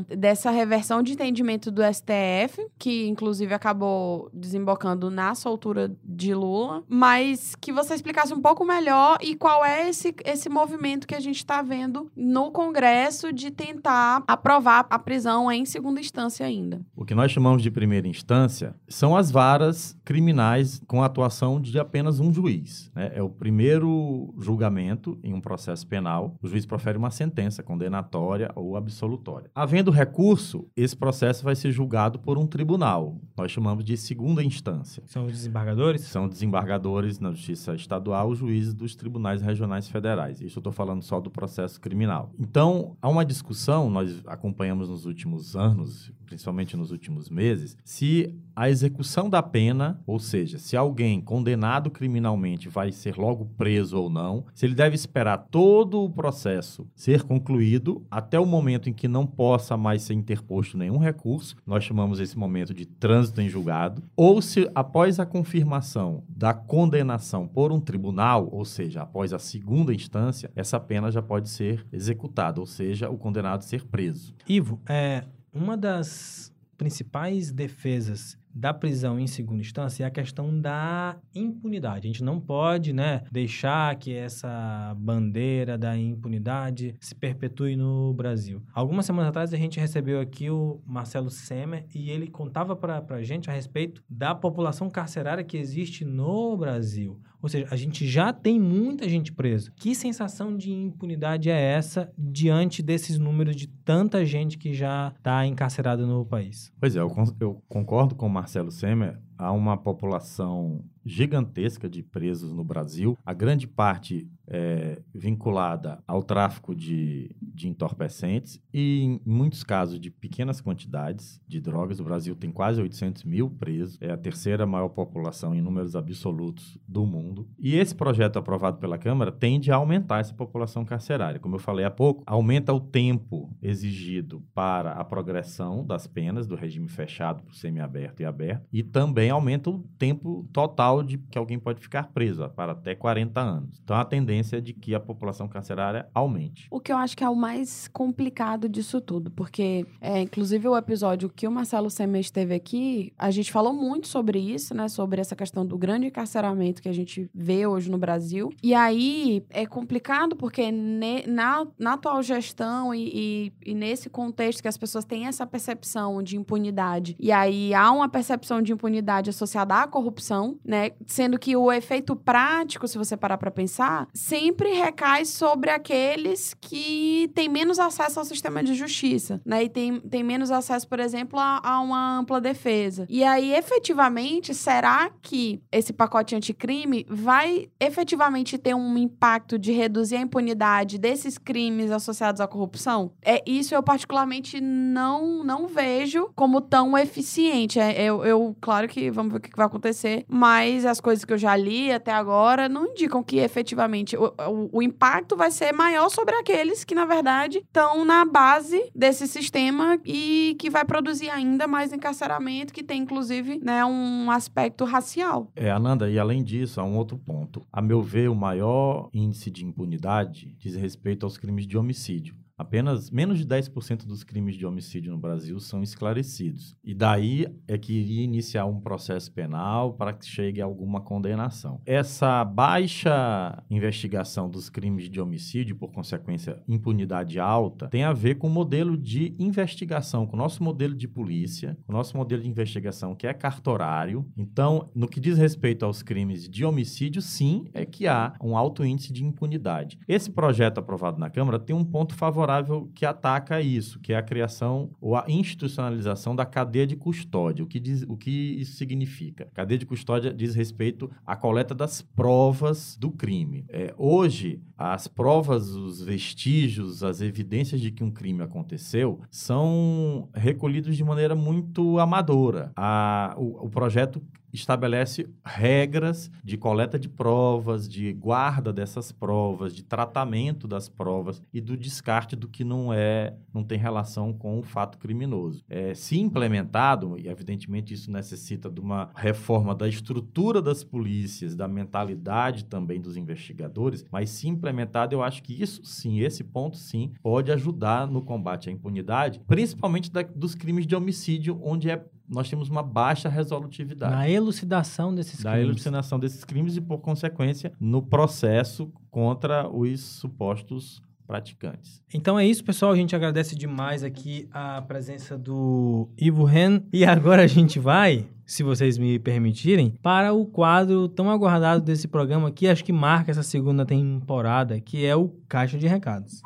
dessa 0.07 0.51
reversão 0.51 1.01
de 1.01 1.13
entendimento 1.13 1.71
do 1.71 1.81
STF, 1.81 2.67
que 2.77 3.07
inclusive 3.07 3.53
acabou 3.53 4.29
desembocando 4.33 5.09
na 5.09 5.35
soltura 5.35 5.95
de 6.03 6.33
Lula, 6.33 6.83
mas 6.87 7.55
que 7.55 7.71
você 7.71 7.93
explicasse 7.93 8.33
um 8.33 8.41
pouco 8.41 8.65
melhor 8.65 9.17
e 9.21 9.35
qual 9.35 9.63
é 9.63 9.89
esse, 9.89 10.13
esse 10.25 10.49
movimento 10.49 11.07
que 11.07 11.15
a 11.15 11.19
gente 11.19 11.37
está 11.37 11.61
vendo 11.61 12.11
no 12.15 12.51
Congresso 12.51 13.31
de 13.31 13.51
tentar 13.51 14.23
aprovar 14.27 14.85
a 14.89 14.99
prisão 14.99 15.51
em 15.51 15.65
segunda 15.65 15.99
instância 15.99 16.45
ainda. 16.45 16.81
O 16.95 17.05
que 17.05 17.15
nós 17.15 17.31
chamamos 17.31 17.61
de 17.61 17.71
primeira 17.71 18.07
instância 18.07 18.75
são 18.87 19.15
as 19.15 19.31
varas 19.31 19.97
criminais 20.03 20.81
com 20.87 21.03
atuação 21.03 21.59
de 21.59 21.77
apenas 21.79 22.19
um 22.19 22.33
juiz. 22.33 22.91
né? 22.95 23.11
É 23.13 23.21
o 23.21 23.29
primeiro 23.29 24.33
julgamento 24.37 25.17
em 25.23 25.33
um 25.33 25.41
processo 25.41 25.85
penal. 25.87 26.35
O 26.41 26.47
juiz 26.47 26.65
profere 26.65 26.97
uma 26.97 27.11
sentença 27.11 27.61
condenatória 27.61 28.51
ou 28.55 28.75
absolutória. 28.75 29.36
Havendo 29.53 29.91
recurso, 29.91 30.67
esse 30.75 30.95
processo 30.95 31.43
vai 31.43 31.55
ser 31.55 31.71
julgado 31.71 32.19
por 32.19 32.37
um 32.37 32.45
tribunal. 32.45 33.19
Nós 33.35 33.51
chamamos 33.51 33.83
de 33.83 33.97
segunda 33.97 34.43
instância. 34.43 35.03
São 35.07 35.25
os 35.25 35.31
desembargadores? 35.31 36.01
São 36.01 36.27
desembargadores 36.27 37.19
na 37.19 37.31
Justiça 37.31 37.75
Estadual, 37.75 38.33
juízes 38.35 38.73
dos 38.73 38.95
tribunais 38.95 39.41
regionais 39.41 39.87
federais. 39.87 40.41
Isso 40.41 40.57
eu 40.57 40.61
estou 40.61 40.73
falando 40.73 41.01
só 41.01 41.19
do 41.19 41.29
processo 41.29 41.79
criminal. 41.79 42.31
Então, 42.39 42.95
há 43.01 43.09
uma 43.09 43.25
discussão, 43.25 43.89
nós 43.89 44.21
acompanhamos 44.25 44.89
nos 44.89 45.05
últimos 45.05 45.55
anos, 45.55 46.11
principalmente 46.25 46.75
nos 46.75 46.91
últimos 46.91 47.29
meses, 47.29 47.77
se 47.83 48.35
a 48.57 48.71
execução 48.71 49.29
da 49.29 49.43
pena, 49.43 50.01
ou 50.07 50.17
seja, 50.17 50.57
se 50.57 50.75
alguém 50.75 51.21
condenado 51.21 51.91
criminalmente 51.91 52.67
vai 52.67 52.91
ser 52.91 53.15
logo 53.15 53.45
preso 53.55 54.01
ou 54.01 54.09
não, 54.09 54.45
se 54.51 54.65
ele 54.65 54.73
deve 54.73 54.95
esperar 54.95 55.37
todo 55.51 56.01
o 56.01 56.09
processo 56.09 56.89
ser 56.95 57.21
concluído 57.21 58.03
até 58.09 58.39
o 58.39 58.47
momento 58.47 58.89
em 58.89 58.93
que 58.93 59.07
não 59.07 59.27
possa 59.27 59.77
mais 59.77 60.01
ser 60.01 60.15
interposto 60.15 60.75
nenhum 60.75 60.97
recurso, 60.97 61.55
nós 61.67 61.83
chamamos 61.83 62.19
esse 62.19 62.35
momento 62.35 62.73
de 62.73 62.87
trânsito 62.87 63.41
em 63.41 63.47
julgado, 63.47 64.01
ou 64.15 64.41
se 64.41 64.67
após 64.73 65.19
a 65.19 65.25
confirmação 65.25 66.23
da 66.27 66.51
condenação 66.51 67.47
por 67.47 67.71
um 67.71 67.79
tribunal, 67.79 68.49
ou 68.51 68.65
seja, 68.65 69.03
após 69.03 69.33
a 69.33 69.39
segunda 69.39 69.93
instância, 69.93 70.49
essa 70.55 70.79
pena 70.79 71.11
já 71.11 71.21
pode 71.21 71.47
ser 71.49 71.85
executada, 71.93 72.59
ou 72.59 72.65
seja, 72.65 73.07
o 73.07 73.19
condenado 73.19 73.61
ser 73.61 73.85
preso. 73.85 74.33
Ivo, 74.49 74.81
é, 74.89 75.25
uma 75.53 75.77
das 75.77 76.51
principais 76.75 77.51
defesas 77.51 78.37
da 78.57 78.73
prisão 78.73 79.19
em 79.19 79.27
segunda 79.27 79.61
instância 79.61 80.03
é 80.03 80.07
a 80.07 80.11
questão 80.11 80.59
da 80.59 81.15
impunidade. 81.33 82.07
A 82.07 82.11
gente 82.11 82.23
não 82.23 82.39
pode, 82.39 82.91
né, 82.91 83.21
deixar 83.31 83.95
que 83.95 84.13
essa 84.13 84.95
bandeira 84.97 85.77
da 85.77 85.95
impunidade 85.95 86.95
se 86.99 87.13
perpetue 87.13 87.75
no 87.75 88.13
Brasil. 88.13 88.63
Algumas 88.73 89.05
semanas 89.05 89.29
atrás 89.29 89.53
a 89.53 89.57
gente 89.57 89.79
recebeu 89.79 90.19
aqui 90.19 90.49
o 90.49 90.81
Marcelo 90.85 91.29
Semer 91.29 91.85
e 91.93 92.09
ele 92.09 92.27
contava 92.27 92.75
para 92.75 93.03
a 93.07 93.21
gente 93.21 93.49
a 93.49 93.53
respeito 93.53 94.03
da 94.09 94.33
população 94.33 94.89
carcerária 94.89 95.43
que 95.43 95.57
existe 95.57 96.03
no 96.03 96.57
Brasil. 96.57 97.19
Ou 97.41 97.49
seja, 97.49 97.67
a 97.69 97.75
gente 97.75 98.07
já 98.07 98.33
tem 98.33 98.59
muita 98.59 99.07
gente 99.07 99.31
presa. 99.31 99.71
Que 99.75 99.93
sensação 99.93 100.55
de 100.55 100.71
impunidade 100.71 101.49
é 101.49 101.59
essa 101.59 102.11
diante 102.17 102.81
desses 102.81 103.19
números 103.19 103.55
de 103.55 103.67
tanta 103.67 104.25
gente 104.25 104.57
que 104.57 104.73
já 104.73 105.13
está 105.17 105.45
encarcerada 105.45 106.05
no 106.05 106.25
país? 106.25 106.71
Pois 106.79 106.95
é, 106.95 106.99
eu, 106.99 107.11
eu 107.39 107.61
concordo 107.67 108.15
com 108.15 108.27
o 108.27 108.29
Marcelo 108.29 108.71
Semer. 108.71 109.19
Há 109.37 109.51
uma 109.51 109.77
população 109.77 110.83
gigantesca 111.05 111.87
de 111.87 112.01
presos 112.01 112.51
no 112.51 112.63
Brasil, 112.63 113.17
a 113.23 113.33
grande 113.33 113.67
parte 113.67 114.27
é 114.47 115.01
vinculada 115.13 116.01
ao 116.07 116.23
tráfico 116.23 116.73
de, 116.73 117.35
de 117.41 117.67
entorpecentes 117.67 118.61
e, 118.73 119.01
em 119.01 119.21
muitos 119.25 119.63
casos, 119.63 119.99
de 119.99 120.09
pequenas 120.09 120.61
quantidades 120.61 121.41
de 121.47 121.59
drogas. 121.59 121.99
O 121.99 122.03
Brasil 122.03 122.35
tem 122.35 122.51
quase 122.51 122.81
800 122.81 123.23
mil 123.23 123.49
presos, 123.49 123.97
é 124.01 124.11
a 124.11 124.17
terceira 124.17 124.65
maior 124.65 124.89
população 124.89 125.53
em 125.53 125.61
números 125.61 125.95
absolutos 125.95 126.77
do 126.87 127.05
mundo. 127.05 127.47
E 127.59 127.75
esse 127.75 127.93
projeto 127.93 128.37
aprovado 128.37 128.77
pela 128.77 128.97
Câmara 128.97 129.31
tende 129.31 129.71
a 129.71 129.75
aumentar 129.75 130.19
essa 130.19 130.33
população 130.33 130.85
carcerária. 130.85 131.39
Como 131.39 131.55
eu 131.55 131.59
falei 131.59 131.85
há 131.85 131.91
pouco, 131.91 132.23
aumenta 132.25 132.73
o 132.73 132.79
tempo 132.79 133.53
exigido 133.61 134.43
para 134.53 134.93
a 134.93 135.03
progressão 135.03 135.85
das 135.85 136.07
penas 136.07 136.47
do 136.47 136.55
regime 136.55 136.87
fechado 136.87 137.43
para 137.43 137.51
o 137.51 137.55
semiaberto 137.55 138.21
e 138.21 138.25
aberto 138.25 138.67
e 138.71 138.83
também 138.83 139.29
aumenta 139.29 139.69
o 139.69 139.79
tempo 139.97 140.47
total 140.53 141.03
de 141.03 141.17
que 141.17 141.37
alguém 141.37 141.59
pode 141.59 141.81
ficar 141.81 142.11
preso, 142.13 142.47
para 142.49 142.71
até 142.71 142.95
40 142.95 143.39
anos. 143.39 143.79
Então 143.83 143.95
a 143.95 144.05
tendência 144.05 144.36
é 144.39 144.61
de 144.61 144.73
que 144.73 144.93
a 144.95 144.99
população 144.99 145.47
carcerária 145.47 146.07
aumente. 146.13 146.67
O 146.71 146.79
que 146.79 146.91
eu 146.91 146.97
acho 146.97 147.15
que 147.15 147.23
é 147.23 147.29
o 147.29 147.35
mais 147.35 147.87
complicado 147.87 148.67
disso 148.69 148.99
tudo, 149.01 149.31
porque, 149.31 149.85
é, 150.01 150.21
inclusive, 150.21 150.67
o 150.67 150.77
episódio 150.77 151.29
que 151.29 151.47
o 151.47 151.51
Marcelo 151.51 151.89
Semer 151.89 152.21
esteve 152.21 152.53
aqui, 152.53 153.13
a 153.17 153.31
gente 153.31 153.51
falou 153.51 153.73
muito 153.73 154.07
sobre 154.07 154.39
isso, 154.39 154.73
né? 154.73 154.87
Sobre 154.87 155.21
essa 155.21 155.35
questão 155.35 155.65
do 155.65 155.77
grande 155.77 156.07
encarceramento 156.07 156.81
que 156.81 156.89
a 156.89 156.93
gente 156.93 157.29
vê 157.33 157.65
hoje 157.67 157.89
no 157.89 157.97
Brasil. 157.97 158.49
E 158.63 158.73
aí 158.73 159.43
é 159.49 159.65
complicado 159.65 160.35
porque 160.35 160.71
ne- 160.71 161.25
na, 161.27 161.65
na 161.77 161.93
atual 161.93 162.21
gestão 162.21 162.93
e, 162.93 163.07
e- 163.13 163.53
e 163.71 163.73
nesse 163.73 164.09
contexto 164.09 164.61
que 164.61 164.67
as 164.67 164.77
pessoas 164.77 165.05
têm 165.05 165.25
essa 165.27 165.45
percepção 165.45 166.21
de 166.23 166.37
impunidade, 166.37 167.15
e 167.19 167.31
aí 167.31 167.73
há 167.73 167.91
uma 167.91 168.09
percepção 168.09 168.61
de 168.61 168.71
impunidade 168.73 169.29
associada 169.29 169.75
à 169.75 169.87
corrupção, 169.87 170.57
né? 170.63 170.91
Sendo 171.05 171.37
que 171.39 171.55
o 171.55 171.71
efeito 171.71 172.15
prático, 172.15 172.87
se 172.87 172.97
você 172.97 173.15
parar 173.17 173.37
pra 173.37 173.51
pensar, 173.51 174.07
sempre 174.27 174.73
recai 174.73 175.23
sobre 175.23 175.69
aqueles 175.69 176.53
que 176.59 177.31
têm 177.33 177.47
menos 177.47 177.79
acesso 177.79 178.19
ao 178.19 178.25
sistema 178.25 178.61
de 178.61 178.73
justiça, 178.73 179.41
né? 179.45 179.63
E 179.63 179.69
tem, 179.69 180.01
tem 180.01 180.21
menos 180.21 180.51
acesso, 180.51 180.85
por 180.87 180.99
exemplo, 180.99 181.39
a, 181.39 181.61
a 181.63 181.79
uma 181.79 182.19
ampla 182.19 182.41
defesa. 182.41 183.05
E 183.09 183.23
aí, 183.23 183.53
efetivamente, 183.53 184.53
será 184.53 185.09
que 185.21 185.61
esse 185.71 185.93
pacote 185.93 186.35
anticrime 186.35 187.05
vai 187.09 187.69
efetivamente 187.79 188.57
ter 188.57 188.75
um 188.75 188.97
impacto 188.97 189.57
de 189.57 189.71
reduzir 189.71 190.17
a 190.17 190.21
impunidade 190.21 190.97
desses 190.97 191.37
crimes 191.37 191.89
associados 191.89 192.41
à 192.41 192.47
corrupção? 192.47 193.13
É 193.23 193.41
isso 193.45 193.73
eu 193.73 193.81
particularmente 193.81 194.59
não 194.59 195.43
não 195.43 195.67
vejo 195.67 196.29
como 196.35 196.59
tão 196.59 196.97
eficiente. 196.97 197.79
É, 197.79 198.03
eu, 198.03 198.25
eu 198.25 198.55
claro 198.59 198.89
que 198.89 199.09
vamos 199.09 199.31
ver 199.31 199.37
o 199.37 199.41
que 199.41 199.55
vai 199.55 199.67
acontecer, 199.67 200.25
mas 200.27 200.85
as 200.85 200.99
coisas 200.99 201.23
que 201.23 201.31
eu 201.31 201.37
já 201.37 201.55
li 201.55 201.91
até 201.91 202.11
agora 202.11 202.67
não 202.67 202.87
indicam 202.87 203.23
que 203.23 203.37
efetivamente 203.37 204.16
o, 204.17 204.69
o, 204.71 204.81
impacto 204.81 205.35
vai 205.35 205.51
ser 205.51 205.71
maior 205.71 206.09
sobre 206.09 206.35
aqueles 206.35 206.83
que 206.83 206.95
na 206.95 207.05
verdade 207.05 207.59
estão 207.59 208.03
na 208.03 208.25
base 208.25 208.89
desse 208.93 209.27
sistema 209.27 209.99
e 210.05 210.55
que 210.59 210.69
vai 210.69 210.83
produzir 210.83 211.29
ainda 211.29 211.67
mais 211.67 211.93
encarceramento, 211.93 212.73
que 212.73 212.83
tem 212.83 213.01
inclusive 213.01 213.59
né, 213.63 213.85
um 213.85 214.29
aspecto 214.31 214.83
racial. 214.85 215.51
É, 215.55 215.71
Ananda, 215.71 216.09
e 216.09 216.17
além 216.17 216.43
disso, 216.43 216.81
há 216.81 216.83
um 216.83 216.97
outro 216.97 217.17
ponto. 217.17 217.65
A 217.71 217.81
meu 217.81 218.01
ver, 218.01 218.29
o 218.29 218.35
maior 218.35 219.09
índice 219.13 219.49
de 219.51 219.65
impunidade 219.65 220.55
diz 220.57 220.75
respeito 220.75 221.25
aos 221.25 221.37
crimes 221.37 221.67
de 221.67 221.77
homicídio. 221.77 222.35
Apenas 222.59 223.11
menos 223.11 223.37
de 223.37 223.45
10% 223.45 224.07
dos 224.07 224.23
crimes 224.23 224.55
de 224.55 224.65
homicídio 224.65 225.11
no 225.11 225.17
Brasil 225.19 225.59
são 225.59 225.83
esclarecidos. 225.83 226.75
E 226.83 226.95
daí 226.95 227.45
é 227.67 227.77
que 227.77 227.93
iria 227.93 228.23
iniciar 228.23 228.65
um 228.65 228.79
processo 228.79 229.31
penal 229.31 229.93
para 229.93 230.11
que 230.11 230.25
chegue 230.25 230.59
a 230.59 230.65
alguma 230.65 230.99
condenação. 230.99 231.79
Essa 231.85 232.43
baixa 232.43 233.63
investigação 233.69 234.49
dos 234.49 234.71
crimes 234.71 235.07
de 235.07 235.21
homicídio, 235.21 235.75
por 235.75 235.91
consequência, 235.91 236.59
impunidade 236.67 237.39
alta, 237.39 237.89
tem 237.89 238.03
a 238.03 238.11
ver 238.11 238.39
com 238.39 238.47
o 238.47 238.49
modelo 238.49 238.97
de 238.97 239.35
investigação, 239.37 240.25
com 240.25 240.35
o 240.35 240.39
nosso 240.39 240.63
modelo 240.63 240.95
de 240.95 241.07
polícia, 241.07 241.77
com 241.85 241.93
o 241.93 241.95
nosso 241.95 242.17
modelo 242.17 242.41
de 242.41 242.49
investigação 242.49 243.13
que 243.13 243.27
é 243.27 243.33
cartorário. 243.35 244.25
Então, 244.35 244.89
no 244.95 245.07
que 245.07 245.19
diz 245.19 245.37
respeito 245.37 245.85
aos 245.85 246.01
crimes 246.01 246.49
de 246.49 246.65
homicídio, 246.65 247.21
sim, 247.21 247.65
é 247.71 247.85
que 247.85 248.07
há 248.07 248.33
um 248.41 248.57
alto 248.57 248.83
índice 248.83 249.13
de 249.13 249.23
impunidade. 249.23 249.99
Esse 250.07 250.31
projeto 250.31 250.79
aprovado 250.79 251.19
na 251.19 251.29
Câmara 251.29 251.59
tem 251.59 251.75
um 251.75 251.85
ponto 251.85 252.15
favorável 252.15 252.46
que 252.93 253.05
ataca 253.05 253.61
isso, 253.61 253.99
que 253.99 254.13
é 254.13 254.17
a 254.17 254.23
criação 254.23 254.91
ou 254.99 255.15
a 255.15 255.25
institucionalização 255.27 256.35
da 256.35 256.45
cadeia 256.45 256.87
de 256.87 256.95
custódia. 256.95 257.63
O 257.63 257.67
que, 257.67 257.79
diz, 257.79 258.03
o 258.07 258.15
que 258.15 258.31
isso 258.59 258.75
significa? 258.75 259.47
Cadeia 259.53 259.77
de 259.77 259.85
custódia 259.85 260.33
diz 260.33 260.55
respeito 260.55 261.09
à 261.25 261.35
coleta 261.35 261.75
das 261.75 262.01
provas 262.01 262.97
do 262.99 263.11
crime. 263.11 263.65
É, 263.69 263.93
hoje, 263.97 264.61
as 264.77 265.07
provas, 265.07 265.69
os 265.69 266.01
vestígios, 266.01 267.03
as 267.03 267.21
evidências 267.21 267.81
de 267.81 267.91
que 267.91 268.03
um 268.03 268.11
crime 268.11 268.43
aconteceu 268.43 269.19
são 269.29 270.29
recolhidos 270.33 270.95
de 270.95 271.03
maneira 271.03 271.35
muito 271.35 271.99
amadora. 271.99 272.71
A, 272.75 273.35
o, 273.37 273.65
o 273.65 273.69
projeto 273.69 274.21
estabelece 274.53 275.27
regras 275.43 276.31
de 276.43 276.57
coleta 276.57 276.97
de 276.97 277.09
provas, 277.09 277.87
de 277.87 278.13
guarda 278.13 278.71
dessas 278.71 279.11
provas, 279.11 279.73
de 279.73 279.83
tratamento 279.83 280.67
das 280.67 280.87
provas 280.89 281.41
e 281.53 281.59
do 281.59 281.75
descarte 281.75 282.35
do 282.35 282.47
que 282.47 282.63
não 282.63 282.93
é, 282.93 283.35
não 283.53 283.63
tem 283.63 283.77
relação 283.77 284.33
com 284.33 284.59
o 284.59 284.63
fato 284.63 284.97
criminoso. 284.97 285.63
É, 285.69 285.93
se 285.93 286.19
implementado, 286.19 287.17
e 287.17 287.27
evidentemente 287.27 287.93
isso 287.93 288.11
necessita 288.11 288.69
de 288.69 288.79
uma 288.79 289.09
reforma 289.15 289.75
da 289.75 289.87
estrutura 289.87 290.61
das 290.61 290.83
polícias, 290.83 291.55
da 291.55 291.67
mentalidade 291.67 292.65
também 292.65 293.01
dos 293.01 293.17
investigadores, 293.17 294.05
mas 294.11 294.29
se 294.29 294.47
implementado, 294.47 295.13
eu 295.13 295.23
acho 295.23 295.43
que 295.43 295.61
isso 295.61 295.83
sim, 295.83 296.19
esse 296.19 296.43
ponto 296.43 296.77
sim, 296.77 297.11
pode 297.21 297.51
ajudar 297.51 298.07
no 298.07 298.21
combate 298.21 298.69
à 298.69 298.71
impunidade, 298.71 299.41
principalmente 299.47 300.11
da, 300.11 300.21
dos 300.21 300.55
crimes 300.55 300.85
de 300.85 300.95
homicídio, 300.95 301.59
onde 301.61 301.89
é 301.89 302.03
nós 302.27 302.49
temos 302.49 302.69
uma 302.69 302.83
baixa 302.83 303.29
resolutividade. 303.29 304.13
Na 304.13 304.29
elucidação 304.29 305.13
desses 305.13 305.41
da 305.41 305.51
crimes. 305.51 305.69
elucidação 305.69 306.19
desses 306.19 306.43
crimes 306.43 306.75
e, 306.75 306.81
por 306.81 306.99
consequência, 306.99 307.71
no 307.79 308.01
processo 308.01 308.91
contra 309.09 309.69
os 309.69 310.01
supostos 310.01 311.01
praticantes. 311.25 312.01
Então 312.13 312.39
é 312.39 312.45
isso, 312.45 312.63
pessoal. 312.63 312.93
A 312.93 312.95
gente 312.95 313.15
agradece 313.15 313.55
demais 313.55 314.03
aqui 314.03 314.47
a 314.51 314.81
presença 314.81 315.37
do 315.37 316.07
Ivo 316.17 316.45
Ren. 316.45 316.81
E 316.91 317.03
agora 317.03 317.43
a 317.43 317.47
gente 317.47 317.79
vai, 317.79 318.25
se 318.45 318.63
vocês 318.63 318.97
me 318.97 319.19
permitirem, 319.19 319.91
para 320.01 320.33
o 320.33 320.45
quadro 320.45 321.09
tão 321.09 321.29
aguardado 321.29 321.83
desse 321.83 322.07
programa 322.07 322.49
que 322.49 322.67
acho 322.67 322.83
que 322.83 322.93
marca 322.93 323.29
essa 323.29 323.43
segunda 323.43 323.85
temporada, 323.85 324.79
que 324.79 325.05
é 325.05 325.15
o 325.15 325.27
Caixa 325.49 325.77
de 325.77 325.85
Recados. 325.85 326.41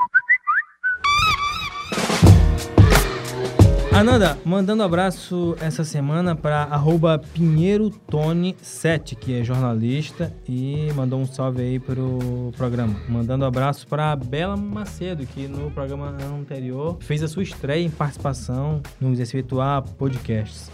Ananda, 3.93 4.37
mandando 4.45 4.83
abraço 4.83 5.55
essa 5.59 5.83
semana 5.83 6.33
para 6.35 6.63
PinheiroTone7, 7.35 9.15
que 9.15 9.37
é 9.37 9.43
jornalista 9.43 10.33
e 10.47 10.91
mandou 10.95 11.19
um 11.19 11.25
salve 11.25 11.61
aí 11.61 11.77
pro 11.77 12.51
programa. 12.55 12.95
Mandando 13.09 13.43
abraço 13.43 13.85
para 13.85 14.15
Bela 14.15 14.55
Macedo, 14.55 15.25
que 15.25 15.47
no 15.47 15.69
programa 15.71 16.15
anterior 16.33 16.97
fez 17.01 17.21
a 17.21 17.27
sua 17.27 17.43
estreia 17.43 17.85
em 17.85 17.89
participação 17.89 18.81
no 18.99 19.13
Desvirtuar 19.13 19.83
Podcasts. 19.83 20.71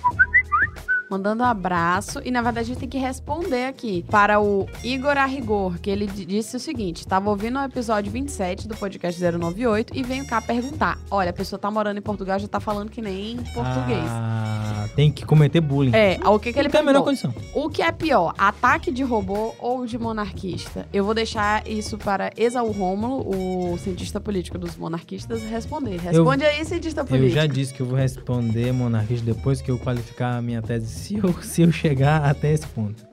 Mandando 1.10 1.44
um 1.44 1.46
abraço. 1.46 2.22
E 2.24 2.32
na 2.32 2.42
verdade 2.42 2.66
a 2.66 2.68
gente 2.68 2.80
tem 2.80 2.90
que 2.90 2.98
responder 2.98 3.66
aqui 3.66 4.06
para 4.10 4.40
o 4.40 4.68
Igor 4.84 5.18
Arrigor, 5.18 5.80
que 5.80 5.90
ele 5.90 6.08
disse 6.08 6.56
o 6.56 6.60
seguinte: 6.60 6.98
estava 7.00 7.30
ouvindo 7.30 7.60
o 7.60 7.64
episódio 7.64 8.12
27 8.12 8.68
do 8.68 8.76
podcast 8.76 9.20
098 9.22 9.96
e 9.96 10.04
venho 10.04 10.26
cá 10.26 10.42
perguntar: 10.42 10.98
olha, 11.10 11.30
a 11.30 11.34
pessoa 11.34 11.60
tá 11.60 11.70
morando 11.72 11.98
em 11.98 12.02
Portugal 12.02 12.40
já 12.40 12.48
tá 12.48 12.60
falando 12.60 12.90
que 12.90 13.02
nem 13.02 13.38
português. 13.54 14.06
Ah, 14.10 14.88
tem 14.96 15.12
que 15.12 15.26
cometer 15.26 15.62
bullying. 15.62 15.92
É, 15.94 16.18
o 16.26 16.40
que, 16.40 16.52
que 16.54 16.60
ele 16.60 16.70
tem 16.70 16.82
a 16.82 16.84
menor 16.84 17.04
perguntou? 17.04 17.32
condição. 17.32 17.52
O 17.54 17.70
que 17.70 17.82
é 17.82 17.92
pior, 17.92 18.34
ataque 18.38 18.92
de 18.92 19.04
robô 19.04 19.54
ou 19.60 19.86
de 19.86 19.98
monarquista? 19.98 20.88
Eu 20.94 21.04
vou 21.04 21.14
deixar 21.14 21.68
isso 21.68 21.98
para 21.98 22.32
Esaú 22.38 22.72
Rômulo, 22.72 23.28
o 23.74 23.78
cientista 23.78 24.20
político 24.20 24.58
dos 24.58 24.76
monarquistas, 24.78 25.42
responder. 25.44 25.98
Responde 26.00 26.44
aí, 26.46 26.64
cientista 26.66 27.02
Eu 27.02 27.06
político. 27.06 27.36
já 27.36 27.46
disse 27.48 27.74
que 27.74 27.82
eu 27.82 27.86
vou 27.86 27.98
responder 27.98 28.72
monarquista 28.74 29.26
depois 29.26 29.62
que 29.62 29.72
eu 29.72 29.78
qualificar 29.78 30.38
a 30.38 30.42
minha 30.42 30.62
tese, 30.62 30.88
se 30.98 31.16
eu, 31.16 31.34
se 31.42 31.62
eu 31.62 31.72
chegar 31.72 32.24
até 32.26 32.52
esse 32.52 32.68
ponto. 32.68 33.06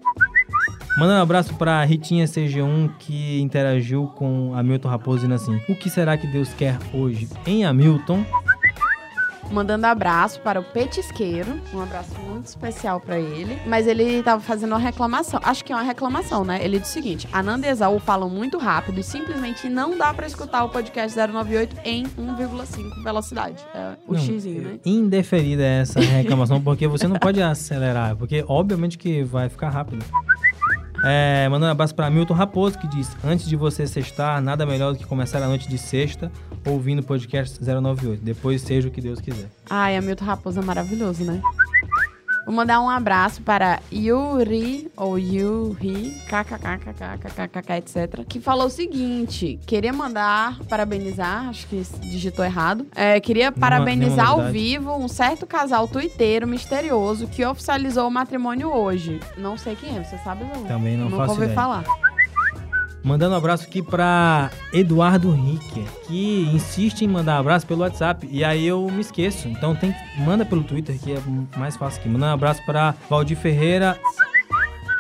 Mandando 0.96 1.18
um 1.18 1.22
abraço 1.22 1.54
pra 1.54 1.84
Ritinha 1.84 2.24
CG1 2.24 2.90
que 2.98 3.40
interagiu 3.40 4.06
com 4.16 4.54
Hamilton 4.54 4.88
Raposo 4.88 5.26
dizendo 5.26 5.34
assim: 5.34 5.60
O 5.68 5.74
que 5.74 5.90
será 5.90 6.16
que 6.16 6.26
Deus 6.26 6.54
quer 6.54 6.78
hoje 6.92 7.28
em 7.44 7.64
Hamilton? 7.64 8.24
Mandando 9.50 9.86
abraço 9.86 10.40
para 10.40 10.60
o 10.60 10.64
Petisqueiro. 10.64 11.60
Um 11.72 11.80
abraço 11.80 12.14
muito 12.20 12.46
especial 12.46 13.00
para 13.00 13.18
ele. 13.18 13.58
Mas 13.66 13.86
ele 13.86 14.22
tava 14.22 14.40
fazendo 14.40 14.72
uma 14.72 14.78
reclamação. 14.78 15.40
Acho 15.42 15.64
que 15.64 15.72
é 15.72 15.76
uma 15.76 15.82
reclamação, 15.82 16.44
né? 16.44 16.64
Ele 16.64 16.78
disse 16.78 16.90
o 16.92 16.94
seguinte: 16.94 17.28
a 17.32 17.42
Nanda 17.42 17.66
e 17.66 17.70
Esaú 17.70 17.98
falam 17.98 18.28
muito 18.28 18.58
rápido 18.58 18.98
e 18.98 19.02
simplesmente 19.02 19.68
não 19.68 19.96
dá 19.96 20.12
para 20.12 20.26
escutar 20.26 20.64
o 20.64 20.68
podcast 20.68 21.16
098 21.16 21.76
em 21.84 22.04
1,5 22.04 23.02
velocidade. 23.02 23.56
É 23.74 23.94
o 24.06 24.14
Não, 24.14 24.20
xizinho, 24.20 24.62
né? 24.62 24.78
Indeferida 24.84 25.62
essa 25.62 26.00
reclamação, 26.00 26.60
porque 26.60 26.86
você 26.86 27.06
não 27.06 27.16
pode 27.16 27.40
acelerar, 27.40 28.16
porque 28.16 28.44
obviamente 28.48 28.98
que 28.98 29.22
vai 29.22 29.48
ficar 29.48 29.70
rápido. 29.70 30.04
É, 31.06 31.46
mandando 31.50 31.66
um 31.66 31.72
abraço 31.72 31.94
para 31.94 32.08
Milton 32.08 32.32
Raposo, 32.32 32.78
que 32.78 32.88
diz: 32.88 33.14
Antes 33.22 33.46
de 33.46 33.56
você 33.56 33.86
sextar, 33.86 34.40
nada 34.40 34.64
melhor 34.64 34.92
do 34.92 34.98
que 34.98 35.04
começar 35.04 35.42
a 35.42 35.46
noite 35.46 35.68
de 35.68 35.76
sexta 35.76 36.32
ouvindo 36.66 37.00
o 37.00 37.02
podcast 37.04 37.62
098. 37.62 38.22
Depois 38.22 38.62
seja 38.62 38.88
o 38.88 38.90
que 38.90 39.02
Deus 39.02 39.20
quiser. 39.20 39.50
Ai, 39.68 39.96
Hamilton 39.96 40.24
Raposo 40.24 40.60
é 40.60 40.62
maravilhoso, 40.62 41.22
né? 41.24 41.42
Vou 42.44 42.54
mandar 42.54 42.80
um 42.80 42.90
abraço 42.90 43.40
para 43.42 43.80
Yuri, 43.92 44.90
ou 44.96 45.18
Yuri, 45.18 46.14
kkkkkkk, 46.28 47.72
etc., 47.78 48.24
que 48.28 48.38
falou 48.38 48.66
o 48.66 48.70
seguinte: 48.70 49.58
queria 49.66 49.92
mandar 49.92 50.58
parabenizar, 50.68 51.48
acho 51.48 51.66
que 51.66 51.82
digitou 52.00 52.44
errado, 52.44 52.86
é, 52.94 53.18
queria 53.18 53.50
parabenizar 53.50 54.28
ao 54.28 54.52
vivo 54.52 54.94
um 54.94 55.08
certo 55.08 55.46
casal 55.46 55.88
tuiteiro 55.88 56.46
misterioso 56.46 57.26
que 57.28 57.44
oficializou 57.44 58.08
o 58.08 58.10
matrimônio 58.10 58.68
hoje. 58.68 59.20
Não 59.38 59.56
sei 59.56 59.74
quem 59.74 59.96
é, 59.96 60.04
você 60.04 60.18
sabe, 60.18 60.44
não? 60.44 60.64
Também 60.64 60.96
não 60.96 61.06
Nunca 61.08 61.26
faço 61.26 61.30
ouvi 61.32 61.44
ideia. 61.44 61.54
falar. 61.54 61.84
Mandando 63.04 63.34
um 63.34 63.38
abraço 63.38 63.64
aqui 63.64 63.82
para 63.82 64.50
Eduardo 64.72 65.30
Ricker, 65.30 65.84
que 66.06 66.48
insiste 66.54 67.02
em 67.02 67.08
mandar 67.08 67.36
abraço 67.36 67.66
pelo 67.66 67.82
WhatsApp. 67.82 68.26
E 68.30 68.42
aí 68.42 68.66
eu 68.66 68.88
me 68.90 69.02
esqueço. 69.02 69.46
Então 69.46 69.76
tem 69.76 69.94
manda 70.16 70.42
pelo 70.42 70.64
Twitter, 70.64 70.98
que 70.98 71.12
é 71.12 71.18
mais 71.58 71.76
fácil 71.76 72.00
aqui. 72.00 72.08
Mandando 72.08 72.30
um 72.30 72.34
abraço 72.34 72.64
para 72.64 72.94
Valdir 73.10 73.36
Ferreira. 73.36 74.00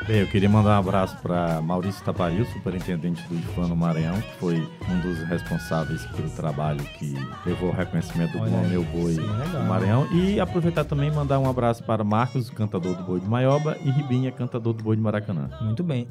Bem, 0.06 0.18
eu 0.18 0.26
queria 0.26 0.50
mandar 0.50 0.76
um 0.76 0.80
abraço 0.80 1.16
para 1.22 1.62
Maurício 1.62 2.04
Taparil, 2.04 2.44
superintendente 2.44 3.22
do 3.26 3.36
IFAM 3.36 3.68
no 3.68 3.76
Maranhão, 3.76 4.20
que 4.20 4.32
foi 4.38 4.68
um 4.86 5.00
dos 5.00 5.22
responsáveis 5.26 6.04
pelo 6.08 6.28
trabalho 6.28 6.84
que 6.98 7.14
levou 7.46 7.70
ao 7.70 7.74
reconhecimento 7.74 8.32
do 8.32 8.42
Olha 8.42 8.50
Bom 8.50 8.60
aí, 8.64 8.68
Meu 8.68 8.84
Boi 8.84 9.14
no 9.14 9.64
Maranhão. 9.66 10.06
E 10.12 10.38
aproveitar 10.38 10.84
também 10.84 11.08
e 11.08 11.10
mandar 11.10 11.38
um 11.38 11.48
abraço 11.48 11.82
para 11.82 12.04
Marcos, 12.04 12.50
cantador 12.50 12.94
do 12.94 13.02
Boi 13.02 13.18
de 13.18 13.26
Maioba, 13.26 13.78
e 13.82 13.90
Ribinha, 13.90 14.30
cantador 14.30 14.74
do 14.74 14.84
Boi 14.84 14.94
de 14.94 15.00
Maracanã. 15.00 15.48
Muito 15.62 15.82
bem. 15.82 16.06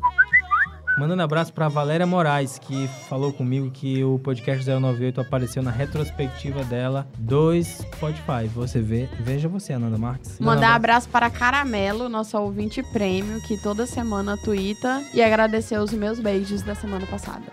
Mandando 0.97 1.23
abraço 1.23 1.51
pra 1.51 1.67
Valéria 1.67 2.05
Moraes, 2.05 2.59
que 2.59 2.87
falou 3.09 3.33
comigo 3.33 3.71
que 3.71 4.03
o 4.03 4.19
podcast 4.19 4.63
098 4.69 5.21
apareceu 5.21 5.63
na 5.63 5.71
retrospectiva 5.71 6.63
dela 6.63 7.07
do 7.17 7.51
Spotify. 7.63 8.47
Você 8.53 8.79
vê, 8.79 9.09
veja 9.19 9.49
você, 9.49 9.73
Ananda 9.73 9.97
Marques. 9.97 10.39
Mandar 10.39 10.75
abraço 10.75 11.09
para 11.09 11.31
Caramelo, 11.31 12.07
nosso 12.07 12.37
ouvinte 12.37 12.83
prêmio, 12.93 13.41
que 13.41 13.57
toda 13.57 13.87
semana 13.87 14.37
twitta. 14.37 15.01
E 15.13 15.21
agradecer 15.21 15.79
os 15.79 15.91
meus 15.91 16.19
beijos 16.19 16.61
da 16.61 16.75
semana 16.75 17.07
passada. 17.07 17.45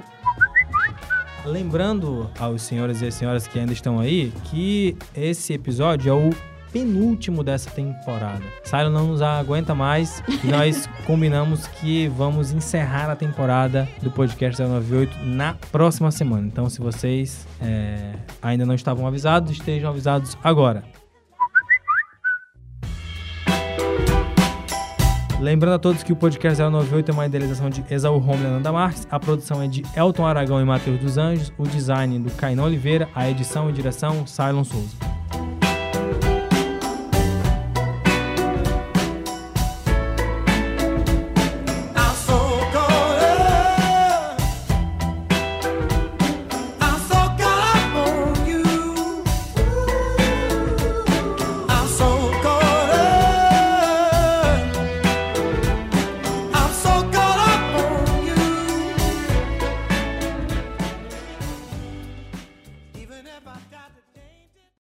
Lembrando 1.47 2.31
aos 2.39 2.61
senhores 2.61 3.01
e 3.01 3.11
senhoras 3.11 3.47
que 3.49 3.59
ainda 3.59 3.73
estão 3.73 3.99
aí 3.99 4.31
que 4.45 4.95
esse 5.17 5.55
episódio 5.55 6.11
é 6.11 6.15
o 6.15 6.31
penúltimo 6.73 7.43
dessa 7.43 7.71
temporada. 7.71 8.43
Silo 8.65 8.91
não 8.91 9.07
nos 9.07 9.23
aguenta 9.23 9.75
mais 9.75 10.23
e 10.43 10.47
nós 10.51 10.89
combinamos 11.07 11.67
que 11.67 12.09
vamos 12.09 12.53
encerrar 12.53 13.11
a 13.11 13.17
temporada 13.17 13.89
do 14.03 14.11
podcast 14.11 14.61
098 14.61 15.19
na 15.25 15.55
próxima 15.73 16.11
semana. 16.11 16.47
Então, 16.47 16.69
se 16.69 16.81
vocês 16.81 17.47
é, 17.61 18.15
ainda 18.41 18.65
não 18.65 18.75
estavam 18.75 19.07
avisados, 19.07 19.53
estejam 19.53 19.91
avisados 19.91 20.37
agora. 20.43 20.85
Lembrando 25.41 25.75
a 25.75 25.79
todos 25.79 26.03
que 26.03 26.13
o 26.13 26.17
podcast 26.17 26.61
098 26.61 27.11
é 27.11 27.15
uma 27.15 27.25
idealização 27.25 27.71
de 27.71 27.83
Exaú 27.91 28.19
Romulo 28.19 28.45
e 28.45 28.47
Ananda 28.47 28.71
Marques, 28.71 29.09
a 29.11 29.19
produção 29.19 29.63
é 29.63 29.67
de 29.67 29.83
Elton 29.97 30.27
Aragão 30.27 30.61
e 30.61 30.65
Matheus 30.67 31.01
dos 31.01 31.17
Anjos, 31.17 31.51
o 31.57 31.67
design 31.67 32.19
do 32.19 32.31
Cainão 32.33 32.65
Oliveira, 32.65 33.09
a 33.15 33.29
edição 33.29 33.71
e 33.71 33.73
direção 33.73 34.27
Silon 34.27 34.65
Souza. 34.65 35.20